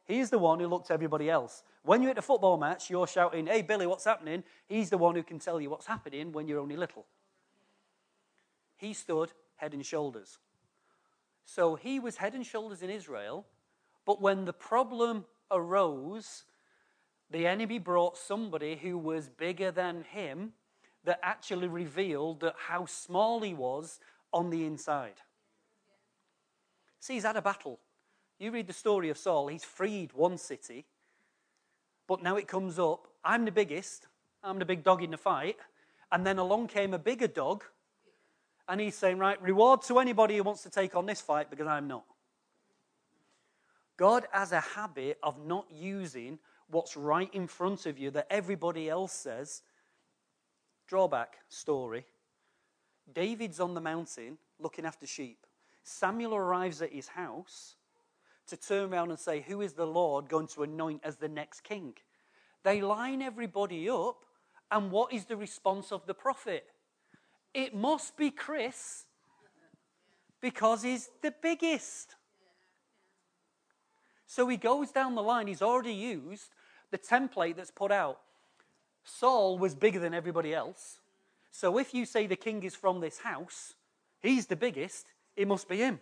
He's 0.05 0.29
the 0.29 0.39
one 0.39 0.59
who 0.59 0.67
looked 0.67 0.89
at 0.89 0.93
everybody 0.93 1.29
else. 1.29 1.63
When 1.83 2.01
you're 2.01 2.11
at 2.11 2.17
a 2.17 2.21
football 2.21 2.57
match, 2.57 2.89
you're 2.89 3.07
shouting, 3.07 3.47
Hey, 3.47 3.61
Billy, 3.61 3.85
what's 3.85 4.05
happening? 4.05 4.43
He's 4.67 4.89
the 4.89 4.97
one 4.97 5.15
who 5.15 5.23
can 5.23 5.39
tell 5.39 5.59
you 5.59 5.69
what's 5.69 5.85
happening 5.85 6.31
when 6.31 6.47
you're 6.47 6.59
only 6.59 6.77
little. 6.77 7.05
He 8.77 8.93
stood 8.93 9.31
head 9.57 9.73
and 9.73 9.85
shoulders. 9.85 10.39
So 11.45 11.75
he 11.75 11.99
was 11.99 12.17
head 12.17 12.35
and 12.35 12.45
shoulders 12.45 12.81
in 12.81 12.89
Israel 12.89 13.45
but 14.07 14.21
when 14.21 14.45
the 14.45 14.53
problem 14.53 15.25
arose, 15.51 16.45
the 17.29 17.45
enemy 17.45 17.77
brought 17.77 18.17
somebody 18.17 18.77
who 18.77 18.97
was 18.97 19.27
bigger 19.27 19.69
than 19.69 20.05
him 20.11 20.53
that 21.03 21.19
actually 21.21 21.67
revealed 21.67 22.39
that 22.39 22.55
how 22.67 22.85
small 22.85 23.41
he 23.41 23.53
was 23.53 23.99
on 24.31 24.49
the 24.49 24.65
inside. 24.65 25.21
See, 27.01 27.15
he's 27.15 27.23
had 27.23 27.35
a 27.35 27.41
battle. 27.41 27.79
You 28.39 28.51
read 28.51 28.67
the 28.67 28.73
story 28.73 29.09
of 29.09 29.17
Saul, 29.17 29.47
he's 29.47 29.65
freed 29.65 30.13
one 30.13 30.37
city, 30.37 30.85
but 32.07 32.23
now 32.23 32.37
it 32.37 32.47
comes 32.47 32.79
up 32.79 33.09
I'm 33.25 33.43
the 33.43 33.51
biggest, 33.51 34.07
I'm 34.41 34.57
the 34.57 34.65
big 34.65 34.85
dog 34.85 35.03
in 35.03 35.11
the 35.11 35.17
fight. 35.17 35.57
And 36.13 36.25
then 36.25 36.37
along 36.37 36.67
came 36.67 36.93
a 36.93 36.99
bigger 36.99 37.27
dog, 37.27 37.65
and 38.69 38.79
he's 38.79 38.95
saying, 38.95 39.17
Right, 39.17 39.41
reward 39.41 39.81
to 39.83 39.99
anybody 39.99 40.37
who 40.37 40.43
wants 40.43 40.63
to 40.63 40.69
take 40.69 40.95
on 40.95 41.05
this 41.05 41.19
fight 41.19 41.49
because 41.49 41.67
I'm 41.67 41.89
not. 41.89 42.05
God 43.97 44.27
has 44.31 44.51
a 44.51 44.61
habit 44.61 45.17
of 45.23 45.43
not 45.43 45.65
using 45.71 46.39
what's 46.69 46.95
right 46.95 47.33
in 47.33 47.47
front 47.47 47.85
of 47.85 47.97
you 47.97 48.11
that 48.11 48.27
everybody 48.29 48.89
else 48.89 49.11
says. 49.11 49.63
Drawback 50.87 51.37
story. 51.49 52.05
David's 53.11 53.59
on 53.59 53.73
the 53.73 53.81
mountain 53.81 54.37
looking 54.59 54.85
after 54.85 55.07
sheep. 55.07 55.45
Samuel 55.83 56.35
arrives 56.35 56.81
at 56.81 56.91
his 56.91 57.07
house 57.07 57.75
to 58.47 58.57
turn 58.57 58.93
around 58.93 59.09
and 59.09 59.19
say, 59.19 59.41
Who 59.41 59.61
is 59.61 59.73
the 59.73 59.87
Lord 59.87 60.29
going 60.29 60.47
to 60.47 60.63
anoint 60.63 61.01
as 61.03 61.17
the 61.17 61.27
next 61.27 61.63
king? 61.63 61.93
They 62.63 62.81
line 62.81 63.21
everybody 63.21 63.89
up, 63.89 64.25
and 64.71 64.91
what 64.91 65.13
is 65.13 65.25
the 65.25 65.37
response 65.37 65.91
of 65.91 66.05
the 66.05 66.13
prophet? 66.13 66.65
It 67.53 67.73
must 67.73 68.17
be 68.17 68.29
Chris 68.29 69.05
because 70.41 70.83
he's 70.83 71.09
the 71.21 71.33
biggest. 71.41 72.15
So 74.27 74.47
he 74.49 74.57
goes 74.57 74.91
down 74.91 75.15
the 75.15 75.23
line. 75.23 75.47
He's 75.47 75.61
already 75.61 75.93
used 75.93 76.49
the 76.91 76.97
template 76.97 77.55
that's 77.55 77.71
put 77.71 77.91
out. 77.91 78.19
Saul 79.03 79.57
was 79.57 79.73
bigger 79.73 79.99
than 79.99 80.13
everybody 80.13 80.53
else. 80.53 80.99
So 81.49 81.77
if 81.79 81.93
you 81.93 82.05
say 82.05 82.27
the 82.27 82.35
king 82.35 82.61
is 82.63 82.75
from 82.75 82.99
this 82.99 83.19
house, 83.19 83.73
he's 84.19 84.45
the 84.45 84.57
biggest, 84.57 85.13
it 85.37 85.47
must 85.47 85.69
be 85.69 85.77
him. 85.77 86.01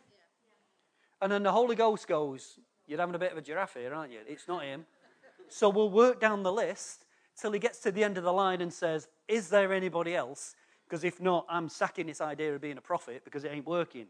And 1.22 1.32
then 1.32 1.44
the 1.44 1.52
Holy 1.52 1.76
Ghost 1.76 2.08
goes, 2.08 2.60
You're 2.88 3.00
having 3.00 3.16
a 3.16 3.20
bit 3.20 3.32
of 3.32 3.38
a 3.38 3.42
giraffe 3.42 3.76
here, 3.76 3.94
aren't 3.94 4.12
you? 4.12 4.20
It's 4.28 4.48
not 4.48 4.64
him. 4.64 4.86
So 5.48 5.70
we'll 5.70 5.92
work 5.92 6.20
down 6.20 6.42
the 6.42 6.52
list 6.52 7.06
till 7.40 7.52
he 7.52 7.60
gets 7.60 7.80
to 7.82 7.92
the 7.92 8.04
end 8.04 8.18
of 8.18 8.24
the 8.24 8.34
line 8.34 8.60
and 8.60 8.74
says, 8.74 9.08
Is 9.28 9.50
there 9.50 9.72
anybody 9.72 10.16
else? 10.16 10.56
Because 10.90 11.04
if 11.04 11.22
not, 11.22 11.46
I'm 11.48 11.70
sacking 11.70 12.08
this 12.08 12.22
idea 12.22 12.56
of 12.56 12.62
being 12.62 12.78
a 12.78 12.82
prophet 12.82 13.22
because 13.24 13.44
it 13.44 13.52
ain't 13.52 13.68
working. 13.68 14.08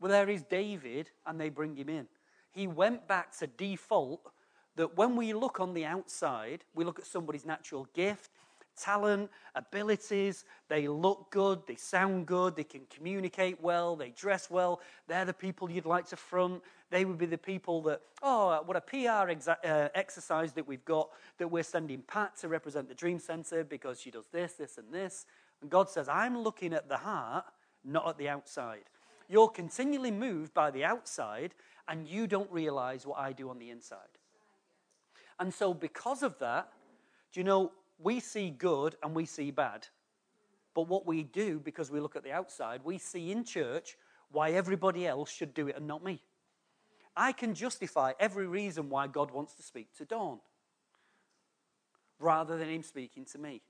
Well, 0.00 0.10
there 0.10 0.28
is 0.28 0.42
David, 0.42 1.10
and 1.26 1.40
they 1.40 1.48
bring 1.48 1.76
him 1.76 1.88
in 1.88 2.08
he 2.52 2.66
went 2.66 3.06
back 3.06 3.36
to 3.38 3.46
default 3.46 4.32
that 4.76 4.96
when 4.96 5.16
we 5.16 5.32
look 5.32 5.60
on 5.60 5.74
the 5.74 5.84
outside, 5.84 6.64
we 6.74 6.84
look 6.84 6.98
at 6.98 7.06
somebody's 7.06 7.44
natural 7.44 7.86
gift, 7.94 8.30
talent, 8.76 9.30
abilities, 9.54 10.44
they 10.68 10.88
look 10.88 11.30
good, 11.30 11.60
they 11.66 11.74
sound 11.74 12.26
good, 12.26 12.56
they 12.56 12.64
can 12.64 12.82
communicate 12.88 13.60
well, 13.60 13.94
they 13.94 14.10
dress 14.10 14.50
well, 14.50 14.80
they're 15.06 15.24
the 15.24 15.34
people 15.34 15.70
you'd 15.70 15.86
like 15.86 16.06
to 16.06 16.16
front. 16.16 16.62
They 16.90 17.04
would 17.04 17.18
be 17.18 17.26
the 17.26 17.38
people 17.38 17.82
that, 17.82 18.00
oh, 18.22 18.62
what 18.64 18.76
a 18.76 18.80
PR 18.80 19.30
exa- 19.30 19.64
uh, 19.64 19.88
exercise 19.94 20.52
that 20.54 20.66
we've 20.66 20.84
got 20.84 21.10
that 21.38 21.48
we're 21.48 21.62
sending 21.62 22.02
Pat 22.02 22.36
to 22.38 22.48
represent 22.48 22.88
the 22.88 22.94
Dream 22.94 23.18
Center 23.18 23.62
because 23.64 24.00
she 24.00 24.10
does 24.10 24.26
this, 24.32 24.54
this, 24.54 24.78
and 24.78 24.92
this. 24.92 25.26
And 25.60 25.70
God 25.70 25.88
says, 25.88 26.08
I'm 26.08 26.38
looking 26.38 26.72
at 26.72 26.88
the 26.88 26.96
heart, 26.96 27.44
not 27.84 28.08
at 28.08 28.18
the 28.18 28.28
outside. 28.28 28.84
You're 29.30 29.48
continually 29.48 30.10
moved 30.10 30.52
by 30.52 30.72
the 30.72 30.84
outside 30.84 31.54
and 31.86 32.08
you 32.08 32.26
don't 32.26 32.50
realize 32.50 33.06
what 33.06 33.20
I 33.20 33.32
do 33.32 33.48
on 33.48 33.60
the 33.60 33.70
inside. 33.70 34.18
And 35.38 35.54
so, 35.54 35.72
because 35.72 36.24
of 36.24 36.36
that, 36.40 36.72
do 37.32 37.38
you 37.38 37.44
know, 37.44 37.70
we 38.00 38.18
see 38.18 38.50
good 38.50 38.96
and 39.04 39.14
we 39.14 39.24
see 39.24 39.52
bad. 39.52 39.86
But 40.74 40.88
what 40.88 41.06
we 41.06 41.22
do, 41.22 41.60
because 41.60 41.92
we 41.92 42.00
look 42.00 42.16
at 42.16 42.24
the 42.24 42.32
outside, 42.32 42.80
we 42.82 42.98
see 42.98 43.30
in 43.30 43.44
church 43.44 43.96
why 44.32 44.50
everybody 44.50 45.06
else 45.06 45.30
should 45.30 45.54
do 45.54 45.68
it 45.68 45.76
and 45.76 45.86
not 45.86 46.02
me. 46.02 46.20
I 47.16 47.30
can 47.30 47.54
justify 47.54 48.12
every 48.18 48.48
reason 48.48 48.88
why 48.88 49.06
God 49.06 49.30
wants 49.30 49.54
to 49.54 49.62
speak 49.62 49.94
to 49.98 50.04
Dawn 50.04 50.40
rather 52.18 52.58
than 52.58 52.68
him 52.68 52.82
speaking 52.82 53.24
to 53.26 53.38
me. 53.38 53.62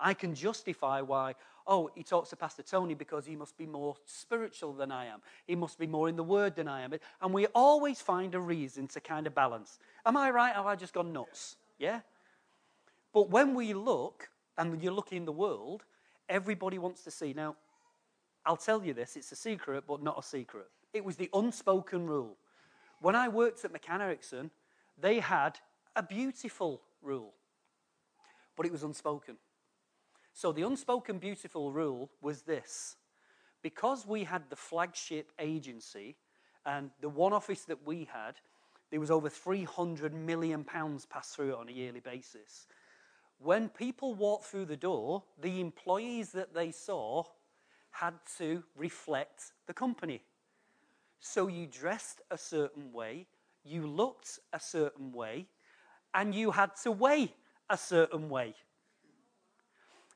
I 0.00 0.14
can 0.14 0.34
justify 0.34 1.00
why, 1.00 1.34
oh, 1.66 1.90
he 1.94 2.02
talks 2.02 2.30
to 2.30 2.36
Pastor 2.36 2.62
Tony 2.62 2.94
because 2.94 3.26
he 3.26 3.36
must 3.36 3.56
be 3.56 3.66
more 3.66 3.96
spiritual 4.06 4.72
than 4.72 4.90
I 4.90 5.06
am. 5.06 5.20
He 5.46 5.54
must 5.54 5.78
be 5.78 5.86
more 5.86 6.08
in 6.08 6.16
the 6.16 6.24
Word 6.24 6.56
than 6.56 6.68
I 6.68 6.82
am. 6.82 6.92
And 7.20 7.34
we 7.34 7.46
always 7.48 8.00
find 8.00 8.34
a 8.34 8.40
reason 8.40 8.88
to 8.88 9.00
kind 9.00 9.26
of 9.26 9.34
balance. 9.34 9.78
Am 10.06 10.16
I 10.16 10.30
right? 10.30 10.54
Have 10.54 10.66
I 10.66 10.76
just 10.76 10.94
gone 10.94 11.12
nuts? 11.12 11.56
Yeah? 11.78 12.00
But 13.12 13.30
when 13.30 13.54
we 13.54 13.74
look, 13.74 14.30
and 14.56 14.82
you 14.82 14.90
look 14.90 15.12
in 15.12 15.24
the 15.24 15.32
world, 15.32 15.84
everybody 16.28 16.78
wants 16.78 17.02
to 17.04 17.10
see. 17.10 17.32
Now, 17.32 17.56
I'll 18.44 18.56
tell 18.56 18.84
you 18.84 18.94
this, 18.94 19.16
it's 19.16 19.32
a 19.32 19.36
secret, 19.36 19.84
but 19.86 20.02
not 20.02 20.18
a 20.18 20.22
secret. 20.22 20.66
It 20.92 21.04
was 21.04 21.16
the 21.16 21.30
unspoken 21.34 22.06
rule. 22.06 22.36
When 23.00 23.14
I 23.14 23.28
worked 23.28 23.64
at 23.64 23.72
McCann 23.72 24.00
Erickson, 24.00 24.50
they 25.00 25.20
had 25.20 25.58
a 25.96 26.02
beautiful 26.02 26.82
rule, 27.02 27.32
but 28.56 28.66
it 28.66 28.72
was 28.72 28.82
unspoken. 28.82 29.36
So 30.32 30.52
the 30.52 30.62
unspoken 30.62 31.18
beautiful 31.18 31.72
rule 31.72 32.10
was 32.22 32.42
this 32.42 32.96
because 33.62 34.06
we 34.06 34.24
had 34.24 34.48
the 34.48 34.56
flagship 34.56 35.32
agency 35.38 36.16
and 36.64 36.90
the 37.00 37.08
one 37.08 37.32
office 37.32 37.64
that 37.64 37.86
we 37.86 38.08
had, 38.12 38.36
there 38.90 39.00
was 39.00 39.10
over 39.10 39.28
300 39.28 40.12
million 40.14 40.64
pounds 40.64 41.06
passed 41.06 41.34
through 41.34 41.50
it 41.50 41.56
on 41.56 41.68
a 41.68 41.72
yearly 41.72 42.00
basis. 42.00 42.66
When 43.38 43.68
people 43.68 44.14
walked 44.14 44.44
through 44.44 44.66
the 44.66 44.76
door, 44.76 45.22
the 45.40 45.60
employees 45.60 46.32
that 46.32 46.54
they 46.54 46.70
saw 46.70 47.24
had 47.90 48.14
to 48.38 48.62
reflect 48.76 49.52
the 49.66 49.74
company. 49.74 50.22
So 51.20 51.48
you 51.48 51.66
dressed 51.66 52.20
a 52.30 52.38
certain 52.38 52.92
way, 52.92 53.26
you 53.64 53.86
looked 53.86 54.38
a 54.52 54.60
certain 54.60 55.12
way, 55.12 55.46
and 56.14 56.34
you 56.34 56.50
had 56.50 56.76
to 56.82 56.92
weigh 56.92 57.32
a 57.68 57.76
certain 57.76 58.28
way. 58.28 58.54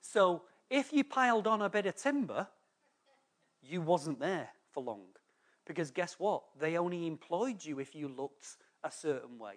So 0.04 0.42
if 0.68 0.92
you 0.92 1.02
piled 1.02 1.46
on 1.46 1.62
a 1.62 1.70
bit 1.70 1.86
of 1.86 1.96
timber, 1.96 2.46
you 3.62 3.80
wasn't 3.80 4.20
there 4.20 4.50
for 4.70 4.82
long. 4.82 5.06
Because 5.66 5.90
guess 5.90 6.16
what? 6.18 6.42
They 6.60 6.76
only 6.76 7.06
employed 7.06 7.64
you 7.64 7.78
if 7.78 7.94
you 7.94 8.08
looked 8.08 8.58
a 8.84 8.90
certain 8.90 9.38
way. 9.38 9.54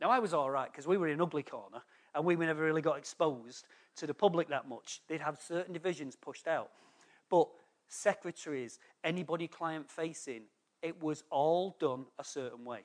Now, 0.00 0.08
I 0.08 0.20
was 0.20 0.32
all 0.32 0.50
right 0.50 0.72
because 0.72 0.86
we 0.86 0.96
were 0.96 1.08
in 1.08 1.20
Ugly 1.20 1.42
Corner 1.42 1.82
and 2.14 2.24
we 2.24 2.34
never 2.34 2.64
really 2.64 2.80
got 2.80 2.96
exposed 2.96 3.66
to 3.96 4.06
the 4.06 4.14
public 4.14 4.48
that 4.48 4.66
much. 4.68 5.02
They'd 5.06 5.20
have 5.20 5.38
certain 5.38 5.74
divisions 5.74 6.16
pushed 6.16 6.48
out. 6.48 6.70
But 7.28 7.48
secretaries, 7.88 8.78
anybody 9.04 9.48
client 9.48 9.90
facing, 9.90 10.44
it 10.80 11.00
was 11.02 11.24
all 11.30 11.76
done 11.78 12.06
a 12.18 12.24
certain 12.24 12.64
way. 12.64 12.80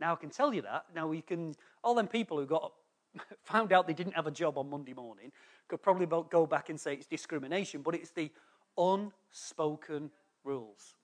Now, 0.00 0.14
I 0.14 0.16
can 0.16 0.30
tell 0.30 0.54
you 0.54 0.62
that. 0.62 0.86
Now, 0.94 1.06
we 1.06 1.20
can, 1.20 1.54
all 1.82 1.94
them 1.94 2.08
people 2.08 2.38
who 2.38 2.46
got 2.46 2.72
found 3.42 3.74
out 3.74 3.86
they 3.86 3.92
didn't 3.92 4.14
have 4.14 4.26
a 4.26 4.30
job 4.30 4.56
on 4.56 4.70
Monday 4.70 4.94
morning 4.94 5.30
could 5.68 5.82
probably 5.82 6.06
go 6.06 6.46
back 6.46 6.68
and 6.68 6.78
say 6.78 6.94
it's 6.94 7.06
discrimination, 7.06 7.82
but 7.82 7.94
it's 7.94 8.10
the 8.10 8.30
unspoken 8.76 10.10
rules. 10.44 10.94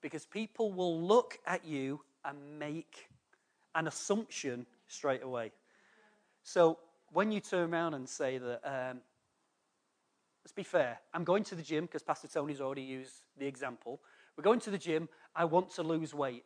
Because 0.00 0.24
people 0.26 0.72
will 0.72 1.00
look 1.00 1.38
at 1.46 1.64
you 1.64 2.00
and 2.24 2.36
make 2.58 3.08
an 3.74 3.86
assumption 3.86 4.66
straight 4.88 5.22
away. 5.22 5.52
So 6.42 6.78
when 7.12 7.32
you 7.32 7.40
turn 7.40 7.72
around 7.72 7.94
and 7.94 8.08
say 8.08 8.38
that, 8.38 8.60
um, 8.64 9.00
let's 10.44 10.52
be 10.52 10.62
fair, 10.62 10.98
I'm 11.12 11.24
going 11.24 11.44
to 11.44 11.54
the 11.54 11.62
gym 11.62 11.84
because 11.84 12.02
Pastor 12.02 12.28
Tony's 12.28 12.60
already 12.60 12.82
used 12.82 13.22
the 13.38 13.46
example. 13.46 14.00
We're 14.36 14.44
going 14.44 14.60
to 14.60 14.70
the 14.70 14.78
gym, 14.78 15.08
I 15.34 15.44
want 15.44 15.70
to 15.74 15.82
lose 15.82 16.14
weight. 16.14 16.44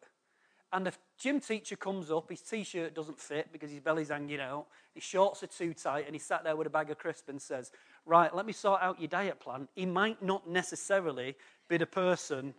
And 0.72 0.86
the 0.86 0.92
gym 1.18 1.40
teacher 1.40 1.76
comes 1.76 2.10
up, 2.10 2.30
his 2.30 2.40
t 2.40 2.64
shirt 2.64 2.94
doesn't 2.94 3.20
fit 3.20 3.52
because 3.52 3.70
his 3.70 3.80
belly's 3.80 4.08
hanging 4.08 4.40
out, 4.40 4.66
his 4.92 5.04
shorts 5.04 5.42
are 5.42 5.48
too 5.48 5.72
tight, 5.72 6.06
and 6.06 6.14
he 6.14 6.18
sat 6.18 6.42
there 6.42 6.56
with 6.56 6.66
a 6.66 6.70
bag 6.70 6.90
of 6.90 6.98
crisps 6.98 7.28
and 7.28 7.40
says, 7.40 7.70
Right, 8.06 8.34
let 8.34 8.44
me 8.44 8.52
sort 8.52 8.82
out 8.82 9.00
your 9.00 9.08
diet 9.08 9.38
plan. 9.38 9.68
He 9.74 9.86
might 9.86 10.22
not 10.22 10.48
necessarily 10.48 11.36
be 11.68 11.76
the 11.76 11.86
person 11.86 12.54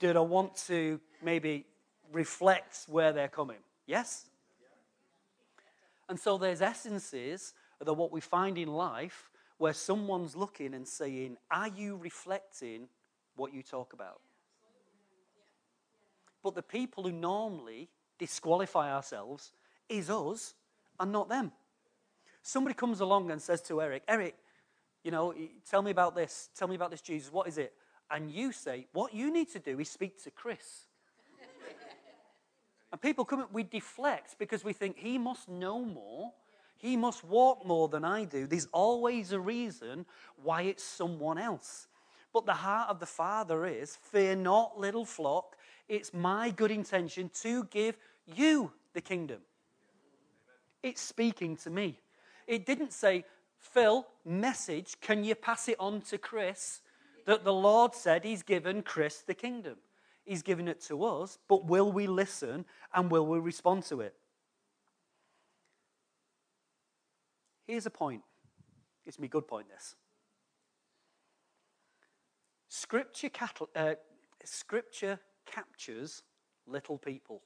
that 0.00 0.16
I 0.16 0.20
want 0.20 0.56
to 0.66 1.00
maybe 1.22 1.66
reflect 2.12 2.86
where 2.88 3.12
they're 3.12 3.28
coming. 3.28 3.58
Yes? 3.86 4.26
And 6.08 6.18
so 6.18 6.38
there's 6.38 6.62
essences 6.62 7.54
that 7.80 7.92
what 7.92 8.12
we 8.12 8.20
find 8.20 8.58
in 8.58 8.68
life 8.68 9.30
where 9.58 9.72
someone's 9.72 10.34
looking 10.34 10.74
and 10.74 10.86
saying, 10.86 11.36
Are 11.50 11.68
you 11.68 11.96
reflecting 11.96 12.88
what 13.36 13.52
you 13.52 13.62
talk 13.62 13.92
about? 13.92 14.20
But 16.48 16.54
the 16.54 16.62
people 16.62 17.04
who 17.04 17.12
normally 17.12 17.90
disqualify 18.18 18.90
ourselves 18.90 19.52
is 19.86 20.08
us 20.08 20.54
and 20.98 21.12
not 21.12 21.28
them. 21.28 21.52
Somebody 22.40 22.72
comes 22.72 23.00
along 23.00 23.30
and 23.30 23.42
says 23.42 23.60
to 23.64 23.82
Eric, 23.82 24.02
Eric, 24.08 24.34
you 25.04 25.10
know, 25.10 25.34
tell 25.68 25.82
me 25.82 25.90
about 25.90 26.16
this. 26.16 26.48
Tell 26.56 26.66
me 26.66 26.74
about 26.74 26.90
this 26.90 27.02
Jesus. 27.02 27.30
What 27.30 27.48
is 27.48 27.58
it? 27.58 27.74
And 28.10 28.30
you 28.30 28.52
say, 28.52 28.86
what 28.94 29.12
you 29.12 29.30
need 29.30 29.50
to 29.50 29.58
do 29.58 29.78
is 29.78 29.90
speak 29.90 30.24
to 30.24 30.30
Chris. 30.30 30.86
and 32.92 32.98
people 33.02 33.26
come, 33.26 33.46
we 33.52 33.62
deflect 33.62 34.38
because 34.38 34.64
we 34.64 34.72
think 34.72 34.96
he 34.96 35.18
must 35.18 35.50
know 35.50 35.84
more. 35.84 36.32
He 36.78 36.96
must 36.96 37.24
walk 37.24 37.66
more 37.66 37.88
than 37.88 38.06
I 38.06 38.24
do. 38.24 38.46
There's 38.46 38.68
always 38.72 39.32
a 39.32 39.38
reason 39.40 40.06
why 40.42 40.62
it's 40.62 40.82
someone 40.82 41.36
else. 41.36 41.88
But 42.32 42.46
the 42.46 42.54
heart 42.54 42.88
of 42.88 43.00
the 43.00 43.06
Father 43.06 43.66
is 43.66 43.96
fear 43.96 44.34
not, 44.34 44.80
little 44.80 45.04
flock. 45.04 45.57
It's 45.88 46.12
my 46.12 46.50
good 46.50 46.70
intention 46.70 47.30
to 47.42 47.64
give 47.64 47.96
you 48.26 48.72
the 48.92 49.00
kingdom. 49.00 49.40
It's 50.82 51.00
speaking 51.00 51.56
to 51.58 51.70
me. 51.70 51.98
It 52.46 52.66
didn't 52.66 52.92
say, 52.92 53.24
Phil, 53.58 54.06
message, 54.24 55.00
can 55.00 55.24
you 55.24 55.34
pass 55.34 55.68
it 55.68 55.76
on 55.78 56.02
to 56.02 56.18
Chris? 56.18 56.80
That 57.26 57.44
the 57.44 57.52
Lord 57.52 57.94
said 57.94 58.24
He's 58.24 58.42
given 58.42 58.82
Chris 58.82 59.22
the 59.22 59.34
kingdom. 59.34 59.76
He's 60.24 60.42
given 60.42 60.68
it 60.68 60.80
to 60.82 61.04
us, 61.04 61.38
but 61.48 61.64
will 61.64 61.90
we 61.90 62.06
listen 62.06 62.66
and 62.94 63.10
will 63.10 63.26
we 63.26 63.38
respond 63.38 63.84
to 63.84 64.02
it? 64.02 64.14
Here's 67.66 67.86
a 67.86 67.90
point. 67.90 68.22
It's 69.06 69.18
me 69.18 69.28
good 69.28 69.46
point, 69.46 69.68
this. 69.68 69.96
Scripture, 72.68 73.30
cattle, 73.30 73.70
uh, 73.74 73.94
scripture 74.44 75.18
captures 75.52 76.22
little 76.66 76.98
people. 76.98 77.42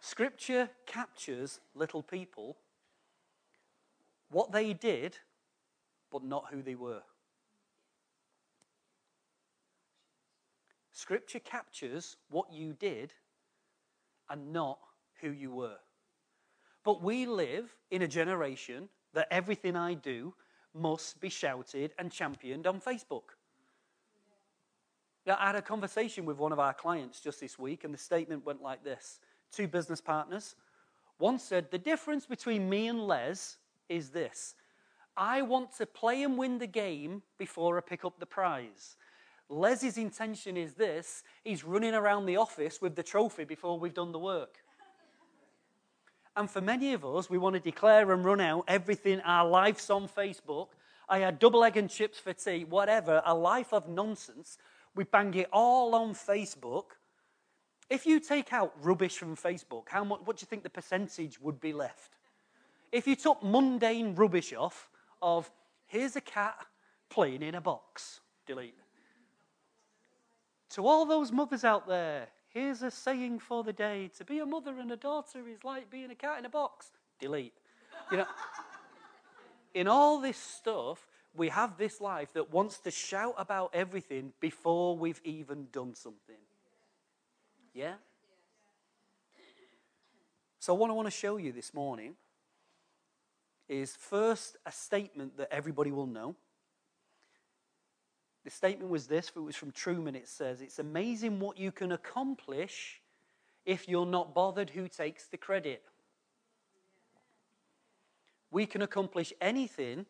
Scripture 0.00 0.68
captures 0.86 1.60
little 1.74 2.02
people, 2.02 2.56
what 4.30 4.52
they 4.52 4.74
did, 4.74 5.16
but 6.10 6.22
not 6.22 6.44
who 6.50 6.62
they 6.62 6.74
were. 6.74 7.02
Scripture 10.92 11.40
captures 11.40 12.16
what 12.30 12.52
you 12.52 12.74
did 12.74 13.12
and 14.28 14.52
not 14.52 14.78
who 15.20 15.30
you 15.30 15.50
were. 15.50 15.78
But 16.84 17.02
we 17.02 17.26
live 17.26 17.74
in 17.90 18.02
a 18.02 18.08
generation 18.08 18.88
that 19.14 19.28
everything 19.30 19.74
I 19.74 19.94
do 19.94 20.34
must 20.74 21.20
be 21.20 21.30
shouted 21.30 21.94
and 21.98 22.12
championed 22.12 22.66
on 22.66 22.80
Facebook. 22.80 23.36
I 25.26 25.46
had 25.46 25.56
a 25.56 25.62
conversation 25.62 26.26
with 26.26 26.36
one 26.36 26.52
of 26.52 26.58
our 26.58 26.74
clients 26.74 27.20
just 27.20 27.40
this 27.40 27.58
week, 27.58 27.84
and 27.84 27.94
the 27.94 27.98
statement 27.98 28.44
went 28.44 28.62
like 28.62 28.84
this 28.84 29.20
Two 29.52 29.68
business 29.68 30.00
partners. 30.00 30.56
One 31.18 31.38
said, 31.38 31.70
The 31.70 31.78
difference 31.78 32.26
between 32.26 32.68
me 32.68 32.88
and 32.88 33.06
Les 33.06 33.56
is 33.88 34.10
this 34.10 34.54
I 35.16 35.42
want 35.42 35.72
to 35.78 35.86
play 35.86 36.22
and 36.22 36.36
win 36.36 36.58
the 36.58 36.66
game 36.66 37.22
before 37.38 37.78
I 37.78 37.80
pick 37.80 38.04
up 38.04 38.18
the 38.18 38.26
prize. 38.26 38.96
Les's 39.48 39.98
intention 39.98 40.56
is 40.56 40.74
this 40.74 41.22
he's 41.44 41.64
running 41.64 41.94
around 41.94 42.26
the 42.26 42.36
office 42.36 42.80
with 42.80 42.96
the 42.96 43.02
trophy 43.02 43.44
before 43.44 43.78
we've 43.78 43.94
done 43.94 44.12
the 44.12 44.18
work. 44.18 44.58
And 46.36 46.50
for 46.50 46.60
many 46.60 46.94
of 46.94 47.04
us, 47.04 47.30
we 47.30 47.38
want 47.38 47.54
to 47.54 47.60
declare 47.60 48.10
and 48.10 48.24
run 48.24 48.40
out 48.40 48.64
everything. 48.66 49.20
Our 49.20 49.48
life's 49.48 49.88
on 49.88 50.08
Facebook. 50.08 50.68
I 51.08 51.18
had 51.18 51.38
double 51.38 51.62
egg 51.62 51.76
and 51.76 51.88
chips 51.88 52.18
for 52.18 52.32
tea, 52.32 52.64
whatever, 52.64 53.22
a 53.24 53.34
life 53.34 53.72
of 53.72 53.88
nonsense. 53.88 54.58
We 54.94 55.04
bang 55.04 55.34
it 55.34 55.48
all 55.52 55.94
on 55.94 56.14
Facebook. 56.14 56.84
If 57.90 58.06
you 58.06 58.20
take 58.20 58.52
out 58.52 58.72
rubbish 58.80 59.18
from 59.18 59.36
Facebook, 59.36 59.88
how 59.88 60.04
much, 60.04 60.20
what 60.24 60.36
do 60.36 60.42
you 60.42 60.46
think 60.46 60.62
the 60.62 60.70
percentage 60.70 61.40
would 61.40 61.60
be 61.60 61.72
left? 61.72 62.16
If 62.92 63.06
you 63.06 63.16
took 63.16 63.42
mundane 63.42 64.14
rubbish 64.14 64.52
off, 64.52 64.88
of 65.20 65.50
here's 65.86 66.16
a 66.16 66.20
cat 66.20 66.66
playing 67.08 67.42
in 67.42 67.54
a 67.54 67.60
box, 67.60 68.20
delete. 68.46 68.78
To 70.70 70.86
all 70.86 71.06
those 71.06 71.32
mothers 71.32 71.64
out 71.64 71.88
there, 71.88 72.28
here's 72.48 72.82
a 72.82 72.90
saying 72.90 73.38
for 73.38 73.64
the 73.64 73.72
day 73.72 74.10
to 74.18 74.24
be 74.24 74.38
a 74.38 74.46
mother 74.46 74.78
and 74.78 74.92
a 74.92 74.96
daughter 74.96 75.48
is 75.48 75.64
like 75.64 75.90
being 75.90 76.10
a 76.10 76.14
cat 76.14 76.38
in 76.38 76.44
a 76.44 76.50
box, 76.50 76.92
delete. 77.18 77.54
You 78.10 78.18
know, 78.18 78.26
in 79.72 79.88
all 79.88 80.20
this 80.20 80.36
stuff, 80.36 81.06
we 81.36 81.48
have 81.48 81.76
this 81.76 82.00
life 82.00 82.32
that 82.34 82.52
wants 82.52 82.78
to 82.78 82.90
shout 82.90 83.34
about 83.36 83.70
everything 83.74 84.32
before 84.40 84.96
we've 84.96 85.20
even 85.24 85.66
done 85.72 85.94
something. 85.94 86.36
Yeah? 87.72 87.94
So, 90.60 90.74
what 90.74 90.90
I 90.90 90.92
want 90.94 91.06
to 91.06 91.10
show 91.10 91.36
you 91.36 91.52
this 91.52 91.74
morning 91.74 92.14
is 93.68 93.96
first 93.96 94.56
a 94.64 94.72
statement 94.72 95.36
that 95.36 95.52
everybody 95.52 95.90
will 95.90 96.06
know. 96.06 96.36
The 98.44 98.50
statement 98.50 98.90
was 98.90 99.06
this, 99.06 99.32
it 99.34 99.38
was 99.40 99.56
from 99.56 99.72
Truman. 99.72 100.14
It 100.14 100.28
says, 100.28 100.60
It's 100.60 100.78
amazing 100.78 101.40
what 101.40 101.58
you 101.58 101.72
can 101.72 101.92
accomplish 101.92 103.00
if 103.64 103.88
you're 103.88 104.06
not 104.06 104.34
bothered 104.34 104.70
who 104.70 104.86
takes 104.88 105.26
the 105.26 105.38
credit. 105.38 105.82
We 108.50 108.66
can 108.66 108.82
accomplish 108.82 109.32
anything 109.40 110.06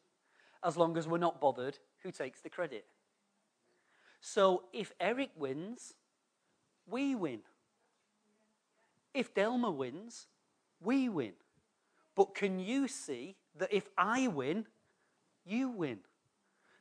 as 0.65 0.77
long 0.77 0.97
as 0.97 1.07
we're 1.07 1.19
not 1.19 1.41
bothered 1.41 1.79
who 2.03 2.11
takes 2.11 2.41
the 2.41 2.49
credit. 2.49 2.87
So 4.21 4.65
if 4.73 4.93
Eric 4.99 5.31
wins, 5.37 5.95
we 6.87 7.15
win. 7.15 7.41
If 9.13 9.35
Delma 9.35 9.73
wins, 9.73 10.27
we 10.81 11.09
win. 11.09 11.33
But 12.17 12.35
can 12.35 12.59
you 12.59 12.89
see 12.89 13.37
that 13.59 13.73
if 13.73 13.89
I 13.99 14.29
win, 14.29 14.67
you 15.45 15.69
win? 15.69 15.99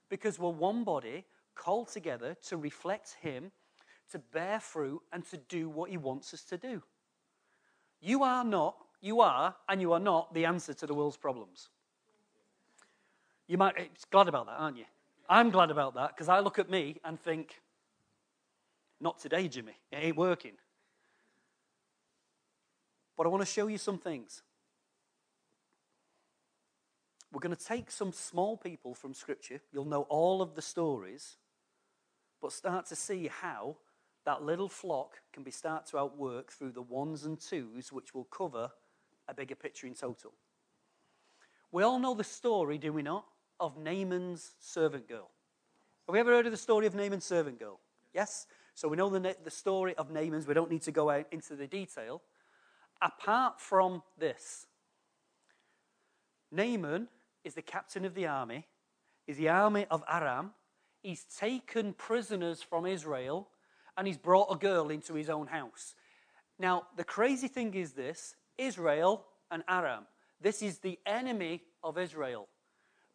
Because 0.10 0.39
we're 0.39 0.50
one 0.50 0.84
body 0.84 1.26
called 1.56 1.89
together 1.89 2.36
to 2.48 2.58
reflect 2.58 3.17
Him, 3.22 3.52
to 4.12 4.19
bear 4.19 4.60
fruit, 4.60 5.02
and 5.12 5.26
to 5.28 5.38
do 5.38 5.69
what 5.69 5.89
He 5.89 5.98
wants 5.98 6.34
us 6.34 6.43
to 6.46 6.58
do. 6.58 6.82
You 8.00 8.24
are 8.24 8.43
not, 8.43 8.78
you 9.02 9.22
are, 9.22 9.56
and 9.67 9.82
you 9.82 9.93
are 9.93 10.00
not 10.00 10.34
the 10.34 10.46
answer 10.46 10.74
to 10.74 10.88
the 10.88 10.93
world's 10.93 11.17
problems. 11.17 11.69
You 13.48 13.58
might 13.58 13.76
eh, 13.78 13.84
be 13.84 13.90
glad 14.12 14.28
about 14.28 14.46
that, 14.46 14.58
aren't 14.58 14.78
you? 14.78 14.86
I'm 15.30 15.50
glad 15.50 15.72
about 15.72 15.96
that 15.96 16.10
because 16.10 16.30
I 16.30 16.40
look 16.40 16.60
at 16.60 16.70
me 16.70 17.00
and 17.04 17.20
think, 17.20 17.62
not 19.00 19.20
today, 19.20 19.48
Jimmy. 19.48 19.74
It 19.92 19.98
ain't 19.98 20.18
working. 20.18 20.54
But 23.18 23.26
I 23.26 23.30
want 23.30 23.42
to 23.42 23.52
show 23.52 23.68
you 23.68 23.78
some 23.78 23.98
things. 23.98 24.42
We're 27.32 27.40
going 27.40 27.56
to 27.56 27.66
take 27.66 27.90
some 27.90 28.12
small 28.12 28.58
people 28.58 28.94
from 28.94 29.14
Scripture. 29.14 29.60
You'll 29.72 29.86
know 29.86 30.04
all 30.04 30.42
of 30.42 30.56
the 30.56 30.62
stories, 30.62 31.38
but 32.42 32.52
start 32.52 32.86
to 32.88 32.96
see 32.96 33.28
how 33.28 33.78
that 34.26 34.44
little 34.44 34.70
flock 34.70 35.20
can 35.34 35.44
be 35.44 35.52
start 35.52 35.86
to 35.88 35.98
outwork 35.98 36.52
through 36.52 36.72
the 36.72 36.82
ones 36.82 37.26
and 37.26 37.40
twos, 37.40 37.92
which 37.92 38.14
will 38.14 38.26
cover 38.26 38.70
a 39.28 39.34
bigger 39.34 39.56
picture 39.56 39.88
in 39.88 39.94
total. 39.94 40.34
We 41.72 41.84
all 41.84 42.00
know 42.00 42.14
the 42.14 42.24
story, 42.24 42.78
do 42.78 42.94
we 42.94 43.02
not, 43.02 43.26
of 43.60 43.78
Naaman's 43.78 44.54
servant 44.60 45.08
girl. 45.08 45.30
Have 46.08 46.13
we 46.13 46.20
ever 46.20 46.32
heard 46.32 46.46
of 46.46 46.52
the 46.52 46.58
story 46.58 46.86
of 46.88 46.96
Naaman's 46.96 47.26
servant 47.26 47.60
girl? 47.60 47.80
Yes? 48.13 48.46
So 48.76 48.88
we 48.88 48.98
know 48.98 49.10
the, 49.10 49.36
the 49.44 49.52
story 49.52 49.96
of 49.96 50.12
Naaman's. 50.12 50.48
We 50.48 50.54
don't 50.54 50.72
need 50.72 50.82
to 50.84 50.92
go 50.92 51.10
out 51.10 51.28
into 51.32 51.56
the 51.56 51.68
detail. 51.68 52.22
Apart 53.02 53.62
from 53.62 54.02
this, 54.18 54.68
Naaman 56.52 57.08
is 57.44 57.54
the 57.54 57.62
captain 57.62 58.06
of 58.06 58.16
the 58.16 58.28
army, 58.28 58.68
is 59.28 59.38
the 59.38 59.50
army 59.50 59.86
of 59.89 60.04
Aram. 60.12 60.52
He's 61.02 61.24
taken 61.24 61.94
prisoners 61.94 62.62
from 62.62 62.86
Israel 62.86 63.48
and 63.98 64.08
he's 64.08 64.18
brought 64.18 64.52
a 64.52 64.58
girl 64.58 64.89
into 64.89 65.13
his 65.13 65.30
own 65.30 65.48
house. 65.48 65.96
Now, 66.60 66.84
the 66.96 67.04
crazy 67.04 67.48
thing 67.48 67.74
is 67.74 67.94
this 67.94 68.36
Israel 68.58 69.26
and 69.52 69.63
Aram. 69.68 70.06
This 70.39 70.62
is 70.62 70.80
the 70.80 71.00
enemy 71.06 71.62
of 71.84 71.98
Israel. 71.98 72.48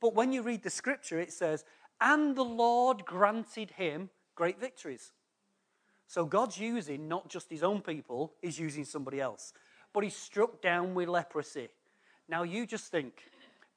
But 0.00 0.14
when 0.14 0.32
you 0.32 0.42
read 0.42 0.62
the 0.62 0.70
scripture, 0.70 1.18
it 1.18 1.32
says, 1.32 1.64
and 2.00 2.36
the 2.36 2.44
Lord 2.44 3.04
granted 3.04 3.72
him 3.72 4.10
great 4.34 4.60
victories. 4.60 5.12
So 6.06 6.24
God's 6.24 6.58
using 6.58 7.08
not 7.08 7.28
just 7.28 7.50
his 7.50 7.62
own 7.62 7.82
people, 7.82 8.32
he's 8.40 8.58
using 8.58 8.84
somebody 8.84 9.20
else. 9.20 9.52
But 9.92 10.04
he's 10.04 10.16
struck 10.16 10.62
down 10.62 10.94
with 10.94 11.08
leprosy. 11.08 11.68
Now 12.28 12.44
you 12.44 12.66
just 12.66 12.90
think, 12.90 13.22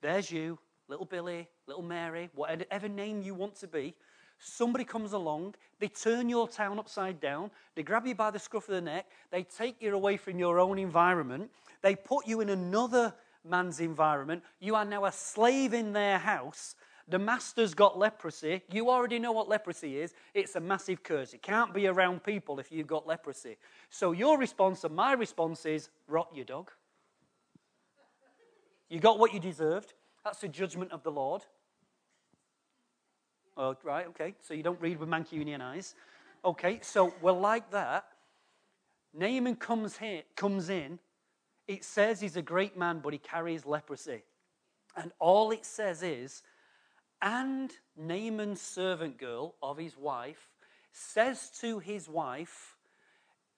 there's 0.01 0.31
you, 0.31 0.59
little 0.87 1.05
Billy, 1.05 1.47
little 1.67 1.83
Mary, 1.83 2.29
whatever 2.35 2.87
name 2.87 3.21
you 3.21 3.33
want 3.33 3.55
to 3.55 3.67
be. 3.67 3.95
Somebody 4.39 4.83
comes 4.83 5.13
along, 5.13 5.55
they 5.79 5.87
turn 5.87 6.27
your 6.27 6.47
town 6.47 6.79
upside 6.79 7.19
down, 7.19 7.51
they 7.75 7.83
grab 7.83 8.07
you 8.07 8.15
by 8.15 8.31
the 8.31 8.39
scruff 8.39 8.67
of 8.67 8.75
the 8.75 8.81
neck, 8.81 9.05
they 9.29 9.43
take 9.43 9.81
you 9.81 9.93
away 9.93 10.17
from 10.17 10.39
your 10.39 10.59
own 10.59 10.79
environment, 10.79 11.51
they 11.81 11.95
put 11.95 12.27
you 12.27 12.41
in 12.41 12.49
another 12.49 13.13
man's 13.47 13.79
environment. 13.79 14.43
You 14.59 14.75
are 14.75 14.85
now 14.85 15.05
a 15.05 15.11
slave 15.11 15.73
in 15.73 15.93
their 15.93 16.17
house. 16.17 16.75
The 17.07 17.19
master's 17.19 17.73
got 17.73 17.97
leprosy. 17.97 18.61
You 18.71 18.89
already 18.89 19.19
know 19.19 19.31
what 19.31 19.49
leprosy 19.49 19.99
is. 19.99 20.13
It's 20.33 20.55
a 20.55 20.59
massive 20.59 21.03
curse. 21.03 21.33
You 21.33 21.39
can't 21.39 21.73
be 21.73 21.87
around 21.87 22.23
people 22.23 22.59
if 22.59 22.71
you've 22.71 22.87
got 22.87 23.07
leprosy. 23.07 23.57
So 23.89 24.11
your 24.11 24.37
response 24.37 24.83
and 24.83 24.95
my 24.95 25.13
response 25.13 25.65
is 25.65 25.89
rot 26.07 26.29
your 26.33 26.45
dog. 26.45 26.71
You 28.89 28.99
got 28.99 29.19
what 29.19 29.33
you 29.33 29.39
deserved. 29.39 29.93
That's 30.23 30.39
the 30.39 30.47
judgment 30.47 30.91
of 30.91 31.03
the 31.03 31.11
Lord. 31.11 31.43
Oh, 33.57 33.75
right, 33.83 34.07
okay. 34.07 34.35
So 34.41 34.53
you 34.53 34.63
don't 34.63 34.79
read 34.79 34.99
with 34.99 35.09
Mancunian 35.09 35.61
eyes. 35.61 35.95
Okay, 36.43 36.79
so 36.81 37.13
we're 37.21 37.31
like 37.31 37.71
that. 37.71 38.05
Naaman 39.13 39.55
comes, 39.55 39.97
here, 39.97 40.23
comes 40.35 40.69
in. 40.69 40.99
It 41.71 41.85
says 41.85 42.19
he's 42.19 42.35
a 42.35 42.41
great 42.41 42.75
man, 42.75 42.99
but 43.01 43.13
he 43.13 43.17
carries 43.17 43.65
leprosy. 43.65 44.23
And 44.97 45.13
all 45.19 45.51
it 45.51 45.65
says 45.65 46.03
is, 46.03 46.43
and 47.21 47.71
Naaman's 47.95 48.59
servant 48.59 49.17
girl 49.17 49.55
of 49.63 49.77
his 49.77 49.97
wife 49.97 50.49
says 50.91 51.49
to 51.61 51.79
his 51.79 52.09
wife, 52.09 52.75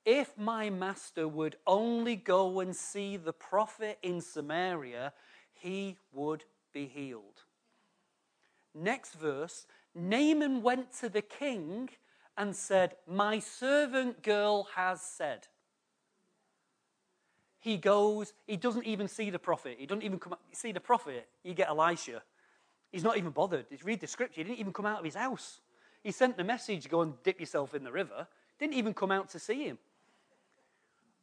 if 0.06 0.38
my 0.38 0.70
master 0.70 1.28
would 1.28 1.56
only 1.66 2.16
go 2.16 2.60
and 2.60 2.76
see 2.76 3.18
the 3.18 3.34
prophet 3.34 3.98
in 4.04 4.22
Samaria, 4.22 5.12
he 5.52 5.98
would 6.12 6.44
be 6.72 6.86
healed. 6.86 7.42
Next 8.76 9.16
verse 9.16 9.66
Naaman 9.96 10.62
went 10.62 10.94
to 11.00 11.10
the 11.10 11.24
king 11.24 11.90
and 12.38 12.56
said, 12.56 12.94
My 13.08 13.40
servant 13.40 14.22
girl 14.22 14.68
has 14.76 15.02
said. 15.02 15.48
He 17.64 17.78
goes, 17.78 18.34
he 18.46 18.58
doesn't 18.58 18.86
even 18.86 19.08
see 19.08 19.30
the 19.30 19.40
prophet. 19.40 19.78
He 19.80 19.86
doesn't 19.86 20.04
even 20.04 20.20
come, 20.20 20.36
see 20.52 20.74
the 20.74 20.82
prophet. 20.82 21.30
You 21.44 21.54
get 21.54 21.70
Elisha. 21.70 22.22
He's 22.92 23.06
not 23.06 23.16
even 23.18 23.30
bothered. 23.30 23.68
He's 23.70 23.86
read 23.86 24.02
the 24.02 24.08
scripture. 24.08 24.42
He 24.42 24.44
didn't 24.44 24.60
even 24.60 24.74
come 24.74 24.86
out 24.86 25.00
of 25.00 25.06
his 25.06 25.16
house. 25.16 25.62
He 26.04 26.12
sent 26.12 26.36
the 26.36 26.44
message, 26.44 26.90
go 26.90 27.04
and 27.04 27.14
dip 27.24 27.40
yourself 27.40 27.74
in 27.74 27.86
the 27.86 27.92
river. 27.94 28.28
Didn't 28.60 28.74
even 28.74 28.94
come 28.94 29.12
out 29.12 29.30
to 29.30 29.40
see 29.40 29.64
him. 29.64 29.78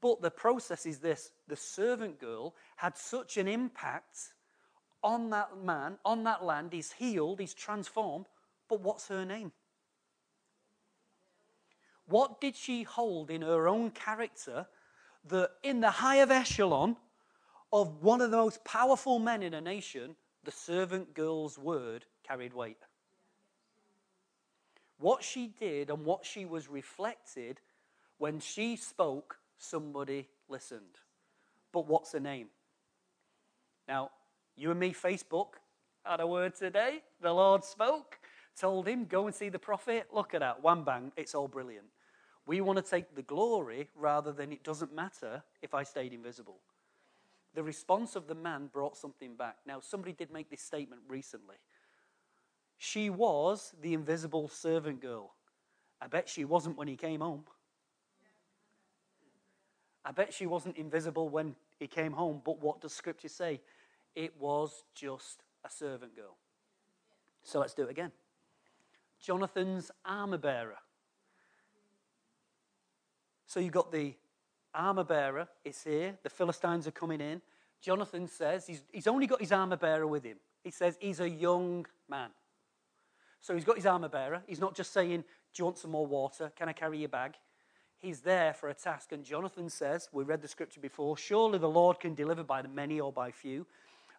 But 0.01 0.23
the 0.23 0.31
process 0.31 0.87
is 0.87 1.01
this 1.01 1.31
the 1.47 1.57
servant 1.57 2.19
girl 2.19 2.55
had 2.77 2.97
such 2.97 3.37
an 3.37 3.47
impact 3.47 4.33
on 5.05 5.29
that 5.29 5.63
man, 5.63 5.99
on 6.07 6.25
that 6.25 6.43
land. 6.43 6.73
He's 6.73 6.93
healed, 6.93 7.39
he's 7.39 7.53
transformed. 7.53 8.25
But 8.67 8.81
what's 8.81 9.09
her 9.09 9.27
name? 9.27 9.53
What 12.07 12.41
did 12.41 12.57
she 12.57 12.85
hold 12.85 13.31
in 13.31 13.43
her 13.43 13.69
own 13.69 13.91
character 13.91 14.69
that, 15.29 15.51
in 15.63 15.81
the 15.81 15.91
higher 15.91 16.31
echelon 16.31 16.97
of 17.73 18.03
one 18.03 18.21
of 18.21 18.31
the 18.31 18.37
most 18.37 18.65
powerful 18.65 19.19
men 19.19 19.43
in 19.43 19.55
a 19.55 19.61
nation, 19.61 20.17
the 20.45 20.51
servant 20.51 21.15
girl's 21.15 21.59
word 21.59 22.05
carried 22.27 22.55
weight? 22.55 22.79
What 24.99 25.23
she 25.23 25.47
did 25.47 25.91
and 25.91 26.05
what 26.05 26.27
she 26.27 26.45
was 26.45 26.69
reflected 26.69 27.61
when 28.19 28.39
she 28.39 28.77
spoke 28.77 29.39
somebody 29.57 30.29
listened. 30.49 30.99
But 31.73 31.87
what's 31.87 32.13
her 32.13 32.21
name? 32.21 32.49
Now, 33.89 34.11
you 34.57 34.71
and 34.71 34.79
me, 34.79 34.93
Facebook, 34.93 35.55
had 36.05 36.21
a 36.21 36.27
word 36.27 36.55
today. 36.55 37.03
The 37.21 37.33
Lord 37.33 37.65
spoke, 37.65 38.19
told 38.59 38.87
him, 38.87 39.07
go 39.07 39.27
and 39.27 39.35
see 39.35 39.49
the 39.49 39.59
prophet. 39.59 40.09
Look 40.13 40.35
at 40.35 40.41
that, 40.41 40.63
one 40.63 40.85
bang, 40.85 41.13
it's 41.17 41.35
all 41.35 41.49
brilliant. 41.49 41.87
We 42.51 42.61
want 42.61 42.85
to 42.85 42.91
take 42.91 43.15
the 43.15 43.23
glory 43.23 43.87
rather 43.95 44.33
than 44.33 44.51
it 44.51 44.65
doesn't 44.65 44.93
matter 44.93 45.45
if 45.63 45.73
I 45.73 45.85
stayed 45.85 46.13
invisible. 46.13 46.59
The 47.55 47.63
response 47.63 48.17
of 48.17 48.27
the 48.27 48.35
man 48.35 48.71
brought 48.73 48.97
something 48.97 49.37
back. 49.37 49.59
Now, 49.69 49.79
somebody 49.79 50.13
did 50.13 50.33
make 50.33 50.51
this 50.51 50.61
statement 50.61 51.03
recently. 51.07 51.55
She 52.77 53.09
was 53.09 53.73
the 53.81 53.95
invisible 53.95 54.49
servant 54.49 55.01
girl. 55.01 55.31
I 56.03 56.09
bet 56.09 56.29
she 56.29 56.45
wasn't 56.45 56.77
when 56.77 56.89
he 56.89 56.97
came 56.97 57.21
home. 57.21 57.45
I 60.05 60.11
bet 60.11 60.35
she 60.35 60.47
wasn't 60.47 60.77
invisible 60.77 61.29
when 61.29 61.55
he 61.79 61.87
came 61.87 62.15
home, 62.15 62.43
but 62.45 62.61
what 62.61 62.81
does 62.81 62.93
Scripture 62.93 63.29
say? 63.29 63.61
It 64.17 64.35
was 64.41 64.83
just 64.97 65.45
a 65.65 65.71
servant 65.71 66.17
girl. 66.17 66.37
So 67.45 67.61
let's 67.61 67.75
do 67.75 67.85
it 67.85 67.91
again. 67.91 68.11
Jonathan's 69.21 69.93
armor 70.05 70.39
bearer. 70.39 70.79
So 73.51 73.59
you've 73.59 73.73
got 73.73 73.91
the 73.91 74.15
armor 74.73 75.03
bearer, 75.03 75.49
it's 75.65 75.83
here. 75.83 76.17
The 76.23 76.31
Philistines 76.31 76.87
are 76.87 76.93
coming 76.93 77.21
in. 77.21 77.43
Jonathan 77.81 78.29
says 78.29 78.65
he's, 78.65 78.85
he's 78.93 79.09
only 79.09 79.27
got 79.27 79.41
his 79.41 79.51
armor 79.51 79.77
bearer 79.77 80.07
with 80.07 80.23
him. 80.23 80.37
He 80.63 80.71
says 80.71 80.97
he's 81.01 81.19
a 81.19 81.29
young 81.29 81.85
man. 82.09 82.31
So 83.41 83.57
he's 83.57 83.65
got 83.65 83.75
his 83.75 83.87
armor 83.87 84.09
bearer. 84.09 84.45
He's 84.47 84.61
not 84.61 84.77
just 84.77 84.93
saying, 84.93 85.23
Do 85.23 85.25
you 85.59 85.65
want 85.65 85.79
some 85.79 85.91
more 85.91 86.07
water? 86.07 86.53
Can 86.55 86.69
I 86.69 86.73
carry 86.73 86.99
your 86.99 87.09
bag? 87.09 87.35
He's 87.99 88.21
there 88.21 88.55
for 88.55 88.69
a 88.69 88.75
task. 88.75 89.11
And 89.11 89.25
Jonathan 89.25 89.69
says, 89.69 90.09
we 90.13 90.23
read 90.23 90.43
the 90.43 90.49
scripture 90.49 90.81
before, 90.81 91.17
surely 91.17 91.59
the 91.59 91.69
Lord 91.69 91.99
can 91.99 92.15
deliver 92.15 92.45
by 92.45 92.63
the 92.63 92.69
many 92.69 93.01
or 93.01 93.13
by 93.13 93.33
few. 93.33 93.67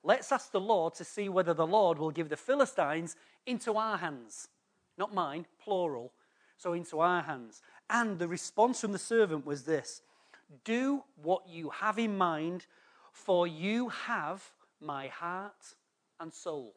Let's 0.03 0.33
ask 0.33 0.51
the 0.51 0.59
Lord 0.59 0.93
to 0.95 1.05
see 1.05 1.29
whether 1.29 1.53
the 1.53 1.65
Lord 1.65 1.99
will 1.99 2.11
give 2.11 2.27
the 2.27 2.35
Philistines 2.35 3.15
into 3.45 3.77
our 3.77 3.97
hands. 3.97 4.49
Not 4.97 5.13
mine, 5.13 5.45
plural. 5.63 6.11
So 6.61 6.73
into 6.73 6.99
our 6.99 7.23
hands. 7.23 7.63
And 7.89 8.19
the 8.19 8.27
response 8.27 8.81
from 8.81 8.91
the 8.91 8.99
servant 8.99 9.47
was 9.47 9.63
this 9.63 10.03
Do 10.63 11.03
what 11.19 11.49
you 11.49 11.71
have 11.71 11.97
in 11.97 12.15
mind, 12.15 12.67
for 13.11 13.47
you 13.47 13.89
have 13.89 14.43
my 14.79 15.07
heart 15.07 15.75
and 16.19 16.31
soul. 16.31 16.75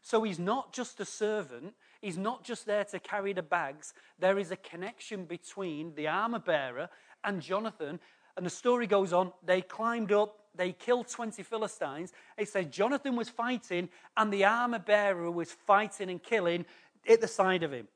So 0.00 0.22
he's 0.22 0.38
not 0.38 0.72
just 0.72 1.00
a 1.00 1.04
servant, 1.04 1.74
he's 2.00 2.16
not 2.16 2.44
just 2.44 2.64
there 2.64 2.84
to 2.84 2.98
carry 2.98 3.34
the 3.34 3.42
bags. 3.42 3.92
There 4.18 4.38
is 4.38 4.50
a 4.50 4.56
connection 4.56 5.26
between 5.26 5.94
the 5.94 6.08
armor 6.08 6.38
bearer 6.38 6.88
and 7.24 7.42
Jonathan. 7.42 8.00
And 8.38 8.46
the 8.46 8.50
story 8.50 8.86
goes 8.86 9.12
on 9.12 9.32
they 9.44 9.60
climbed 9.60 10.12
up, 10.12 10.38
they 10.54 10.72
killed 10.72 11.08
20 11.08 11.42
Philistines. 11.42 12.14
It 12.38 12.48
says 12.48 12.68
Jonathan 12.70 13.16
was 13.16 13.28
fighting, 13.28 13.90
and 14.16 14.32
the 14.32 14.46
armor 14.46 14.78
bearer 14.78 15.30
was 15.30 15.52
fighting 15.52 16.08
and 16.08 16.22
killing 16.22 16.64
at 17.06 17.20
the 17.20 17.28
side 17.28 17.62
of 17.62 17.72
him. 17.72 17.86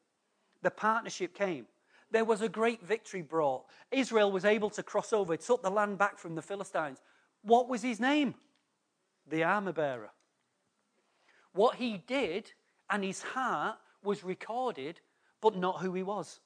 The 0.63 0.71
partnership 0.71 1.35
came. 1.35 1.67
There 2.11 2.25
was 2.25 2.41
a 2.41 2.49
great 2.49 2.83
victory 2.83 3.23
brought. 3.23 3.65
Israel 3.91 4.33
was 4.33 4.45
able 4.45 4.71
to 4.71 4.83
cross 4.83 5.13
over, 5.13 5.37
took 5.37 5.63
the 5.63 5.71
land 5.71 5.99
back 5.99 6.19
from 6.19 6.35
the 6.35 6.43
Philistines. 6.43 6.99
What 7.43 7.69
was 7.69 7.83
his 7.83 8.01
name? 8.01 8.35
The 9.29 9.45
armor 9.45 9.73
bearer. 9.73 10.11
What 11.53 11.77
he 11.77 12.03
did 12.07 12.53
and 12.91 13.05
his 13.05 13.23
heart 13.23 13.77
was 14.03 14.25
recorded, 14.25 15.01
but 15.41 15.57
not 15.57 15.81
who 15.81 15.93
he 15.93 16.03
was. 16.03 16.41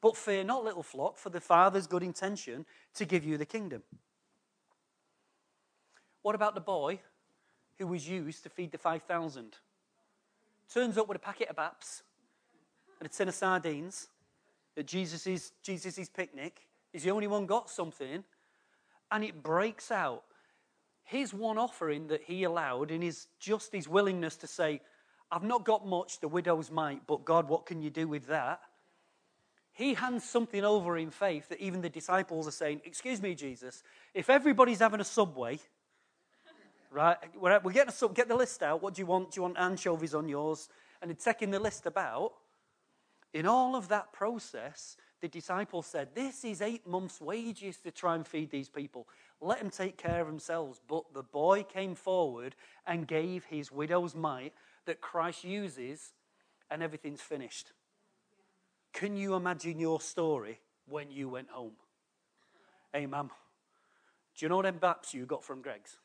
But 0.00 0.16
fear 0.16 0.42
not, 0.42 0.64
little 0.64 0.82
flock, 0.82 1.16
for 1.16 1.30
the 1.30 1.40
Father's 1.40 1.86
good 1.86 2.02
intention 2.02 2.66
to 2.94 3.04
give 3.04 3.24
you 3.24 3.38
the 3.38 3.46
kingdom. 3.46 3.82
What 6.22 6.34
about 6.34 6.54
the 6.54 6.60
boy 6.60 7.00
who 7.78 7.86
was 7.86 8.08
used 8.08 8.42
to 8.42 8.48
feed 8.48 8.72
the 8.72 8.78
5,000? 8.78 9.56
Turns 10.72 10.98
up 10.98 11.08
with 11.08 11.16
a 11.16 11.20
packet 11.20 11.48
of 11.48 11.56
baps 11.56 12.02
and 13.02 13.10
a 13.10 13.12
tin 13.12 13.26
of 13.26 13.34
sardines 13.34 14.06
at 14.76 14.86
Jesus' 14.86 15.50
Jesus's 15.60 16.08
picnic. 16.08 16.68
He's 16.92 17.02
the 17.02 17.10
only 17.10 17.26
one 17.26 17.46
got 17.46 17.68
something. 17.68 18.22
And 19.10 19.24
it 19.24 19.42
breaks 19.42 19.90
out. 19.90 20.22
His 21.02 21.34
one 21.34 21.58
offering 21.58 22.06
that 22.06 22.22
he 22.22 22.44
allowed 22.44 22.92
in 22.92 23.02
his 23.02 23.26
just 23.40 23.72
his 23.72 23.88
willingness 23.88 24.36
to 24.36 24.46
say, 24.46 24.80
I've 25.32 25.42
not 25.42 25.64
got 25.64 25.84
much, 25.84 26.20
the 26.20 26.28
widow's 26.28 26.70
mite, 26.70 27.02
but 27.08 27.24
God, 27.24 27.48
what 27.48 27.66
can 27.66 27.82
you 27.82 27.90
do 27.90 28.06
with 28.06 28.28
that? 28.28 28.60
He 29.72 29.94
hands 29.94 30.22
something 30.22 30.64
over 30.64 30.96
in 30.96 31.10
faith 31.10 31.48
that 31.48 31.58
even 31.58 31.80
the 31.80 31.88
disciples 31.88 32.46
are 32.46 32.52
saying, 32.52 32.82
Excuse 32.84 33.20
me, 33.20 33.34
Jesus, 33.34 33.82
if 34.14 34.30
everybody's 34.30 34.78
having 34.78 35.00
a 35.00 35.04
subway, 35.04 35.58
right, 36.92 37.16
we're, 37.36 37.58
we're 37.64 37.72
getting 37.72 37.88
a 37.88 37.92
sub, 37.92 38.14
get 38.14 38.28
the 38.28 38.36
list 38.36 38.62
out. 38.62 38.80
What 38.80 38.94
do 38.94 39.02
you 39.02 39.06
want? 39.06 39.32
Do 39.32 39.38
you 39.40 39.42
want 39.42 39.58
anchovies 39.58 40.14
on 40.14 40.28
yours? 40.28 40.68
And 41.00 41.10
they're 41.10 41.16
taking 41.16 41.50
the 41.50 41.58
list 41.58 41.86
about. 41.86 42.34
In 43.32 43.46
all 43.46 43.74
of 43.74 43.88
that 43.88 44.12
process, 44.12 44.96
the 45.20 45.28
disciples 45.28 45.86
said, 45.86 46.14
This 46.14 46.44
is 46.44 46.60
eight 46.60 46.86
months' 46.86 47.20
wages 47.20 47.78
to 47.78 47.90
try 47.90 48.14
and 48.14 48.26
feed 48.26 48.50
these 48.50 48.68
people. 48.68 49.08
Let 49.40 49.58
them 49.58 49.70
take 49.70 49.96
care 49.96 50.20
of 50.20 50.26
themselves. 50.26 50.80
But 50.86 51.04
the 51.14 51.22
boy 51.22 51.62
came 51.62 51.94
forward 51.94 52.54
and 52.86 53.06
gave 53.06 53.44
his 53.44 53.72
widow's 53.72 54.14
mite 54.14 54.52
that 54.84 55.00
Christ 55.00 55.44
uses, 55.44 56.12
and 56.70 56.82
everything's 56.82 57.20
finished. 57.20 57.72
Can 58.92 59.16
you 59.16 59.34
imagine 59.34 59.78
your 59.78 60.00
story 60.00 60.60
when 60.86 61.10
you 61.10 61.28
went 61.28 61.48
home? 61.48 61.72
Hey, 62.92 63.06
ma'am, 63.06 63.30
do 64.36 64.44
you 64.44 64.48
know 64.50 64.60
them 64.60 64.78
baps 64.78 65.14
you 65.14 65.24
got 65.24 65.44
from 65.44 65.62
Greggs? 65.62 65.96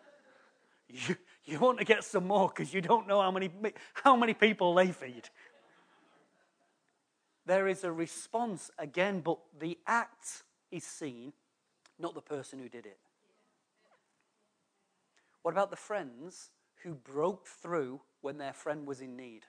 you, 0.88 1.16
you 1.44 1.58
want 1.58 1.78
to 1.78 1.84
get 1.84 2.04
some 2.04 2.26
more 2.26 2.48
because 2.48 2.72
you 2.72 2.80
don't 2.80 3.06
know 3.06 3.20
how 3.20 3.30
many, 3.30 3.50
how 3.92 4.16
many 4.16 4.32
people 4.32 4.74
they 4.74 4.92
feed. 4.92 5.28
There 7.46 7.68
is 7.68 7.84
a 7.84 7.92
response 7.92 8.70
again, 8.78 9.20
but 9.20 9.38
the 9.58 9.78
act 9.86 10.44
is 10.70 10.84
seen, 10.84 11.32
not 11.98 12.14
the 12.14 12.20
person 12.20 12.58
who 12.58 12.68
did 12.68 12.86
it. 12.86 12.98
What 15.42 15.52
about 15.52 15.70
the 15.70 15.76
friends 15.76 16.50
who 16.82 16.94
broke 16.94 17.46
through 17.46 18.00
when 18.20 18.38
their 18.38 18.52
friend 18.52 18.86
was 18.86 19.00
in 19.00 19.16
need? 19.16 19.46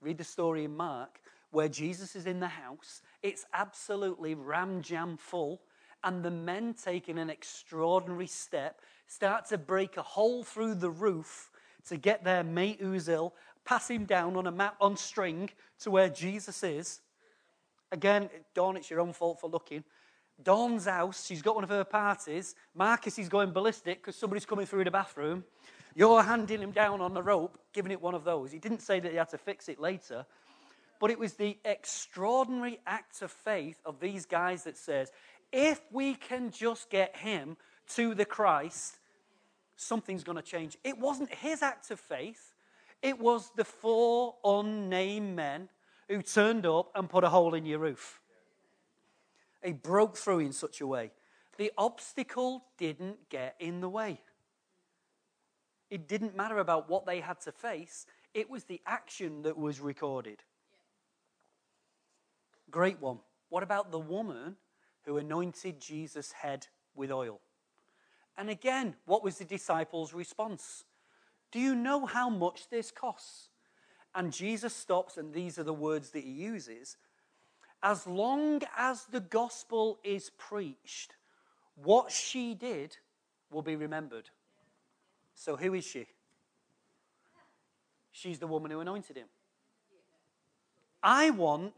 Read 0.00 0.18
the 0.18 0.24
story 0.24 0.64
in 0.64 0.76
Mark 0.76 1.20
where 1.54 1.68
Jesus 1.68 2.16
is 2.16 2.26
in 2.26 2.40
the 2.40 2.48
house. 2.48 3.00
It's 3.22 3.46
absolutely 3.54 4.34
ram 4.34 4.82
jam 4.82 5.16
full, 5.16 5.62
and 6.02 6.22
the 6.22 6.30
men 6.30 6.74
taking 6.74 7.18
an 7.18 7.30
extraordinary 7.30 8.26
step 8.26 8.80
start 9.06 9.46
to 9.46 9.56
break 9.56 9.96
a 9.96 10.02
hole 10.02 10.42
through 10.42 10.74
the 10.74 10.90
roof 10.90 11.50
to 11.88 11.96
get 11.96 12.24
their 12.24 12.42
mate 12.42 12.80
who's 12.80 13.08
ill 13.08 13.34
pass 13.64 13.90
him 13.90 14.04
down 14.04 14.36
on 14.36 14.46
a 14.46 14.52
mat 14.52 14.74
on 14.80 14.96
string 14.96 15.50
to 15.80 15.90
where 15.90 16.08
Jesus 16.08 16.62
is. 16.62 17.00
Again, 17.92 18.28
Dawn, 18.54 18.76
it's 18.76 18.90
your 18.90 19.00
own 19.00 19.12
fault 19.12 19.40
for 19.40 19.48
looking. 19.48 19.84
Dawn's 20.42 20.86
house, 20.86 21.26
she's 21.26 21.42
got 21.42 21.54
one 21.54 21.64
of 21.64 21.70
her 21.70 21.84
parties. 21.84 22.54
Marcus 22.74 23.18
is 23.18 23.28
going 23.28 23.52
ballistic 23.52 24.02
because 24.02 24.16
somebody's 24.16 24.46
coming 24.46 24.66
through 24.66 24.84
the 24.84 24.90
bathroom. 24.90 25.44
You're 25.94 26.22
handing 26.22 26.60
him 26.60 26.72
down 26.72 27.00
on 27.00 27.14
the 27.14 27.22
rope, 27.22 27.58
giving 27.72 27.92
it 27.92 28.02
one 28.02 28.14
of 28.14 28.24
those. 28.24 28.50
He 28.50 28.58
didn't 28.58 28.82
say 28.82 28.98
that 28.98 29.12
he 29.12 29.16
had 29.16 29.28
to 29.28 29.38
fix 29.38 29.68
it 29.68 29.78
later. 29.78 30.26
But 30.98 31.10
it 31.10 31.18
was 31.18 31.34
the 31.34 31.56
extraordinary 31.64 32.80
act 32.86 33.22
of 33.22 33.30
faith 33.30 33.80
of 33.84 34.00
these 34.00 34.26
guys 34.26 34.64
that 34.64 34.76
says, 34.76 35.12
if 35.52 35.80
we 35.92 36.14
can 36.14 36.50
just 36.50 36.90
get 36.90 37.16
him 37.16 37.56
to 37.94 38.14
the 38.14 38.24
Christ, 38.24 38.98
something's 39.76 40.24
going 40.24 40.36
to 40.36 40.42
change. 40.42 40.76
It 40.82 40.98
wasn't 40.98 41.32
his 41.32 41.62
act 41.62 41.92
of 41.92 42.00
faith, 42.00 42.53
it 43.04 43.20
was 43.20 43.52
the 43.54 43.66
four 43.66 44.34
unnamed 44.42 45.36
men 45.36 45.68
who 46.08 46.22
turned 46.22 46.64
up 46.64 46.90
and 46.94 47.08
put 47.08 47.22
a 47.22 47.28
hole 47.28 47.52
in 47.52 47.66
your 47.66 47.78
roof. 47.78 48.22
He 49.62 49.72
broke 49.72 50.16
through 50.16 50.38
in 50.38 50.52
such 50.52 50.80
a 50.80 50.86
way. 50.86 51.12
The 51.58 51.70
obstacle 51.76 52.64
didn't 52.78 53.28
get 53.28 53.56
in 53.60 53.82
the 53.82 53.90
way. 53.90 54.22
It 55.90 56.08
didn't 56.08 56.34
matter 56.34 56.58
about 56.58 56.88
what 56.88 57.04
they 57.04 57.20
had 57.20 57.42
to 57.42 57.52
face, 57.52 58.06
it 58.32 58.48
was 58.48 58.64
the 58.64 58.80
action 58.86 59.42
that 59.42 59.58
was 59.58 59.80
recorded. 59.80 60.42
Great 62.70 63.00
one. 63.00 63.18
What 63.50 63.62
about 63.62 63.92
the 63.92 63.98
woman 63.98 64.56
who 65.02 65.18
anointed 65.18 65.78
Jesus' 65.78 66.32
head 66.32 66.66
with 66.94 67.12
oil? 67.12 67.40
And 68.38 68.48
again, 68.48 68.96
what 69.04 69.22
was 69.22 69.36
the 69.36 69.44
disciples' 69.44 70.14
response? 70.14 70.84
Do 71.54 71.60
you 71.60 71.76
know 71.76 72.04
how 72.04 72.28
much 72.28 72.68
this 72.68 72.90
costs? 72.90 73.48
And 74.12 74.32
Jesus 74.32 74.74
stops, 74.74 75.16
and 75.16 75.32
these 75.32 75.56
are 75.56 75.62
the 75.62 75.72
words 75.72 76.10
that 76.10 76.24
he 76.24 76.30
uses. 76.30 76.96
As 77.80 78.08
long 78.08 78.60
as 78.76 79.04
the 79.04 79.20
gospel 79.20 80.00
is 80.02 80.32
preached, 80.36 81.14
what 81.76 82.10
she 82.10 82.54
did 82.54 82.96
will 83.52 83.62
be 83.62 83.76
remembered. 83.76 84.30
So, 85.36 85.54
who 85.54 85.74
is 85.74 85.84
she? 85.84 86.06
She's 88.10 88.40
the 88.40 88.48
woman 88.48 88.72
who 88.72 88.80
anointed 88.80 89.16
him. 89.16 89.28
I 91.04 91.30
want 91.30 91.72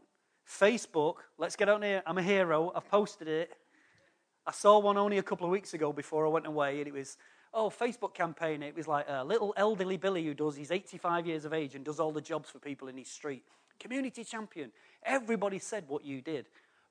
Facebook. 0.49 1.17
Let's 1.37 1.55
get 1.55 1.69
on 1.69 1.83
here. 1.83 2.01
I'm 2.07 2.17
a 2.17 2.23
hero. 2.23 2.71
I've 2.75 2.89
posted 2.89 3.27
it. 3.27 3.51
I 4.43 4.53
saw 4.53 4.79
one 4.79 4.97
only 4.97 5.19
a 5.19 5.23
couple 5.23 5.45
of 5.45 5.51
weeks 5.51 5.75
ago 5.75 5.93
before 5.93 6.25
I 6.25 6.29
went 6.29 6.47
away, 6.47 6.79
and 6.79 6.87
it 6.87 6.93
was 6.95 7.15
oh, 7.57 7.71
Facebook 7.71 8.13
campaign. 8.13 8.61
It 8.61 8.75
was 8.75 8.87
like 8.87 9.05
a 9.09 9.23
little 9.23 9.51
elderly 9.57 9.97
Billy 9.97 10.23
who 10.23 10.35
does, 10.35 10.55
he's 10.55 10.71
85 10.71 11.25
years 11.25 11.43
of 11.43 11.53
age 11.53 11.73
and 11.73 11.83
does 11.83 11.99
all 11.99 12.11
the 12.11 12.21
jobs 12.21 12.49
for 12.49 12.59
people 12.59 12.87
in 12.87 12.95
his 12.95 13.09
street. 13.09 13.43
Community 13.79 14.23
champion. 14.23 14.71
Everybody 15.03 15.57
said 15.57 15.85
what 15.87 16.05
you 16.05 16.21
did. 16.21 16.45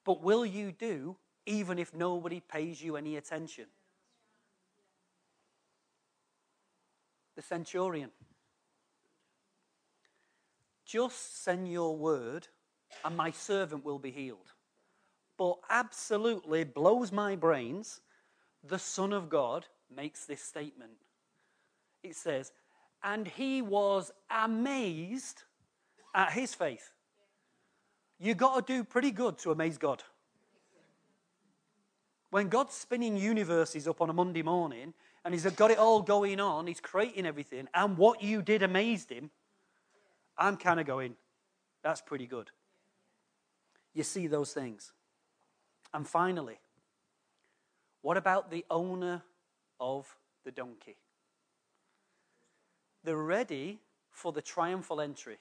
But 0.05 0.23
will 0.23 0.45
you 0.45 0.73
do 0.73 1.17
even 1.47 1.79
if 1.79 1.95
nobody 1.95 2.41
pays 2.41 2.83
you 2.83 2.97
any 2.97 3.17
attention? 3.17 3.67
The 7.37 7.43
centurion. 7.43 8.11
Just 10.85 11.45
send 11.45 11.71
your 11.71 11.97
word, 11.97 12.49
and 13.05 13.17
my 13.17 13.31
servant 13.31 13.85
will 13.85 13.99
be 13.99 14.11
healed. 14.11 14.53
But 15.37 15.59
absolutely 15.71 16.65
blows 16.65 17.13
my 17.13 17.37
brains. 17.37 18.01
The 18.65 18.79
Son 18.79 19.13
of 19.13 19.29
God 19.29 19.67
makes 19.95 20.27
this 20.27 20.43
statement. 20.43 20.93
It 22.03 22.17
says, 22.17 22.53
and 23.03 23.27
he 23.27 23.63
was 23.63 24.13
amazed 24.31 25.43
at 26.15 26.33
his 26.33 26.55
faith. 26.55 26.93
You 28.19 28.35
got 28.35 28.67
to 28.67 28.73
do 28.73 28.85
pretty 28.85 29.11
good 29.11 29.39
to 29.39 29.53
amaze 29.53 29.79
God. 29.79 30.03
When 32.31 32.49
God's 32.49 32.75
spinning 32.75 33.17
universes 33.17 33.87
up 33.87 34.01
on 34.01 34.11
a 34.11 34.13
Monday 34.13 34.43
morning 34.43 34.95
and 35.25 35.35
He's 35.35 35.45
got 35.45 35.71
it 35.71 35.79
all 35.79 36.03
going 36.03 36.41
on, 36.41 36.67
He's 36.67 36.81
creating 36.81 37.27
everything, 37.27 37.69
and 37.75 37.97
what 37.97 38.23
you 38.23 38.43
did 38.43 38.63
amazed 38.63 39.11
Him, 39.11 39.31
I'm 40.37 40.57
kind 40.57 40.81
of 40.81 40.87
going, 40.87 41.17
that's 41.83 42.01
pretty 42.01 42.27
good. 42.27 42.51
You 43.95 44.03
see 44.03 44.27
those 44.27 44.53
things. 44.53 44.93
And 45.95 46.07
finally, 46.07 46.59
what 48.03 48.17
about 48.17 48.51
the 48.51 48.65
owner 48.71 49.23
of 49.81 50.17
the 50.45 50.51
donkey. 50.51 50.97
They're 53.05 53.17
ready 53.17 53.79
for 54.11 54.33
the 54.33 54.43
triumphal 54.43 55.01
entry. 55.01 55.39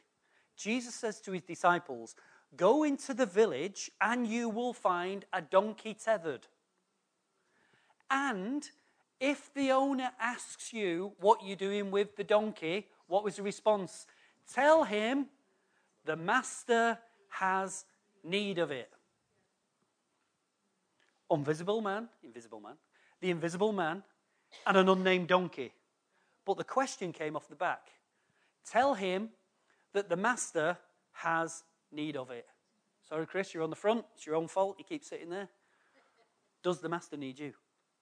Jesus 0.55 0.95
says 0.95 1.19
to 1.21 1.31
his 1.31 1.41
disciples, 1.41 2.15
Go 2.55 2.83
into 2.83 3.13
the 3.13 3.25
village 3.25 3.91
and 3.99 4.27
you 4.27 4.49
will 4.49 4.73
find 4.73 5.25
a 5.33 5.41
donkey 5.41 5.93
tethered. 5.93 6.47
And 8.09 8.69
if 9.19 9.53
the 9.53 9.71
owner 9.71 10.11
asks 10.19 10.71
you 10.71 11.13
what 11.19 11.43
you're 11.43 11.55
doing 11.55 11.91
with 11.91 12.15
the 12.15 12.23
donkey, 12.23 12.87
What 13.07 13.23
was 13.23 13.37
the 13.37 13.43
response? 13.43 14.05
Tell 14.53 14.83
him 14.83 15.27
the 16.05 16.15
master 16.15 16.99
has 17.29 17.85
need 18.23 18.59
of 18.59 18.71
it. 18.71 18.91
Invisible 21.31 21.81
man, 21.81 22.07
invisible 22.23 22.59
man, 22.59 22.75
the 23.19 23.31
invisible 23.31 23.73
man, 23.73 24.03
and 24.65 24.77
an 24.77 24.89
unnamed 24.89 25.27
donkey. 25.27 25.73
But 26.45 26.57
the 26.57 26.63
question 26.63 27.11
came 27.11 27.35
off 27.35 27.49
the 27.49 27.55
back 27.55 27.89
Tell 28.69 28.93
him 28.95 29.29
that 29.93 30.09
the 30.09 30.15
master 30.15 30.77
has 31.13 31.63
need 31.91 32.17
of 32.17 32.31
it. 32.31 32.45
Sorry, 33.07 33.25
Chris, 33.27 33.53
you're 33.53 33.63
on 33.63 33.69
the 33.69 33.75
front. 33.75 34.05
It's 34.15 34.25
your 34.25 34.35
own 34.35 34.47
fault. 34.47 34.75
You 34.79 34.85
keep 34.85 35.03
sitting 35.03 35.29
there. 35.29 35.47
Does 36.63 36.81
the 36.81 36.89
master 36.89 37.15
need 37.15 37.39
you? 37.39 37.53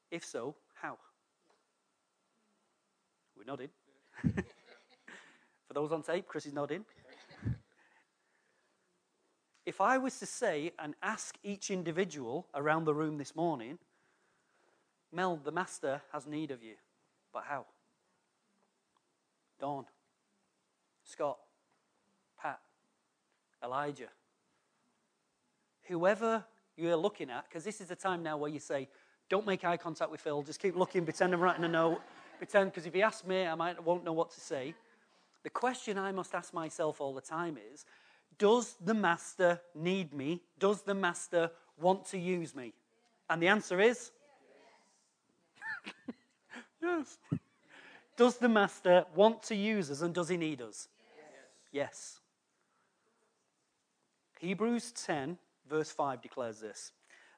If 0.10 0.24
so, 0.24 0.56
how? 0.74 0.98
We're 3.36 3.44
nodding. 3.44 3.70
For 4.24 5.74
those 5.74 5.92
on 5.92 6.04
tape, 6.04 6.28
Chris 6.28 6.46
is 6.46 6.54
nodding. 6.54 6.86
if 9.66 9.82
I 9.82 9.98
was 9.98 10.18
to 10.20 10.26
say 10.26 10.72
and 10.80 10.96
ask 11.04 11.38
each 11.44 11.70
individual 11.70 12.48
around 12.56 12.86
the 12.86 12.94
room 12.94 13.18
this 13.18 13.36
morning, 13.36 13.80
Mel, 15.14 15.40
the 15.44 15.52
master 15.52 16.02
has 16.12 16.26
need 16.26 16.50
of 16.50 16.64
you, 16.64 16.74
but 17.32 17.44
how? 17.48 17.66
Dawn, 19.60 19.86
Scott, 21.04 21.38
Pat, 22.42 22.60
Elijah, 23.64 24.10
whoever 25.84 26.44
you're 26.76 26.96
looking 26.96 27.30
at, 27.30 27.48
because 27.48 27.64
this 27.64 27.80
is 27.80 27.88
the 27.88 27.96
time 27.96 28.24
now 28.24 28.38
where 28.38 28.50
you 28.50 28.60
say, 28.60 28.90
don't 29.30 29.46
make 29.46 29.64
eye 29.64 29.78
contact 29.78 30.10
with 30.10 30.20
Phil, 30.20 30.42
just 30.42 30.60
keep 30.60 30.76
looking, 30.76 31.04
pretend 31.04 31.34
I'm 31.34 31.42
writing 31.42 31.64
a 31.64 31.70
note, 31.70 32.02
pretend, 32.40 32.72
because 32.72 32.88
if 32.88 32.94
he 32.94 33.04
asks 33.04 33.26
me, 33.26 33.46
I 33.46 33.56
might 33.56 33.82
won't 33.84 34.04
know 34.04 34.14
what 34.14 34.32
to 34.32 34.40
say. 34.40 34.74
The 35.44 35.50
question 35.50 35.98
I 35.98 36.12
must 36.12 36.34
ask 36.34 36.54
myself 36.54 37.00
all 37.00 37.14
the 37.14 37.22
time 37.22 37.58
is, 37.74 37.86
does 38.40 38.76
the 38.84 38.94
master 38.94 39.62
need 39.76 40.14
me? 40.14 40.42
Does 40.58 40.82
the 40.82 40.96
master 40.96 41.52
want 41.80 42.06
to 42.08 42.18
use 42.18 42.56
me? 42.56 42.74
And 43.30 43.42
the 43.42 43.48
answer 43.48 43.80
is 43.80 44.12
yes. 46.82 47.18
Does 48.16 48.38
the 48.38 48.50
master 48.50 49.06
want 49.16 49.44
to 49.44 49.56
use 49.56 49.90
us 49.90 50.02
and 50.02 50.14
does 50.14 50.30
he 50.30 50.38
need 50.38 50.62
us? 50.62 50.88
Yes. 51.72 51.90
yes. 51.90 52.20
Hebrews 54.40 54.92
10 54.92 55.38
verse 55.70 55.92
5 55.92 56.22
declares 56.22 56.60
this. 56.60 56.92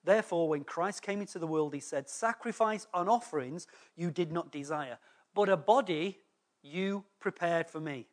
Therefore, 0.03 0.49
when 0.49 0.63
Christ 0.63 1.01
came 1.01 1.21
into 1.21 1.39
the 1.39 1.47
world, 1.47 1.73
he 1.73 1.79
said, 1.79 2.07
Sacrifice 2.07 2.85
and 2.93 3.09
offerings 3.09 3.67
you 3.95 4.11
did 4.11 4.31
not 4.31 4.51
desire, 4.51 4.99
but 5.33 5.49
a 5.49 5.57
body 5.57 6.19
you 6.61 7.03
prepared 7.19 7.69
for 7.69 7.79
me. 7.79 8.07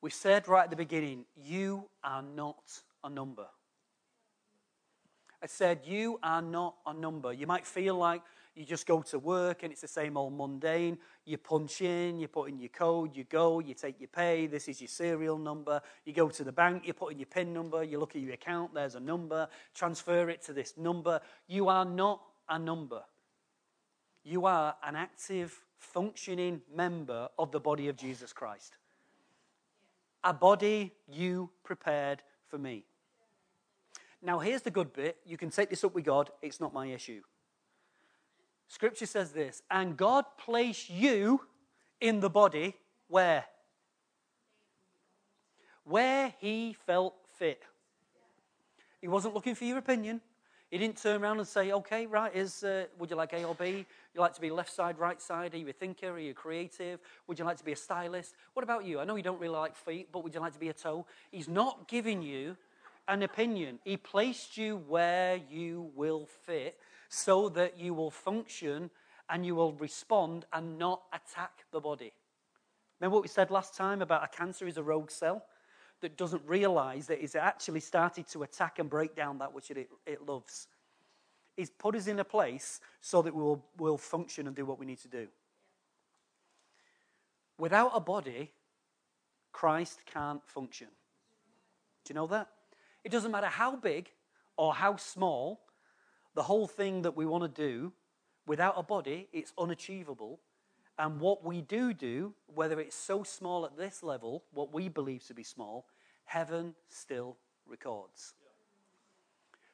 We 0.00 0.10
said 0.10 0.48
right 0.48 0.64
at 0.64 0.70
the 0.70 0.76
beginning, 0.76 1.24
You 1.36 1.88
are 2.04 2.22
not 2.22 2.82
a 3.02 3.10
number. 3.10 3.46
I 5.42 5.46
said, 5.46 5.80
You 5.84 6.18
are 6.22 6.42
not 6.42 6.76
a 6.86 6.94
number. 6.94 7.32
You 7.32 7.46
might 7.46 7.66
feel 7.66 7.96
like 7.96 8.22
you 8.54 8.64
just 8.64 8.86
go 8.86 9.00
to 9.02 9.18
work 9.18 9.62
and 9.62 9.72
it's 9.72 9.80
the 9.80 9.88
same 9.88 10.16
old 10.16 10.36
mundane. 10.36 10.98
You 11.24 11.38
punch 11.38 11.80
in, 11.80 12.18
you 12.18 12.28
put 12.28 12.50
in 12.50 12.58
your 12.58 12.68
code, 12.68 13.16
you 13.16 13.24
go, 13.24 13.60
you 13.60 13.74
take 13.74 13.98
your 13.98 14.08
pay, 14.08 14.46
this 14.46 14.68
is 14.68 14.80
your 14.80 14.88
serial 14.88 15.38
number. 15.38 15.80
You 16.04 16.12
go 16.12 16.28
to 16.28 16.44
the 16.44 16.52
bank, 16.52 16.86
you 16.86 16.92
put 16.92 17.12
in 17.12 17.18
your 17.18 17.26
PIN 17.26 17.52
number, 17.52 17.82
you 17.82 17.98
look 17.98 18.14
at 18.14 18.20
your 18.20 18.34
account, 18.34 18.74
there's 18.74 18.94
a 18.94 19.00
number, 19.00 19.48
transfer 19.74 20.28
it 20.28 20.42
to 20.42 20.52
this 20.52 20.74
number. 20.76 21.20
You 21.48 21.68
are 21.68 21.86
not 21.86 22.20
a 22.48 22.58
number. 22.58 23.02
You 24.22 24.44
are 24.46 24.76
an 24.84 24.96
active, 24.96 25.58
functioning 25.78 26.60
member 26.74 27.28
of 27.38 27.52
the 27.52 27.60
body 27.60 27.88
of 27.88 27.96
Jesus 27.96 28.32
Christ. 28.32 28.76
A 30.24 30.34
body 30.34 30.92
you 31.10 31.50
prepared 31.64 32.22
for 32.46 32.58
me. 32.58 32.84
Now, 34.22 34.38
here's 34.38 34.62
the 34.62 34.70
good 34.70 34.92
bit. 34.92 35.16
You 35.26 35.36
can 35.36 35.50
take 35.50 35.68
this 35.68 35.82
up 35.82 35.94
with 35.94 36.04
God. 36.04 36.30
It's 36.40 36.60
not 36.60 36.72
my 36.72 36.86
issue. 36.86 37.22
Scripture 38.68 39.06
says 39.06 39.32
this, 39.32 39.62
and 39.70 39.96
God 39.96 40.24
placed 40.38 40.88
you 40.88 41.42
in 42.00 42.20
the 42.20 42.30
body 42.30 42.76
where? 43.08 43.44
Where 45.84 46.32
he 46.38 46.76
felt 46.86 47.14
fit. 47.38 47.62
He 49.00 49.08
wasn't 49.08 49.34
looking 49.34 49.54
for 49.54 49.64
your 49.64 49.78
opinion. 49.78 50.20
He 50.70 50.78
didn't 50.78 50.96
turn 50.96 51.22
around 51.22 51.38
and 51.38 51.46
say, 51.46 51.72
okay, 51.72 52.06
right, 52.06 52.34
is, 52.34 52.64
uh, 52.64 52.86
would 52.98 53.10
you 53.10 53.16
like 53.16 53.34
A 53.34 53.44
or 53.44 53.54
B? 53.54 53.84
You 54.14 54.20
like 54.22 54.32
to 54.32 54.40
be 54.40 54.50
left 54.50 54.72
side, 54.72 54.98
right 54.98 55.20
side? 55.20 55.52
Are 55.52 55.58
you 55.58 55.68
a 55.68 55.72
thinker? 55.72 56.12
Are 56.12 56.18
you 56.18 56.32
creative? 56.32 57.00
Would 57.26 57.38
you 57.38 57.44
like 57.44 57.58
to 57.58 57.64
be 57.64 57.72
a 57.72 57.76
stylist? 57.76 58.34
What 58.54 58.62
about 58.62 58.86
you? 58.86 58.98
I 58.98 59.04
know 59.04 59.16
you 59.16 59.22
don't 59.22 59.38
really 59.38 59.54
like 59.54 59.76
feet, 59.76 60.08
but 60.10 60.24
would 60.24 60.32
you 60.32 60.40
like 60.40 60.54
to 60.54 60.58
be 60.58 60.70
a 60.70 60.72
toe? 60.72 61.04
He's 61.30 61.48
not 61.48 61.88
giving 61.88 62.22
you 62.22 62.56
an 63.08 63.22
opinion. 63.22 63.78
He 63.84 63.96
placed 63.96 64.56
you 64.56 64.76
where 64.88 65.40
you 65.50 65.90
will 65.94 66.26
fit 66.26 66.78
so 67.08 67.48
that 67.50 67.78
you 67.78 67.94
will 67.94 68.10
function 68.10 68.90
and 69.28 69.44
you 69.44 69.54
will 69.54 69.72
respond 69.72 70.46
and 70.52 70.78
not 70.78 71.02
attack 71.12 71.64
the 71.72 71.80
body. 71.80 72.12
Remember 73.00 73.14
what 73.14 73.24
we 73.24 73.28
said 73.28 73.50
last 73.50 73.74
time 73.74 74.02
about 74.02 74.24
a 74.24 74.28
cancer 74.28 74.66
is 74.66 74.76
a 74.76 74.82
rogue 74.82 75.10
cell 75.10 75.44
that 76.00 76.16
doesn't 76.16 76.42
realize 76.46 77.06
that 77.06 77.22
it's 77.22 77.34
actually 77.34 77.80
started 77.80 78.26
to 78.28 78.42
attack 78.42 78.78
and 78.78 78.90
break 78.90 79.16
down 79.16 79.38
that 79.38 79.52
which 79.52 79.70
it, 79.70 79.88
it 80.06 80.26
loves. 80.26 80.68
He's 81.56 81.70
put 81.70 81.94
us 81.94 82.06
in 82.06 82.18
a 82.18 82.24
place 82.24 82.80
so 83.00 83.22
that 83.22 83.34
we'll, 83.34 83.64
we'll 83.78 83.98
function 83.98 84.46
and 84.46 84.56
do 84.56 84.64
what 84.64 84.78
we 84.78 84.86
need 84.86 85.00
to 85.00 85.08
do. 85.08 85.28
Without 87.58 87.92
a 87.94 88.00
body, 88.00 88.50
Christ 89.52 90.00
can't 90.06 90.42
function. 90.46 90.88
Do 92.04 92.12
you 92.12 92.14
know 92.14 92.26
that? 92.28 92.48
It 93.04 93.10
doesn't 93.10 93.30
matter 93.30 93.48
how 93.48 93.76
big 93.76 94.10
or 94.56 94.74
how 94.74 94.96
small 94.96 95.60
the 96.34 96.42
whole 96.42 96.66
thing 96.66 97.02
that 97.02 97.16
we 97.16 97.26
want 97.26 97.42
to 97.42 97.48
do 97.48 97.92
without 98.46 98.74
a 98.76 98.82
body, 98.82 99.28
it's 99.32 99.52
unachievable. 99.58 100.40
And 100.98 101.20
what 101.20 101.44
we 101.44 101.60
do 101.62 101.92
do, 101.92 102.34
whether 102.46 102.78
it's 102.80 102.96
so 102.96 103.22
small 103.22 103.64
at 103.64 103.76
this 103.76 104.02
level, 104.02 104.44
what 104.52 104.72
we 104.72 104.88
believe 104.88 105.26
to 105.26 105.34
be 105.34 105.42
small, 105.42 105.86
heaven 106.24 106.74
still 106.88 107.36
records. 107.66 108.34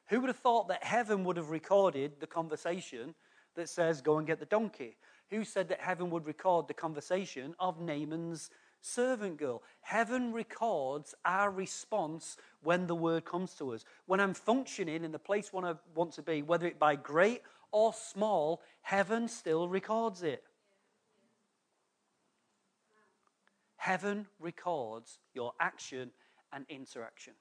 Who 0.09 0.21
would 0.21 0.29
have 0.29 0.39
thought 0.39 0.69
that 0.69 0.85
heaven 0.85 1.25
would 1.25 1.37
have 1.37 1.51
recorded 1.51 2.21
the 2.21 2.27
conversation 2.27 3.15
that 3.57 3.69
says, 3.69 4.01
Go 4.01 4.19
and 4.19 4.27
get 4.27 4.41
the 4.41 4.47
donkey? 4.47 4.97
Who 5.31 5.45
said 5.45 5.69
that 5.69 5.81
heaven 5.81 6.09
would 6.11 6.27
record 6.27 6.67
the 6.67 6.75
conversation 6.75 7.55
of 7.59 7.81
Naaman's 7.81 8.51
servant 8.81 9.39
girl. 9.39 9.63
Heaven 9.81 10.33
records 10.33 11.15
our 11.25 11.51
response 11.51 12.37
when 12.63 12.87
the 12.87 12.95
word 12.95 13.25
comes 13.25 13.55
to 13.55 13.73
us. 13.73 13.85
When 14.07 14.21
I'm 14.21 14.35
functioning 14.35 15.05
in 15.05 15.13
the 15.13 15.19
place 15.19 15.51
I 15.55 15.75
want 15.95 16.13
to 16.13 16.23
be, 16.23 16.43
whether 16.43 16.67
it 16.67 16.79
by 16.79 16.97
great 16.97 17.43
or 17.73 17.93
small, 17.93 18.63
heaven 18.83 19.29
still 19.29 19.69
records 19.69 20.23
it. 20.23 20.43
Heaven 23.77 24.27
records 24.39 25.19
your 25.35 25.53
action 25.61 26.11
and 26.53 26.67
interaction. 26.69 27.35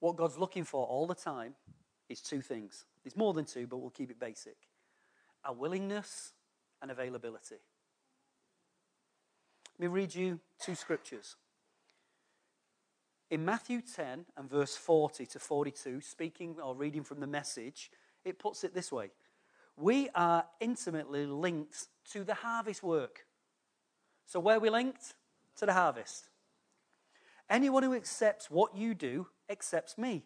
What 0.00 0.16
God's 0.16 0.38
looking 0.38 0.64
for 0.64 0.86
all 0.86 1.06
the 1.06 1.14
time 1.14 1.54
is 2.08 2.20
two 2.20 2.40
things. 2.40 2.84
There's 3.02 3.16
more 3.16 3.32
than 3.32 3.44
two, 3.44 3.66
but 3.66 3.78
we'll 3.78 3.90
keep 3.90 4.10
it 4.10 4.20
basic 4.20 4.56
a 5.44 5.52
willingness 5.52 6.32
and 6.82 6.90
availability. 6.90 7.56
Let 9.78 9.90
me 9.90 9.92
read 9.92 10.14
you 10.14 10.40
two 10.58 10.74
scriptures. 10.74 11.36
In 13.30 13.44
Matthew 13.44 13.82
10 13.82 14.24
and 14.34 14.48
verse 14.48 14.74
40 14.74 15.26
to 15.26 15.38
42, 15.38 16.00
speaking 16.00 16.56
or 16.62 16.74
reading 16.74 17.04
from 17.04 17.20
the 17.20 17.26
message, 17.26 17.90
it 18.24 18.38
puts 18.38 18.64
it 18.64 18.72
this 18.72 18.90
way 18.90 19.10
We 19.76 20.08
are 20.14 20.46
intimately 20.60 21.26
linked 21.26 21.88
to 22.12 22.24
the 22.24 22.32
harvest 22.32 22.82
work. 22.82 23.26
So, 24.24 24.40
where 24.40 24.56
are 24.56 24.60
we 24.60 24.70
linked? 24.70 25.14
To 25.58 25.66
the 25.66 25.74
harvest. 25.74 26.30
Anyone 27.50 27.82
who 27.82 27.92
accepts 27.92 28.50
what 28.50 28.74
you 28.74 28.94
do 28.94 29.26
accepts 29.50 29.98
me, 29.98 30.24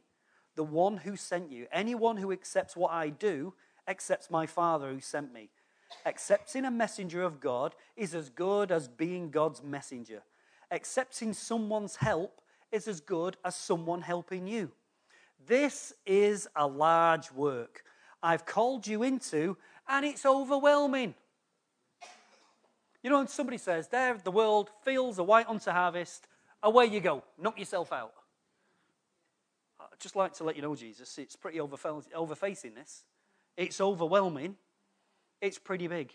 the 0.54 0.62
one 0.62 0.98
who 0.98 1.16
sent 1.16 1.50
you. 1.50 1.66
Anyone 1.72 2.18
who 2.18 2.30
accepts 2.30 2.76
what 2.76 2.92
I 2.92 3.08
do 3.08 3.54
accepts 3.88 4.30
my 4.30 4.46
Father 4.46 4.92
who 4.92 5.00
sent 5.00 5.32
me. 5.32 5.50
Accepting 6.06 6.64
a 6.64 6.70
messenger 6.70 7.22
of 7.22 7.40
God 7.40 7.74
is 7.96 8.14
as 8.14 8.30
good 8.30 8.72
as 8.72 8.88
being 8.88 9.30
God's 9.30 9.62
messenger. 9.62 10.22
Accepting 10.70 11.32
someone's 11.32 11.96
help 11.96 12.40
is 12.72 12.86
as 12.88 13.00
good 13.00 13.36
as 13.44 13.56
someone 13.56 14.02
helping 14.02 14.46
you. 14.46 14.70
This 15.46 15.92
is 16.06 16.48
a 16.54 16.66
large 16.66 17.32
work 17.32 17.84
I've 18.22 18.44
called 18.44 18.86
you 18.86 19.02
into, 19.02 19.56
and 19.88 20.04
it's 20.04 20.26
overwhelming. 20.26 21.14
You 23.02 23.10
know, 23.10 23.18
when 23.18 23.28
somebody 23.28 23.58
says, 23.58 23.88
There, 23.88 24.18
the 24.22 24.30
world, 24.30 24.70
fields 24.84 25.18
are 25.18 25.24
white 25.24 25.48
unto 25.48 25.70
harvest, 25.70 26.26
away 26.62 26.86
you 26.86 27.00
go, 27.00 27.24
knock 27.38 27.58
yourself 27.58 27.92
out. 27.92 28.12
I'd 29.80 29.98
just 29.98 30.16
like 30.16 30.34
to 30.34 30.44
let 30.44 30.56
you 30.56 30.62
know, 30.62 30.74
Jesus, 30.74 31.16
it's 31.16 31.34
pretty 31.34 31.58
overfacing 31.58 32.74
this. 32.74 33.04
It's 33.56 33.80
overwhelming 33.80 34.56
it's 35.40 35.58
pretty 35.58 35.86
big. 35.86 36.12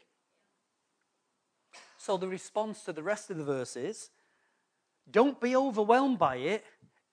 So 1.97 2.17
the 2.17 2.27
response 2.27 2.83
to 2.83 2.93
the 2.93 3.03
rest 3.03 3.31
of 3.31 3.37
the 3.37 3.43
verse 3.43 3.75
is 3.75 4.09
don't 5.09 5.39
be 5.39 5.55
overwhelmed 5.55 6.19
by 6.19 6.37
it. 6.37 6.63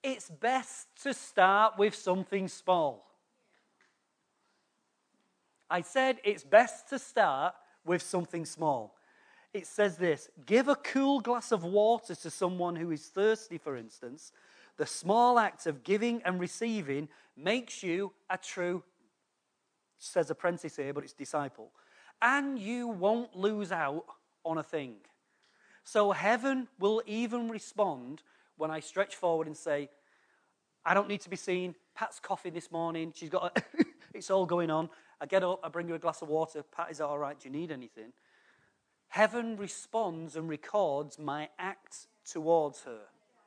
It's 0.03 0.29
best 0.29 0.87
to 1.03 1.13
start 1.13 1.77
with 1.77 1.95
something 1.95 2.47
small. 2.47 3.05
I 5.69 5.81
said 5.81 6.17
it's 6.23 6.43
best 6.43 6.89
to 6.89 6.99
start 6.99 7.55
with 7.85 8.01
something 8.01 8.45
small. 8.45 8.95
It 9.53 9.67
says 9.67 9.97
this 9.97 10.29
give 10.45 10.67
a 10.67 10.75
cool 10.75 11.19
glass 11.19 11.51
of 11.51 11.63
water 11.63 12.15
to 12.15 12.29
someone 12.29 12.75
who 12.75 12.91
is 12.91 13.07
thirsty, 13.07 13.57
for 13.57 13.77
instance. 13.77 14.31
The 14.77 14.85
small 14.85 15.37
act 15.37 15.67
of 15.67 15.83
giving 15.83 16.21
and 16.23 16.39
receiving 16.39 17.07
makes 17.37 17.83
you 17.83 18.11
a 18.29 18.37
true, 18.37 18.83
says 19.99 20.31
apprentice 20.31 20.75
here, 20.75 20.93
but 20.93 21.03
it's 21.03 21.13
disciple. 21.13 21.71
And 22.23 22.57
you 22.57 22.87
won't 22.87 23.35
lose 23.35 23.73
out 23.73 24.05
on 24.45 24.57
a 24.57 24.63
thing. 24.63 24.95
So 25.83 26.11
heaven 26.11 26.69
will 26.79 27.03
even 27.05 27.49
respond 27.49 28.23
when 28.55 28.71
I 28.71 28.79
stretch 28.79 29.15
forward 29.17 29.45
and 29.45 29.57
say, 29.57 29.89
I 30.85 30.93
don't 30.93 31.09
need 31.09 31.21
to 31.21 31.29
be 31.29 31.35
seen. 31.35 31.75
Pat's 31.95 32.21
coughing 32.21 32.53
this 32.53 32.71
morning. 32.71 33.11
She's 33.13 33.29
got, 33.29 33.57
a 33.57 33.83
it's 34.13 34.31
all 34.31 34.45
going 34.45 34.71
on. 34.71 34.89
I 35.19 35.25
get 35.25 35.43
up, 35.43 35.59
I 35.63 35.69
bring 35.69 35.89
her 35.89 35.95
a 35.95 35.99
glass 35.99 36.21
of 36.21 36.29
water. 36.29 36.63
Pat, 36.63 36.91
is 36.91 36.99
that 36.99 37.05
all 37.05 37.19
right? 37.19 37.37
Do 37.37 37.49
you 37.49 37.53
need 37.53 37.71
anything? 37.71 38.13
Heaven 39.09 39.57
responds 39.57 40.35
and 40.35 40.49
records 40.49 41.19
my 41.19 41.49
act 41.59 42.07
towards 42.25 42.83
her. 42.83 43.01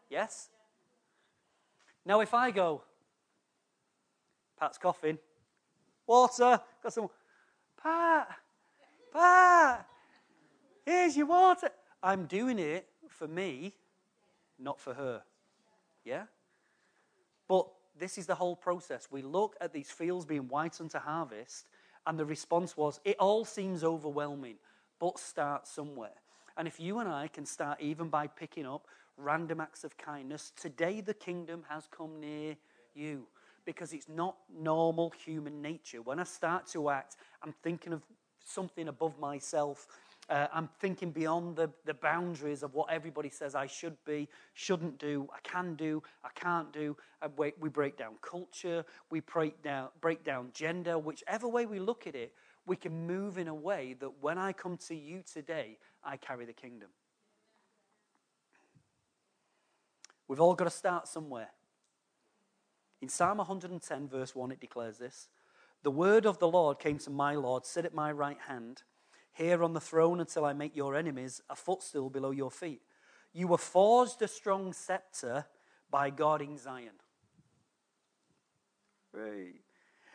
Yes? 0.09 0.51
Now, 2.05 2.21
if 2.21 2.35
I 2.35 2.51
go, 2.51 2.83
Pat's 4.61 4.79
coughing, 4.79 5.19
water, 6.07 6.61
got 6.83 6.93
some, 6.93 7.09
Pat, 7.83 8.29
Pat, 9.17 9.87
here's 10.85 11.17
your 11.17 11.27
water. 11.27 11.71
I'm 12.03 12.27
doing 12.27 12.59
it 12.59 12.87
for 13.09 13.27
me, 13.27 13.73
not 14.59 14.79
for 14.79 14.93
her. 14.93 15.23
Yeah? 16.05 16.25
But 17.49 17.67
this 17.99 18.19
is 18.19 18.27
the 18.27 18.35
whole 18.35 18.57
process. 18.57 19.09
We 19.11 19.23
look 19.23 19.57
at 19.59 19.73
these 19.73 19.91
fields 19.91 20.27
being 20.27 20.43
whitened 20.43 20.91
to 20.91 20.99
harvest, 20.99 21.69
and 22.07 22.19
the 22.19 22.27
response 22.27 22.77
was, 22.77 23.01
it 23.07 23.17
all 23.19 23.47
seems 23.47 23.83
overwhelming, 23.83 24.57
but 24.99 25.19
start 25.19 25.67
somewhere. 25.67 26.21
And 26.59 26.69
if 26.69 26.79
you 26.79 26.99
and 26.99 27.09
I 27.09 27.29
can 27.29 27.47
start 27.47 27.81
even 27.81 28.09
by 28.09 28.27
picking 28.27 28.67
up 28.67 28.87
random 29.17 29.63
acts 29.63 29.83
of 29.83 29.97
kindness, 29.97 30.53
today 30.61 31.01
the 31.01 31.15
kingdom 31.15 31.65
has 31.71 31.89
come 31.91 32.21
near 32.21 32.57
you 32.95 33.27
because 33.65 33.95
it's 33.95 34.09
not 34.11 34.37
normal 34.55 35.11
human 35.25 35.63
nature. 35.63 36.03
When 36.03 36.19
I 36.19 36.25
start 36.25 36.67
to 36.69 36.91
act, 36.91 37.17
I'm 37.43 37.55
thinking 37.63 37.95
of 37.95 38.03
something 38.47 38.89
above 38.89 39.19
myself 39.19 39.87
uh, 40.29 40.49
I'm 40.53 40.69
thinking 40.81 41.13
beyond 41.13 41.57
the, 41.57 41.71
the 41.85 41.95
boundaries 41.95 42.63
of 42.65 42.75
what 42.75 42.91
everybody 42.91 43.31
says 43.31 43.55
I 43.55 43.67
should 43.67 43.97
be, 44.05 44.29
shouldn't 44.55 44.99
do, 44.99 45.29
I 45.33 45.39
can 45.49 45.77
do, 45.77 46.03
I 46.25 46.31
can't 46.35 46.73
do. 46.73 46.97
We, 47.37 47.53
we 47.61 47.69
break 47.69 47.97
down 47.97 48.15
culture, 48.23 48.85
we 49.11 49.21
break 49.21 49.63
down, 49.63 49.89
break 50.01 50.25
down 50.25 50.51
gender, 50.53 50.99
whichever 50.99 51.47
way 51.47 51.67
we 51.67 51.79
look 51.79 52.07
at 52.09 52.17
it, 52.17 52.33
we 52.67 52.75
can 52.75 53.07
move 53.07 53.39
in 53.39 53.47
a 53.47 53.55
way 53.55 53.95
that 54.01 54.21
when 54.21 54.37
I 54.37 54.53
come 54.53 54.77
to 54.89 54.97
you 54.97 55.23
today, 55.33 55.79
I 56.03 56.17
carry 56.17 56.45
the 56.45 56.53
kingdom. 56.53 56.89
We've 60.27 60.41
all 60.41 60.55
got 60.55 60.65
to 60.65 60.71
start 60.71 61.07
somewhere. 61.07 61.51
In 63.01 63.09
Psalm 63.09 63.39
110, 63.39 64.09
verse 64.09 64.35
1, 64.35 64.51
it 64.51 64.59
declares 64.59 64.99
this 64.99 65.29
The 65.83 65.91
word 65.91 66.27
of 66.27 66.39
the 66.39 66.49
Lord 66.49 66.79
came 66.79 66.99
to 66.99 67.11
my 67.11 67.35
Lord, 67.35 67.65
sit 67.65 67.85
at 67.85 67.95
my 67.95 68.11
right 68.11 68.39
hand 68.49 68.83
here 69.33 69.63
on 69.63 69.75
the 69.75 69.81
throne 69.81 70.19
until 70.21 70.45
I 70.45 70.55
make 70.55 70.75
your 70.75 70.95
enemies 70.95 71.43
a 71.51 71.55
footstool 71.55 72.09
below 72.09 72.31
your 72.31 72.51
feet. 72.51 72.81
You 73.33 73.49
were 73.49 73.59
forged 73.59 74.23
a 74.23 74.29
strong 74.29 74.73
scepter 74.73 75.45
by 75.91 76.09
God 76.11 76.41
in 76.41 76.57
Zion. 76.57 76.95
Right. 79.13 79.61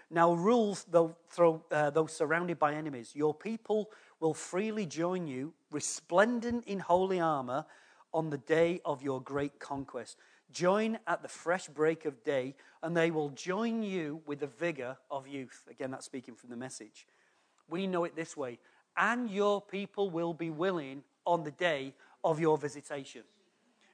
Now 0.09 0.34
rule 0.34 0.78
though, 0.89 1.16
throw, 1.30 1.64
uh, 1.72 1.91
though 1.91 2.07
surrounded 2.07 2.57
by 2.57 2.74
enemies. 2.74 3.12
Your 3.14 3.34
people 3.34 3.91
will 4.20 4.34
freely 4.34 4.86
join 4.86 5.28
you, 5.28 5.53
resplendent 5.72 6.66
in 6.66 6.80
holy 6.80 7.20
armor, 7.20 7.66
on 8.14 8.30
the 8.30 8.38
day 8.38 8.82
of 8.84 9.01
your 9.01 9.22
great 9.22 9.59
conquest. 9.59 10.18
Join 10.52 10.99
at 11.08 11.22
the 11.22 11.28
fresh 11.28 11.68
break 11.68 12.06
of 12.06 12.24
day, 12.24 12.56
and 12.84 12.95
they 12.95 13.12
will 13.12 13.30
join 13.30 13.84
you 13.84 14.22
with 14.26 14.39
the 14.39 14.47
vigor 14.47 14.97
of 15.10 15.28
youth. 15.28 15.68
Again, 15.70 15.91
that's 15.91 16.06
speaking 16.06 16.36
from 16.36 16.49
the 16.49 16.58
message. 16.58 17.08
We 17.70 17.88
know 17.88 18.04
it 18.04 18.16
this 18.16 18.36
way 18.36 18.60
and 18.97 19.30
your 19.30 19.62
people 19.62 20.10
will 20.10 20.34
be 20.34 20.49
willing 20.49 21.04
on 21.26 21.43
the 21.43 21.52
day 21.52 21.93
of 22.24 22.39
your 22.39 22.58
visitation. 22.58 23.24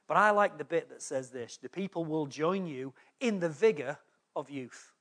But 0.08 0.18
I 0.18 0.32
like 0.32 0.58
the 0.58 0.64
bit 0.64 0.90
that 0.90 1.02
says 1.02 1.30
this 1.30 1.58
the 1.58 1.70
people 1.70 2.06
will 2.06 2.26
join 2.26 2.66
you 2.66 2.94
in 3.20 3.40
the 3.40 3.50
vigor 3.50 3.98
of 4.36 4.50
youth. 4.50 4.94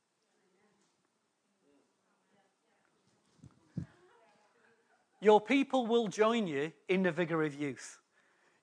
Your 5.19 5.41
people 5.41 5.87
will 5.87 6.07
join 6.07 6.45
you 6.45 6.71
in 6.87 7.01
the 7.01 7.11
vigor 7.11 7.41
of 7.41 7.55
youth. 7.55 7.99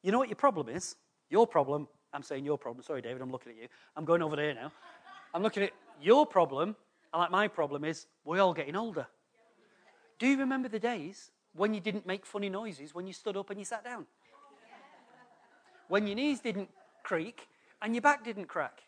You 0.03 0.13
know 0.13 0.19
what 0.19 0.29
your 0.29 0.37
problem 0.37 0.69
is? 0.69 0.95
Your 1.29 1.49
problem, 1.49 1.89
I'm 2.15 2.23
saying 2.23 2.45
your 2.45 2.57
problem, 2.57 2.85
sorry, 2.85 3.03
David, 3.03 3.21
I'm 3.21 3.33
looking 3.33 3.53
at 3.53 3.59
you. 3.59 3.69
I'm 3.97 4.05
going 4.05 4.23
over 4.23 4.37
there 4.37 4.55
now. 4.55 4.71
I'm 5.35 5.43
looking 5.43 5.65
at 5.65 5.73
your 6.01 6.25
problem, 6.25 6.77
and 7.13 7.21
like 7.21 7.31
my 7.33 7.49
problem 7.49 7.85
is, 7.85 8.07
we're 8.25 8.41
all 8.41 8.55
getting 8.55 8.77
older. 8.77 9.07
Do 10.21 10.29
you 10.29 10.39
remember 10.39 10.69
the 10.69 10.79
days 10.79 11.33
when 11.55 11.75
you 11.75 11.81
didn't 11.81 12.07
make 12.07 12.25
funny 12.25 12.49
noises 12.49 12.95
when 12.95 13.07
you 13.09 13.13
stood 13.13 13.37
up 13.37 13.51
and 13.51 13.59
you 13.59 13.65
sat 13.65 13.85
down? 13.85 14.07
When 15.89 16.07
your 16.07 16.17
knees 16.17 16.41
didn't 16.41 16.71
creak 17.03 17.49
and 17.83 17.95
your 17.95 18.03
back 18.03 18.25
didn't 18.25 18.47
crack? 18.47 18.83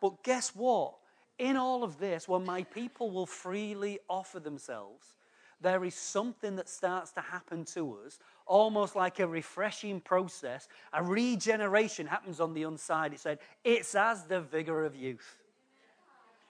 But 0.00 0.22
guess 0.22 0.54
what? 0.54 0.94
In 1.38 1.56
all 1.56 1.82
of 1.82 1.98
this, 1.98 2.28
when 2.28 2.44
my 2.44 2.62
people 2.62 3.10
will 3.10 3.26
freely 3.26 3.98
offer 4.08 4.38
themselves, 4.38 5.14
there 5.60 5.84
is 5.84 5.94
something 5.94 6.56
that 6.56 6.68
starts 6.68 7.10
to 7.12 7.20
happen 7.20 7.64
to 7.64 7.98
us, 8.04 8.18
almost 8.46 8.94
like 8.94 9.18
a 9.18 9.26
refreshing 9.26 10.00
process. 10.00 10.68
A 10.92 11.02
regeneration 11.02 12.06
happens 12.06 12.40
on 12.40 12.54
the 12.54 12.62
inside. 12.62 13.12
It 13.12 13.20
said, 13.20 13.38
It's 13.64 13.94
as 13.94 14.24
the 14.24 14.40
vigor 14.40 14.84
of 14.84 14.94
youth. 14.94 15.36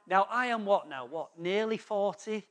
Now, 0.07 0.27
I 0.31 0.47
am 0.47 0.65
what 0.65 0.89
now? 0.89 1.07
What? 1.07 1.39
Nearly 1.39 1.77
40? 1.77 2.47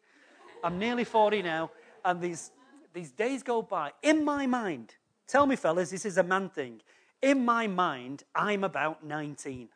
I'm 0.64 0.80
nearly 0.80 1.04
40 1.04 1.44
now, 1.44 1.72
and 2.04 2.20
these, 2.20 2.52
these 2.94 3.12
days 3.12 3.44
go 3.44 3.62
by. 3.62 3.92
In 4.02 4.26
my 4.26 4.48
mind, 4.48 4.96
tell 5.28 5.46
me, 5.46 5.56
fellas, 5.56 5.92
this 5.92 6.06
is 6.06 6.18
a 6.18 6.24
man 6.24 6.50
thing. 6.50 6.82
In 7.22 7.46
my 7.46 7.68
mind, 7.68 8.24
I'm 8.36 8.64
about 8.64 9.06
19. 9.06 9.70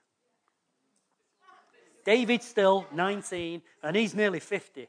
David's 2.04 2.46
still 2.46 2.88
19, 2.94 3.62
and 3.84 3.96
he's 3.96 4.16
nearly 4.16 4.40
50. 4.40 4.88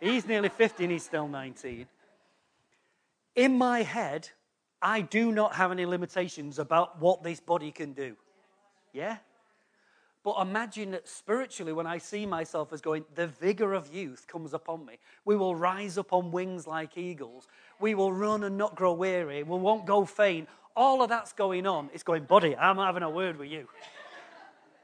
He's 0.00 0.26
nearly 0.26 0.48
50, 0.48 0.84
and 0.84 0.92
he's 0.92 1.04
still 1.04 1.28
19. 1.28 1.86
In 3.34 3.58
my 3.58 3.82
head, 3.82 4.30
I 4.80 5.00
do 5.00 5.32
not 5.32 5.54
have 5.54 5.72
any 5.72 5.86
limitations 5.86 6.58
about 6.58 7.00
what 7.00 7.22
this 7.22 7.40
body 7.40 7.70
can 7.70 7.92
do. 7.92 8.16
Yeah? 8.92 9.18
But 10.24 10.36
imagine 10.40 10.90
that 10.90 11.08
spiritually, 11.08 11.72
when 11.72 11.86
I 11.86 11.98
see 11.98 12.26
myself 12.26 12.72
as 12.72 12.80
going, 12.80 13.04
the 13.14 13.28
vigor 13.28 13.72
of 13.72 13.92
youth 13.94 14.26
comes 14.26 14.52
upon 14.52 14.84
me. 14.84 14.98
We 15.24 15.36
will 15.36 15.54
rise 15.54 15.96
up 15.98 16.12
on 16.12 16.30
wings 16.30 16.66
like 16.66 16.98
eagles. 16.98 17.48
We 17.80 17.94
will 17.94 18.12
run 18.12 18.44
and 18.44 18.58
not 18.58 18.74
grow 18.74 18.92
weary. 18.92 19.42
We 19.42 19.58
won't 19.58 19.86
go 19.86 20.04
faint. 20.04 20.48
All 20.76 21.02
of 21.02 21.08
that's 21.08 21.32
going 21.32 21.66
on. 21.66 21.90
It's 21.92 22.02
going, 22.02 22.24
buddy, 22.24 22.56
I'm 22.56 22.76
having 22.76 23.02
a 23.02 23.10
word 23.10 23.38
with 23.38 23.50
you. 23.50 23.68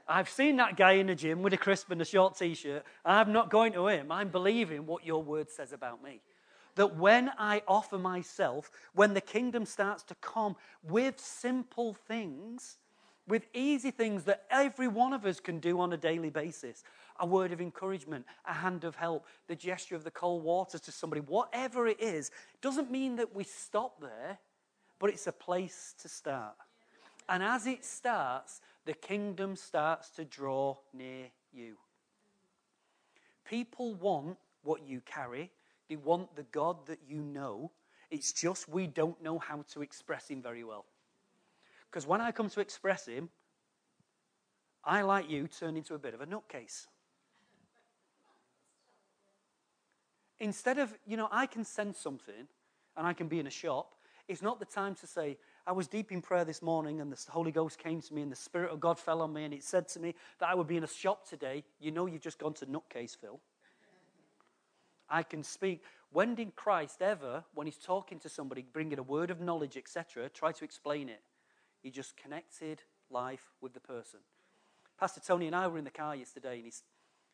I've 0.07 0.29
seen 0.29 0.57
that 0.57 0.77
guy 0.77 0.93
in 0.93 1.07
the 1.07 1.15
gym 1.15 1.43
with 1.43 1.53
a 1.55 1.59
crisp 1.59 1.91
and 1.91 2.01
a 2.01 2.05
short 2.05 2.37
t 2.37 2.55
shirt. 2.55 2.85
I'm 3.05 3.33
not 3.33 3.51
going 3.51 3.73
to 3.73 3.89
him. 3.89 4.13
I'm 4.13 4.29
believing 4.29 4.87
what 4.87 5.05
your 5.05 5.23
word 5.23 5.51
says 5.51 5.73
about 5.73 6.03
me. 6.03 6.21
That 6.75 6.97
when 6.97 7.31
I 7.39 7.63
offer 7.67 7.99
myself, 7.99 8.71
when 8.95 9.15
the 9.15 9.21
kingdom 9.21 9.65
starts 9.65 10.03
to 10.05 10.15
come 10.17 10.57
with 10.83 11.19
simple 11.19 11.95
things, 11.95 12.79
with 13.27 13.47
easy 13.55 13.91
things 13.91 14.25
that 14.25 14.45
every 14.51 14.89
one 14.89 15.13
of 15.13 15.25
us 15.25 15.41
can 15.41 15.59
do 15.59 15.81
on 15.81 15.93
a 15.93 15.97
daily 15.97 16.31
basis 16.31 16.83
a 17.21 17.27
word 17.27 17.53
of 17.53 17.61
encouragement, 17.61 18.27
a 18.45 18.53
hand 18.53 18.83
of 18.83 18.97
help, 18.97 19.25
the 19.47 19.55
gesture 19.55 19.95
of 19.95 20.03
the 20.03 20.11
cold 20.11 20.43
water 20.43 20.79
to 20.79 20.91
somebody, 20.91 21.21
whatever 21.21 21.87
it 21.87 22.01
is, 22.01 22.31
doesn't 22.61 22.91
mean 22.91 23.17
that 23.17 23.35
we 23.35 23.45
stop 23.45 24.01
there, 24.01 24.39
but 24.99 25.11
it's 25.11 25.27
a 25.29 25.33
place 25.33 25.95
to 26.03 26.09
start. 26.09 26.57
And 27.29 27.43
as 27.43 27.67
it 27.67 27.85
starts, 27.85 28.61
the 28.85 28.95
kingdom 28.95 29.57
starts 29.57 30.11
to 30.11 30.25
draw 30.25 30.77
near 30.93 31.27
you. 31.53 31.77
People 33.45 33.95
want 33.95 34.39
what 34.63 34.87
you 34.87 35.01
carry, 35.01 35.51
they 35.89 35.97
want 35.97 36.35
the 36.37 36.45
God 36.45 36.87
that 36.87 37.01
you 37.07 37.21
know. 37.21 37.71
It's 38.11 38.33
just 38.33 38.69
we 38.69 38.87
don't 38.87 39.21
know 39.23 39.39
how 39.39 39.65
to 39.73 39.83
express 39.83 40.29
Him 40.29 40.41
very 40.41 40.65
well. 40.65 40.85
Because 41.95 42.09
when 42.09 42.21
I 42.21 42.33
come 42.33 42.51
to 42.51 42.61
express 42.61 43.07
him, 43.07 43.29
I, 44.83 45.03
like 45.03 45.31
you, 45.31 45.47
turn 45.47 45.77
into 45.77 45.95
a 45.95 45.99
bit 45.99 46.13
of 46.13 46.21
a 46.21 46.27
nutcase. 46.27 46.89
Instead 50.41 50.79
of, 50.79 50.93
you 51.07 51.17
know, 51.17 51.29
I 51.31 51.47
can 51.47 51.65
sense 51.65 52.01
something 52.01 52.49
and 52.97 53.07
I 53.07 53.13
can 53.13 53.29
be 53.29 53.39
in 53.39 53.47
a 53.47 53.51
shop. 53.51 53.95
It's 54.27 54.43
not 54.43 54.59
the 54.59 54.65
time 54.65 54.97
to 54.97 55.07
say, 55.07 55.39
I 55.67 55.73
was 55.73 55.89
deep 55.89 56.13
in 56.13 56.21
prayer 56.21 56.45
this 56.45 56.61
morning 56.61 57.01
and 57.01 57.11
the 57.11 57.19
Holy 57.31 57.51
Ghost 57.51 57.79
came 57.79 58.03
to 58.03 58.15
me 58.15 58.21
and 58.21 58.31
the 58.31 58.37
Spirit 58.37 58.71
of 58.71 58.81
God 58.81 58.99
fell 58.99 59.23
on 59.23 59.33
me 59.33 59.45
and 59.45 59.55
it 59.55 59.65
said 59.65 59.89
to 59.89 60.01
me 60.01 60.15
that 60.39 60.51
I 60.51 60.55
would 60.55 60.67
be 60.67 60.77
in 60.77 60.85
a 60.85 60.89
shop 60.89 61.27
today. 61.27 61.65
You 61.81 61.91
know, 61.91 62.05
you've 62.05 62.21
just 62.21 62.39
gone 62.39 62.53
to 62.55 62.67
nutcase, 62.67 63.17
Phil. 63.17 63.41
I 65.09 65.23
can 65.23 65.43
speak. 65.43 65.83
When 66.13 66.35
did 66.35 66.55
Christ 66.55 67.01
ever, 67.01 67.45
when 67.55 67.67
he's 67.67 67.79
talking 67.79 68.19
to 68.21 68.29
somebody, 68.29 68.65
bringing 68.73 68.99
a 68.99 69.03
word 69.03 69.31
of 69.31 69.41
knowledge, 69.41 69.77
etc., 69.77 70.29
try 70.29 70.53
to 70.53 70.65
explain 70.65 71.09
it? 71.09 71.23
He 71.83 71.91
just 71.91 72.17
connected 72.17 72.83
life 73.11 73.51
with 73.61 73.73
the 73.73 73.81
person. 73.81 74.21
Pastor 74.99 75.21
Tony 75.21 75.47
and 75.47 75.57
I 75.57 75.67
were 75.67 75.79
in 75.79 75.85
the 75.85 75.91
car 75.91 76.15
yesterday, 76.15 76.57
and 76.57 76.65
he's, 76.65 76.83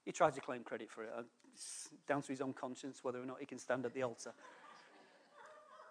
he 0.05 0.13
tried 0.13 0.35
to 0.35 0.41
claim 0.41 0.63
credit 0.63 0.91
for 0.91 1.03
it. 1.03 1.11
Uh, 1.17 1.23
it's 1.53 1.91
down 2.09 2.23
to 2.23 2.29
his 2.29 2.41
own 2.41 2.53
conscience 2.53 3.01
whether 3.03 3.21
or 3.21 3.27
not 3.27 3.37
he 3.41 3.47
can 3.47 3.59
stand 3.59 3.85
at 3.85 3.93
the 3.93 4.03
altar. 4.03 4.33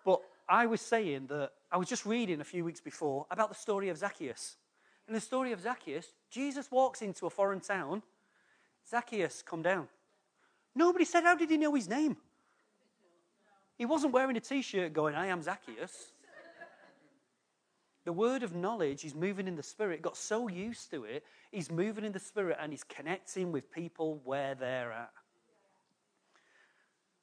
But 0.03 0.21
I 0.49 0.65
was 0.65 0.81
saying 0.81 1.27
that 1.27 1.51
I 1.71 1.77
was 1.77 1.87
just 1.87 2.05
reading 2.05 2.41
a 2.41 2.43
few 2.43 2.65
weeks 2.65 2.81
before 2.81 3.27
about 3.29 3.49
the 3.49 3.55
story 3.55 3.89
of 3.89 3.97
Zacchaeus. 3.97 4.57
In 5.07 5.13
the 5.13 5.21
story 5.21 5.51
of 5.51 5.61
Zacchaeus, 5.61 6.07
Jesus 6.31 6.71
walks 6.71 7.03
into 7.03 7.27
a 7.27 7.29
foreign 7.29 7.59
town. 7.59 8.01
Zacchaeus, 8.89 9.43
come 9.43 9.61
down. 9.61 9.87
Nobody 10.75 11.05
said, 11.05 11.23
How 11.23 11.35
did 11.35 11.51
he 11.51 11.57
know 11.57 11.75
his 11.75 11.87
name? 11.87 12.17
He 13.77 13.85
wasn't 13.85 14.11
wearing 14.11 14.35
a 14.35 14.39
t 14.39 14.61
shirt 14.61 14.91
going, 14.91 15.15
I 15.15 15.27
am 15.27 15.41
Zacchaeus. 15.41 16.11
The 18.05 18.13
word 18.13 18.41
of 18.41 18.55
knowledge, 18.55 19.03
he's 19.03 19.13
moving 19.13 19.47
in 19.47 19.55
the 19.55 19.63
spirit, 19.63 20.01
got 20.01 20.17
so 20.17 20.47
used 20.47 20.89
to 20.91 21.03
it, 21.03 21.23
he's 21.51 21.69
moving 21.69 22.03
in 22.03 22.11
the 22.11 22.19
spirit 22.19 22.57
and 22.59 22.73
he's 22.73 22.83
connecting 22.83 23.51
with 23.51 23.71
people 23.71 24.19
where 24.23 24.55
they're 24.55 24.91
at. 24.91 25.11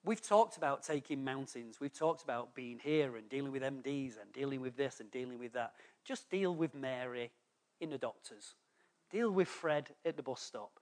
We've 0.06 0.22
talked 0.22 0.56
about 0.56 0.84
taking 0.84 1.24
mountains. 1.24 1.80
We've 1.80 1.92
talked 1.92 2.22
about 2.22 2.54
being 2.54 2.78
here 2.78 3.16
and 3.16 3.28
dealing 3.28 3.50
with 3.50 3.62
MDs 3.62 4.12
and 4.22 4.32
dealing 4.32 4.60
with 4.60 4.76
this 4.76 5.00
and 5.00 5.10
dealing 5.10 5.40
with 5.40 5.52
that. 5.54 5.72
Just 6.04 6.30
deal 6.30 6.54
with 6.54 6.76
Mary 6.76 7.32
in 7.80 7.90
the 7.90 7.98
doctors. 7.98 8.54
Deal 9.10 9.32
with 9.32 9.48
Fred 9.48 9.88
at 10.04 10.16
the 10.16 10.22
bus 10.22 10.40
stop. 10.40 10.78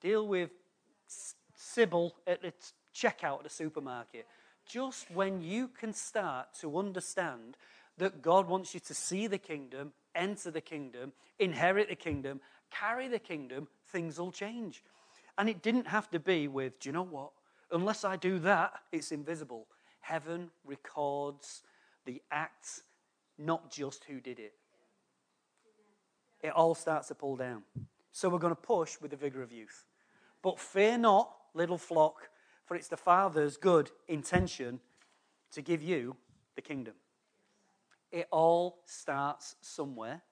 Deal 0.00 0.28
with 0.28 0.50
Sybil 1.56 2.14
at 2.24 2.40
the 2.40 2.52
checkout 2.94 3.38
at 3.38 3.42
the 3.42 3.50
supermarket. 3.50 4.28
Just 4.64 5.10
when 5.10 5.40
you 5.40 5.66
can 5.66 5.92
start 5.92 6.54
to 6.60 6.78
understand 6.78 7.56
that 7.96 8.22
God 8.22 8.46
wants 8.46 8.74
you 8.74 8.80
to 8.80 8.94
see 8.94 9.26
the 9.26 9.38
kingdom, 9.38 9.92
enter 10.14 10.52
the 10.52 10.60
kingdom, 10.60 11.12
inherit 11.40 11.88
the 11.88 11.96
kingdom, 11.96 12.40
carry 12.70 13.08
the 13.08 13.18
kingdom, 13.18 13.66
things 13.88 14.20
will 14.20 14.30
change. 14.30 14.84
And 15.36 15.48
it 15.48 15.62
didn't 15.62 15.88
have 15.88 16.08
to 16.10 16.20
be 16.20 16.46
with, 16.46 16.78
do 16.78 16.90
you 16.90 16.92
know 16.92 17.02
what? 17.02 17.32
Unless 17.70 18.04
I 18.04 18.16
do 18.16 18.38
that, 18.40 18.72
it's 18.92 19.12
invisible. 19.12 19.66
Heaven 20.00 20.50
records 20.64 21.62
the 22.06 22.22
acts, 22.30 22.82
not 23.36 23.70
just 23.70 24.04
who 24.04 24.20
did 24.20 24.38
it. 24.38 24.54
It 26.42 26.50
all 26.50 26.74
starts 26.74 27.08
to 27.08 27.14
pull 27.14 27.36
down. 27.36 27.62
So 28.12 28.28
we're 28.28 28.38
going 28.38 28.54
to 28.54 28.60
push 28.60 29.00
with 29.00 29.10
the 29.10 29.16
vigor 29.16 29.42
of 29.42 29.52
youth. 29.52 29.84
But 30.42 30.58
fear 30.58 30.96
not, 30.96 31.30
little 31.54 31.78
flock, 31.78 32.30
for 32.64 32.76
it's 32.76 32.88
the 32.88 32.96
Father's 32.96 33.56
good 33.56 33.90
intention 34.06 34.80
to 35.52 35.62
give 35.62 35.82
you 35.82 36.16
the 36.54 36.62
kingdom. 36.62 36.94
It 38.10 38.28
all 38.30 38.78
starts 38.86 39.56
somewhere. 39.60 40.22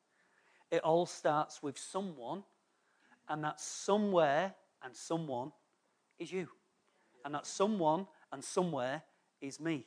It 0.71 0.83
all 0.83 1.07
starts 1.07 1.63
with 1.63 1.79
someone, 1.79 2.43
and 3.29 3.45
that 3.45 3.61
somewhere 3.61 4.55
and 4.83 4.97
someone 4.97 5.53
is 6.19 6.33
you. 6.33 6.49
And 7.27 7.35
that 7.35 7.45
someone 7.45 8.07
and 8.33 8.43
somewhere 8.43 9.03
is 9.41 9.59
me. 9.59 9.85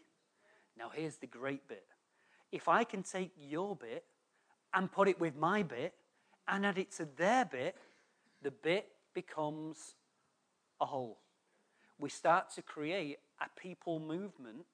Now, 0.77 0.91
here's 0.93 1.15
the 1.15 1.25
great 1.25 1.69
bit. 1.69 1.85
If 2.51 2.67
I 2.67 2.83
can 2.83 3.01
take 3.01 3.31
your 3.39 3.77
bit 3.77 4.03
and 4.73 4.91
put 4.91 5.07
it 5.07 5.21
with 5.21 5.37
my 5.37 5.63
bit 5.63 5.93
and 6.49 6.65
add 6.65 6.77
it 6.77 6.91
to 6.97 7.07
their 7.15 7.45
bit, 7.45 7.77
the 8.41 8.51
bit 8.51 8.89
becomes 9.13 9.95
a 10.81 10.85
whole. 10.85 11.19
We 11.97 12.09
start 12.09 12.49
to 12.55 12.61
create 12.61 13.19
a 13.39 13.45
people 13.57 14.01
movement 14.01 14.65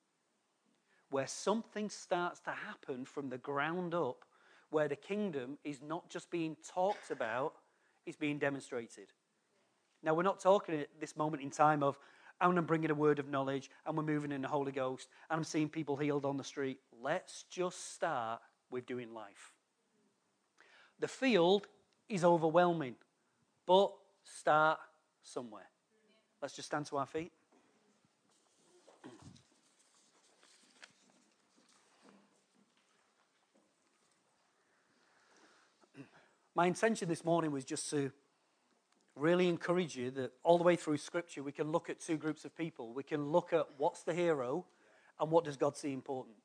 where 1.11 1.27
something 1.27 1.87
starts 1.87 2.39
to 2.41 2.51
happen 2.51 3.05
from 3.05 3.29
the 3.29 3.37
ground 3.37 3.93
up, 3.93 4.25
where 4.71 4.87
the 4.87 4.95
kingdom 4.95 5.59
is 5.63 5.83
not 5.83 6.09
just 6.09 6.31
being 6.31 6.57
talked 6.67 7.11
about, 7.11 7.53
it's 8.07 8.17
being 8.17 8.39
demonstrated. 8.39 9.13
Now, 10.01 10.15
we're 10.15 10.23
not 10.23 10.39
talking 10.39 10.79
at 10.79 10.89
this 10.99 11.15
moment 11.15 11.43
in 11.43 11.51
time 11.51 11.83
of, 11.83 11.99
I'm 12.41 12.65
bringing 12.65 12.91
a 12.91 12.95
word 12.95 13.19
of 13.19 13.29
knowledge, 13.29 13.69
and 13.85 13.95
we're 13.95 14.03
moving 14.03 14.31
in 14.31 14.41
the 14.41 14.47
Holy 14.47 14.71
Ghost, 14.71 15.07
and 15.29 15.37
I'm 15.37 15.43
seeing 15.43 15.69
people 15.69 15.95
healed 15.95 16.25
on 16.25 16.37
the 16.37 16.43
street. 16.43 16.79
Let's 17.01 17.43
just 17.49 17.93
start 17.93 18.41
with 18.69 18.85
doing 18.85 19.13
life. 19.13 19.53
The 20.99 21.07
field 21.07 21.67
is 22.09 22.23
overwhelming, 22.23 22.95
but 23.65 23.91
start 24.23 24.79
somewhere. 25.23 25.69
Let's 26.41 26.55
just 26.55 26.67
stand 26.67 26.85
to 26.87 26.97
our 26.97 27.05
feet. 27.05 27.31
My 36.53 36.67
intention 36.67 37.09
this 37.09 37.25
morning 37.25 37.51
was 37.51 37.65
just 37.65 37.89
to 37.89 38.11
really 39.15 39.47
encourage 39.47 39.95
you 39.95 40.11
that 40.11 40.31
all 40.43 40.57
the 40.57 40.63
way 40.63 40.75
through 40.75 40.97
Scripture, 40.97 41.43
we 41.43 41.51
can 41.51 41.71
look 41.71 41.89
at 41.89 41.99
two 41.99 42.17
groups 42.17 42.45
of 42.45 42.55
people. 42.55 42.93
We 42.93 43.03
can 43.03 43.31
look 43.31 43.53
at 43.53 43.67
what's 43.77 44.03
the 44.03 44.13
hero 44.13 44.65
and 45.19 45.31
what 45.31 45.45
does 45.45 45.57
God 45.57 45.77
see 45.77 45.93
important. 45.93 46.35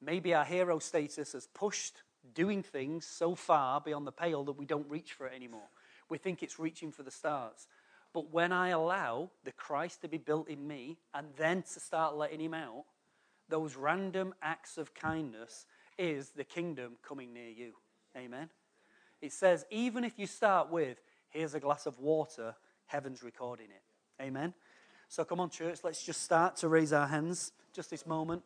Maybe 0.00 0.34
our 0.34 0.44
hero 0.44 0.78
status 0.78 1.32
has 1.32 1.46
pushed 1.46 2.02
doing 2.34 2.62
things 2.62 3.06
so 3.06 3.34
far 3.34 3.80
beyond 3.80 4.06
the 4.06 4.12
pale 4.12 4.44
that 4.44 4.52
we 4.52 4.66
don't 4.66 4.88
reach 4.90 5.12
for 5.12 5.26
it 5.26 5.34
anymore. 5.34 5.68
We 6.08 6.18
think 6.18 6.42
it's 6.42 6.58
reaching 6.58 6.92
for 6.92 7.02
the 7.02 7.10
stars. 7.10 7.66
But 8.12 8.32
when 8.32 8.52
I 8.52 8.68
allow 8.68 9.30
the 9.44 9.52
Christ 9.52 10.02
to 10.02 10.08
be 10.08 10.18
built 10.18 10.48
in 10.48 10.66
me 10.66 10.98
and 11.14 11.28
then 11.36 11.62
to 11.62 11.80
start 11.80 12.16
letting 12.16 12.40
him 12.40 12.54
out, 12.54 12.84
those 13.48 13.76
random 13.76 14.34
acts 14.42 14.76
of 14.76 14.94
kindness 14.94 15.66
is 15.98 16.30
the 16.30 16.44
kingdom 16.44 16.96
coming 17.06 17.32
near 17.32 17.48
you. 17.48 17.72
Amen. 18.16 18.50
It 19.22 19.32
says, 19.32 19.64
even 19.70 20.04
if 20.04 20.18
you 20.18 20.26
start 20.26 20.70
with, 20.70 20.98
here's 21.30 21.54
a 21.54 21.60
glass 21.60 21.86
of 21.86 21.98
water, 22.00 22.56
heaven's 22.86 23.22
recording 23.22 23.66
it. 23.66 24.22
Amen. 24.22 24.52
So 25.08 25.24
come 25.24 25.38
on, 25.40 25.48
church, 25.48 25.78
let's 25.84 26.04
just 26.04 26.22
start 26.22 26.56
to 26.56 26.68
raise 26.68 26.92
our 26.92 27.06
hands 27.06 27.52
just 27.72 27.88
this 27.88 28.04
moment. 28.04 28.42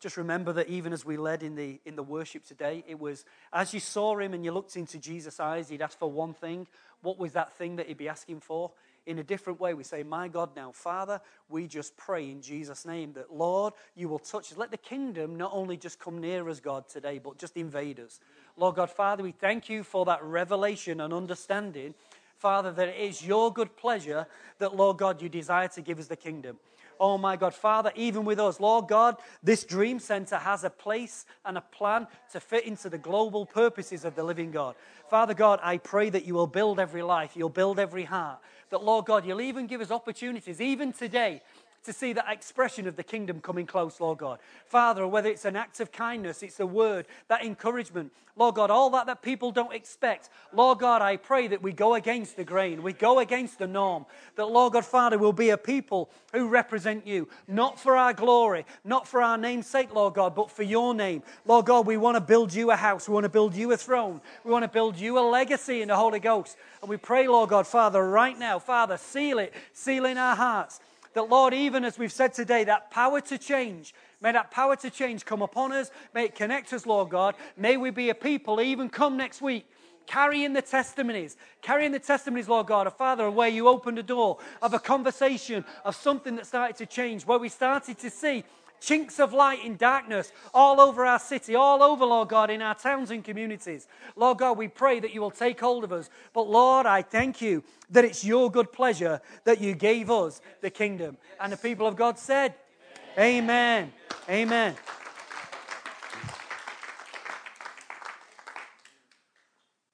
Just 0.00 0.16
remember 0.16 0.52
that 0.54 0.68
even 0.68 0.92
as 0.92 1.04
we 1.04 1.16
led 1.16 1.42
in 1.42 1.54
the, 1.54 1.80
in 1.84 1.96
the 1.96 2.02
worship 2.02 2.44
today, 2.44 2.82
it 2.88 2.98
was 2.98 3.24
as 3.52 3.74
you 3.74 3.80
saw 3.80 4.18
him 4.18 4.32
and 4.32 4.44
you 4.44 4.52
looked 4.52 4.76
into 4.76 4.98
Jesus' 4.98 5.38
eyes, 5.38 5.68
he'd 5.68 5.82
ask 5.82 5.98
for 5.98 6.10
one 6.10 6.32
thing. 6.32 6.66
What 7.02 7.18
was 7.18 7.32
that 7.32 7.52
thing 7.52 7.76
that 7.76 7.86
he'd 7.86 7.98
be 7.98 8.08
asking 8.08 8.40
for? 8.40 8.72
in 9.06 9.20
a 9.20 9.22
different 9.22 9.60
way. 9.60 9.72
We 9.72 9.84
say, 9.84 10.02
My 10.02 10.28
God, 10.28 10.50
now, 10.56 10.72
Father, 10.72 11.20
we 11.48 11.66
just 11.66 11.96
pray 11.96 12.30
in 12.30 12.42
Jesus' 12.42 12.84
name 12.84 13.12
that, 13.14 13.32
Lord, 13.32 13.72
you 13.94 14.08
will 14.08 14.18
touch 14.18 14.50
us. 14.52 14.58
Let 14.58 14.72
the 14.72 14.76
kingdom 14.76 15.36
not 15.36 15.52
only 15.54 15.76
just 15.76 15.98
come 15.98 16.20
near 16.20 16.48
us, 16.48 16.60
God, 16.60 16.88
today, 16.88 17.18
but 17.18 17.38
just 17.38 17.56
invade 17.56 18.00
us. 18.00 18.20
Lord 18.56 18.76
God, 18.76 18.90
Father, 18.90 19.22
we 19.22 19.32
thank 19.32 19.68
you 19.68 19.82
for 19.82 20.04
that 20.06 20.22
revelation 20.22 21.00
and 21.00 21.12
understanding, 21.12 21.94
Father, 22.38 22.72
that 22.72 22.88
it 22.88 22.96
is 22.96 23.26
your 23.26 23.52
good 23.52 23.76
pleasure 23.76 24.26
that, 24.58 24.74
Lord 24.74 24.96
God, 24.96 25.20
you 25.20 25.28
desire 25.28 25.68
to 25.68 25.82
give 25.82 25.98
us 25.98 26.06
the 26.06 26.16
kingdom. 26.16 26.58
Oh 26.98 27.18
my 27.18 27.36
God, 27.36 27.52
Father, 27.52 27.92
even 27.94 28.24
with 28.24 28.40
us, 28.40 28.58
Lord 28.58 28.88
God, 28.88 29.16
this 29.42 29.64
dream 29.64 29.98
center 29.98 30.36
has 30.36 30.64
a 30.64 30.70
place 30.70 31.26
and 31.44 31.58
a 31.58 31.60
plan 31.60 32.06
to 32.32 32.40
fit 32.40 32.64
into 32.64 32.88
the 32.88 32.96
global 32.96 33.44
purposes 33.44 34.04
of 34.06 34.14
the 34.14 34.24
living 34.24 34.50
God. 34.50 34.74
Father 35.10 35.34
God, 35.34 35.60
I 35.62 35.76
pray 35.76 36.08
that 36.08 36.24
you 36.24 36.32
will 36.32 36.46
build 36.46 36.80
every 36.80 37.02
life, 37.02 37.36
you'll 37.36 37.50
build 37.50 37.78
every 37.78 38.04
heart. 38.04 38.38
That, 38.70 38.82
Lord 38.82 39.04
God, 39.04 39.26
you'll 39.26 39.42
even 39.42 39.66
give 39.66 39.82
us 39.82 39.90
opportunities, 39.90 40.60
even 40.60 40.92
today, 40.92 41.42
to 41.86 41.92
see 41.92 42.12
that 42.12 42.30
expression 42.30 42.86
of 42.86 42.96
the 42.96 43.02
kingdom 43.02 43.40
coming 43.40 43.66
close, 43.66 44.00
Lord 44.00 44.18
God. 44.18 44.38
Father, 44.66 45.06
whether 45.06 45.28
it's 45.28 45.44
an 45.44 45.56
act 45.56 45.80
of 45.80 45.90
kindness, 45.90 46.42
it's 46.42 46.60
a 46.60 46.66
word, 46.66 47.06
that 47.28 47.44
encouragement, 47.44 48.12
Lord 48.36 48.56
God, 48.56 48.70
all 48.70 48.90
that 48.90 49.06
that 49.06 49.22
people 49.22 49.50
don't 49.50 49.72
expect. 49.72 50.28
Lord 50.52 50.78
God, 50.78 51.00
I 51.00 51.16
pray 51.16 51.46
that 51.48 51.62
we 51.62 51.72
go 51.72 51.94
against 51.94 52.36
the 52.36 52.44
grain, 52.44 52.82
we 52.82 52.92
go 52.92 53.20
against 53.20 53.58
the 53.58 53.66
norm, 53.66 54.04
that, 54.34 54.46
Lord 54.46 54.74
God, 54.74 54.84
Father, 54.84 55.16
will 55.16 55.32
be 55.32 55.50
a 55.50 55.56
people 55.56 56.10
who 56.32 56.48
represent 56.48 57.06
you, 57.06 57.28
not 57.48 57.80
for 57.80 57.96
our 57.96 58.12
glory, 58.12 58.66
not 58.84 59.08
for 59.08 59.22
our 59.22 59.38
name's 59.38 59.66
sake, 59.66 59.94
Lord 59.94 60.14
God, 60.14 60.34
but 60.34 60.50
for 60.50 60.64
your 60.64 60.92
name. 60.92 61.22
Lord 61.46 61.66
God, 61.66 61.86
we 61.86 61.96
want 61.96 62.16
to 62.16 62.20
build 62.20 62.52
you 62.52 62.70
a 62.70 62.76
house, 62.76 63.08
we 63.08 63.14
want 63.14 63.24
to 63.24 63.30
build 63.30 63.54
you 63.54 63.72
a 63.72 63.76
throne, 63.76 64.20
we 64.44 64.50
want 64.50 64.64
to 64.64 64.68
build 64.68 64.98
you 64.98 65.18
a 65.18 65.20
legacy 65.20 65.80
in 65.80 65.88
the 65.88 65.96
Holy 65.96 66.20
Ghost. 66.20 66.56
And 66.82 66.90
we 66.90 66.98
pray, 66.98 67.26
Lord 67.28 67.50
God, 67.50 67.66
Father, 67.66 68.06
right 68.06 68.38
now, 68.38 68.58
Father, 68.58 68.98
seal 68.98 69.38
it, 69.38 69.54
seal 69.72 70.04
in 70.04 70.18
our 70.18 70.36
hearts 70.36 70.80
that, 71.16 71.30
Lord, 71.30 71.54
even 71.54 71.82
as 71.82 71.98
we've 71.98 72.12
said 72.12 72.34
today, 72.34 72.64
that 72.64 72.90
power 72.90 73.22
to 73.22 73.38
change, 73.38 73.94
may 74.20 74.32
that 74.32 74.50
power 74.50 74.76
to 74.76 74.90
change 74.90 75.24
come 75.24 75.40
upon 75.40 75.72
us. 75.72 75.90
May 76.14 76.26
it 76.26 76.34
connect 76.34 76.74
us, 76.74 76.84
Lord 76.84 77.08
God. 77.08 77.34
May 77.56 77.78
we 77.78 77.88
be 77.88 78.10
a 78.10 78.14
people, 78.14 78.60
even 78.60 78.90
come 78.90 79.16
next 79.16 79.40
week, 79.40 79.66
carrying 80.06 80.52
the 80.52 80.60
testimonies, 80.60 81.38
carrying 81.62 81.92
the 81.92 81.98
testimonies, 81.98 82.50
Lord 82.50 82.66
God, 82.66 82.86
of 82.86 82.98
Father, 82.98 83.30
where 83.30 83.48
you 83.48 83.66
opened 83.66 83.98
a 83.98 84.02
door, 84.02 84.36
of 84.60 84.74
a 84.74 84.78
conversation, 84.78 85.64
of 85.86 85.96
something 85.96 86.36
that 86.36 86.46
started 86.46 86.76
to 86.76 86.86
change, 86.86 87.24
where 87.24 87.38
we 87.38 87.48
started 87.48 87.98
to 87.98 88.10
see 88.10 88.44
chinks 88.80 89.18
of 89.18 89.32
light 89.32 89.64
in 89.64 89.76
darkness 89.76 90.32
all 90.52 90.80
over 90.80 91.04
our 91.04 91.18
city, 91.18 91.54
all 91.54 91.82
over, 91.82 92.04
Lord 92.04 92.28
God, 92.28 92.50
in 92.50 92.62
our 92.62 92.74
towns 92.74 93.10
and 93.10 93.24
communities. 93.24 93.88
Lord 94.16 94.38
God, 94.38 94.58
we 94.58 94.68
pray 94.68 95.00
that 95.00 95.14
you 95.14 95.20
will 95.20 95.30
take 95.30 95.60
hold 95.60 95.84
of 95.84 95.92
us. 95.92 96.10
But 96.32 96.48
Lord, 96.48 96.86
I 96.86 97.02
thank 97.02 97.40
you 97.40 97.62
that 97.90 98.04
it's 98.04 98.24
your 98.24 98.50
good 98.50 98.72
pleasure 98.72 99.20
that 99.44 99.60
you 99.60 99.74
gave 99.74 100.10
us 100.10 100.40
the 100.60 100.70
kingdom. 100.70 101.16
And 101.40 101.52
the 101.52 101.56
people 101.56 101.86
of 101.86 101.96
God 101.96 102.18
said, 102.18 102.54
Amen. 103.18 103.92
Amen. 104.28 104.74
Amen. 104.74 104.74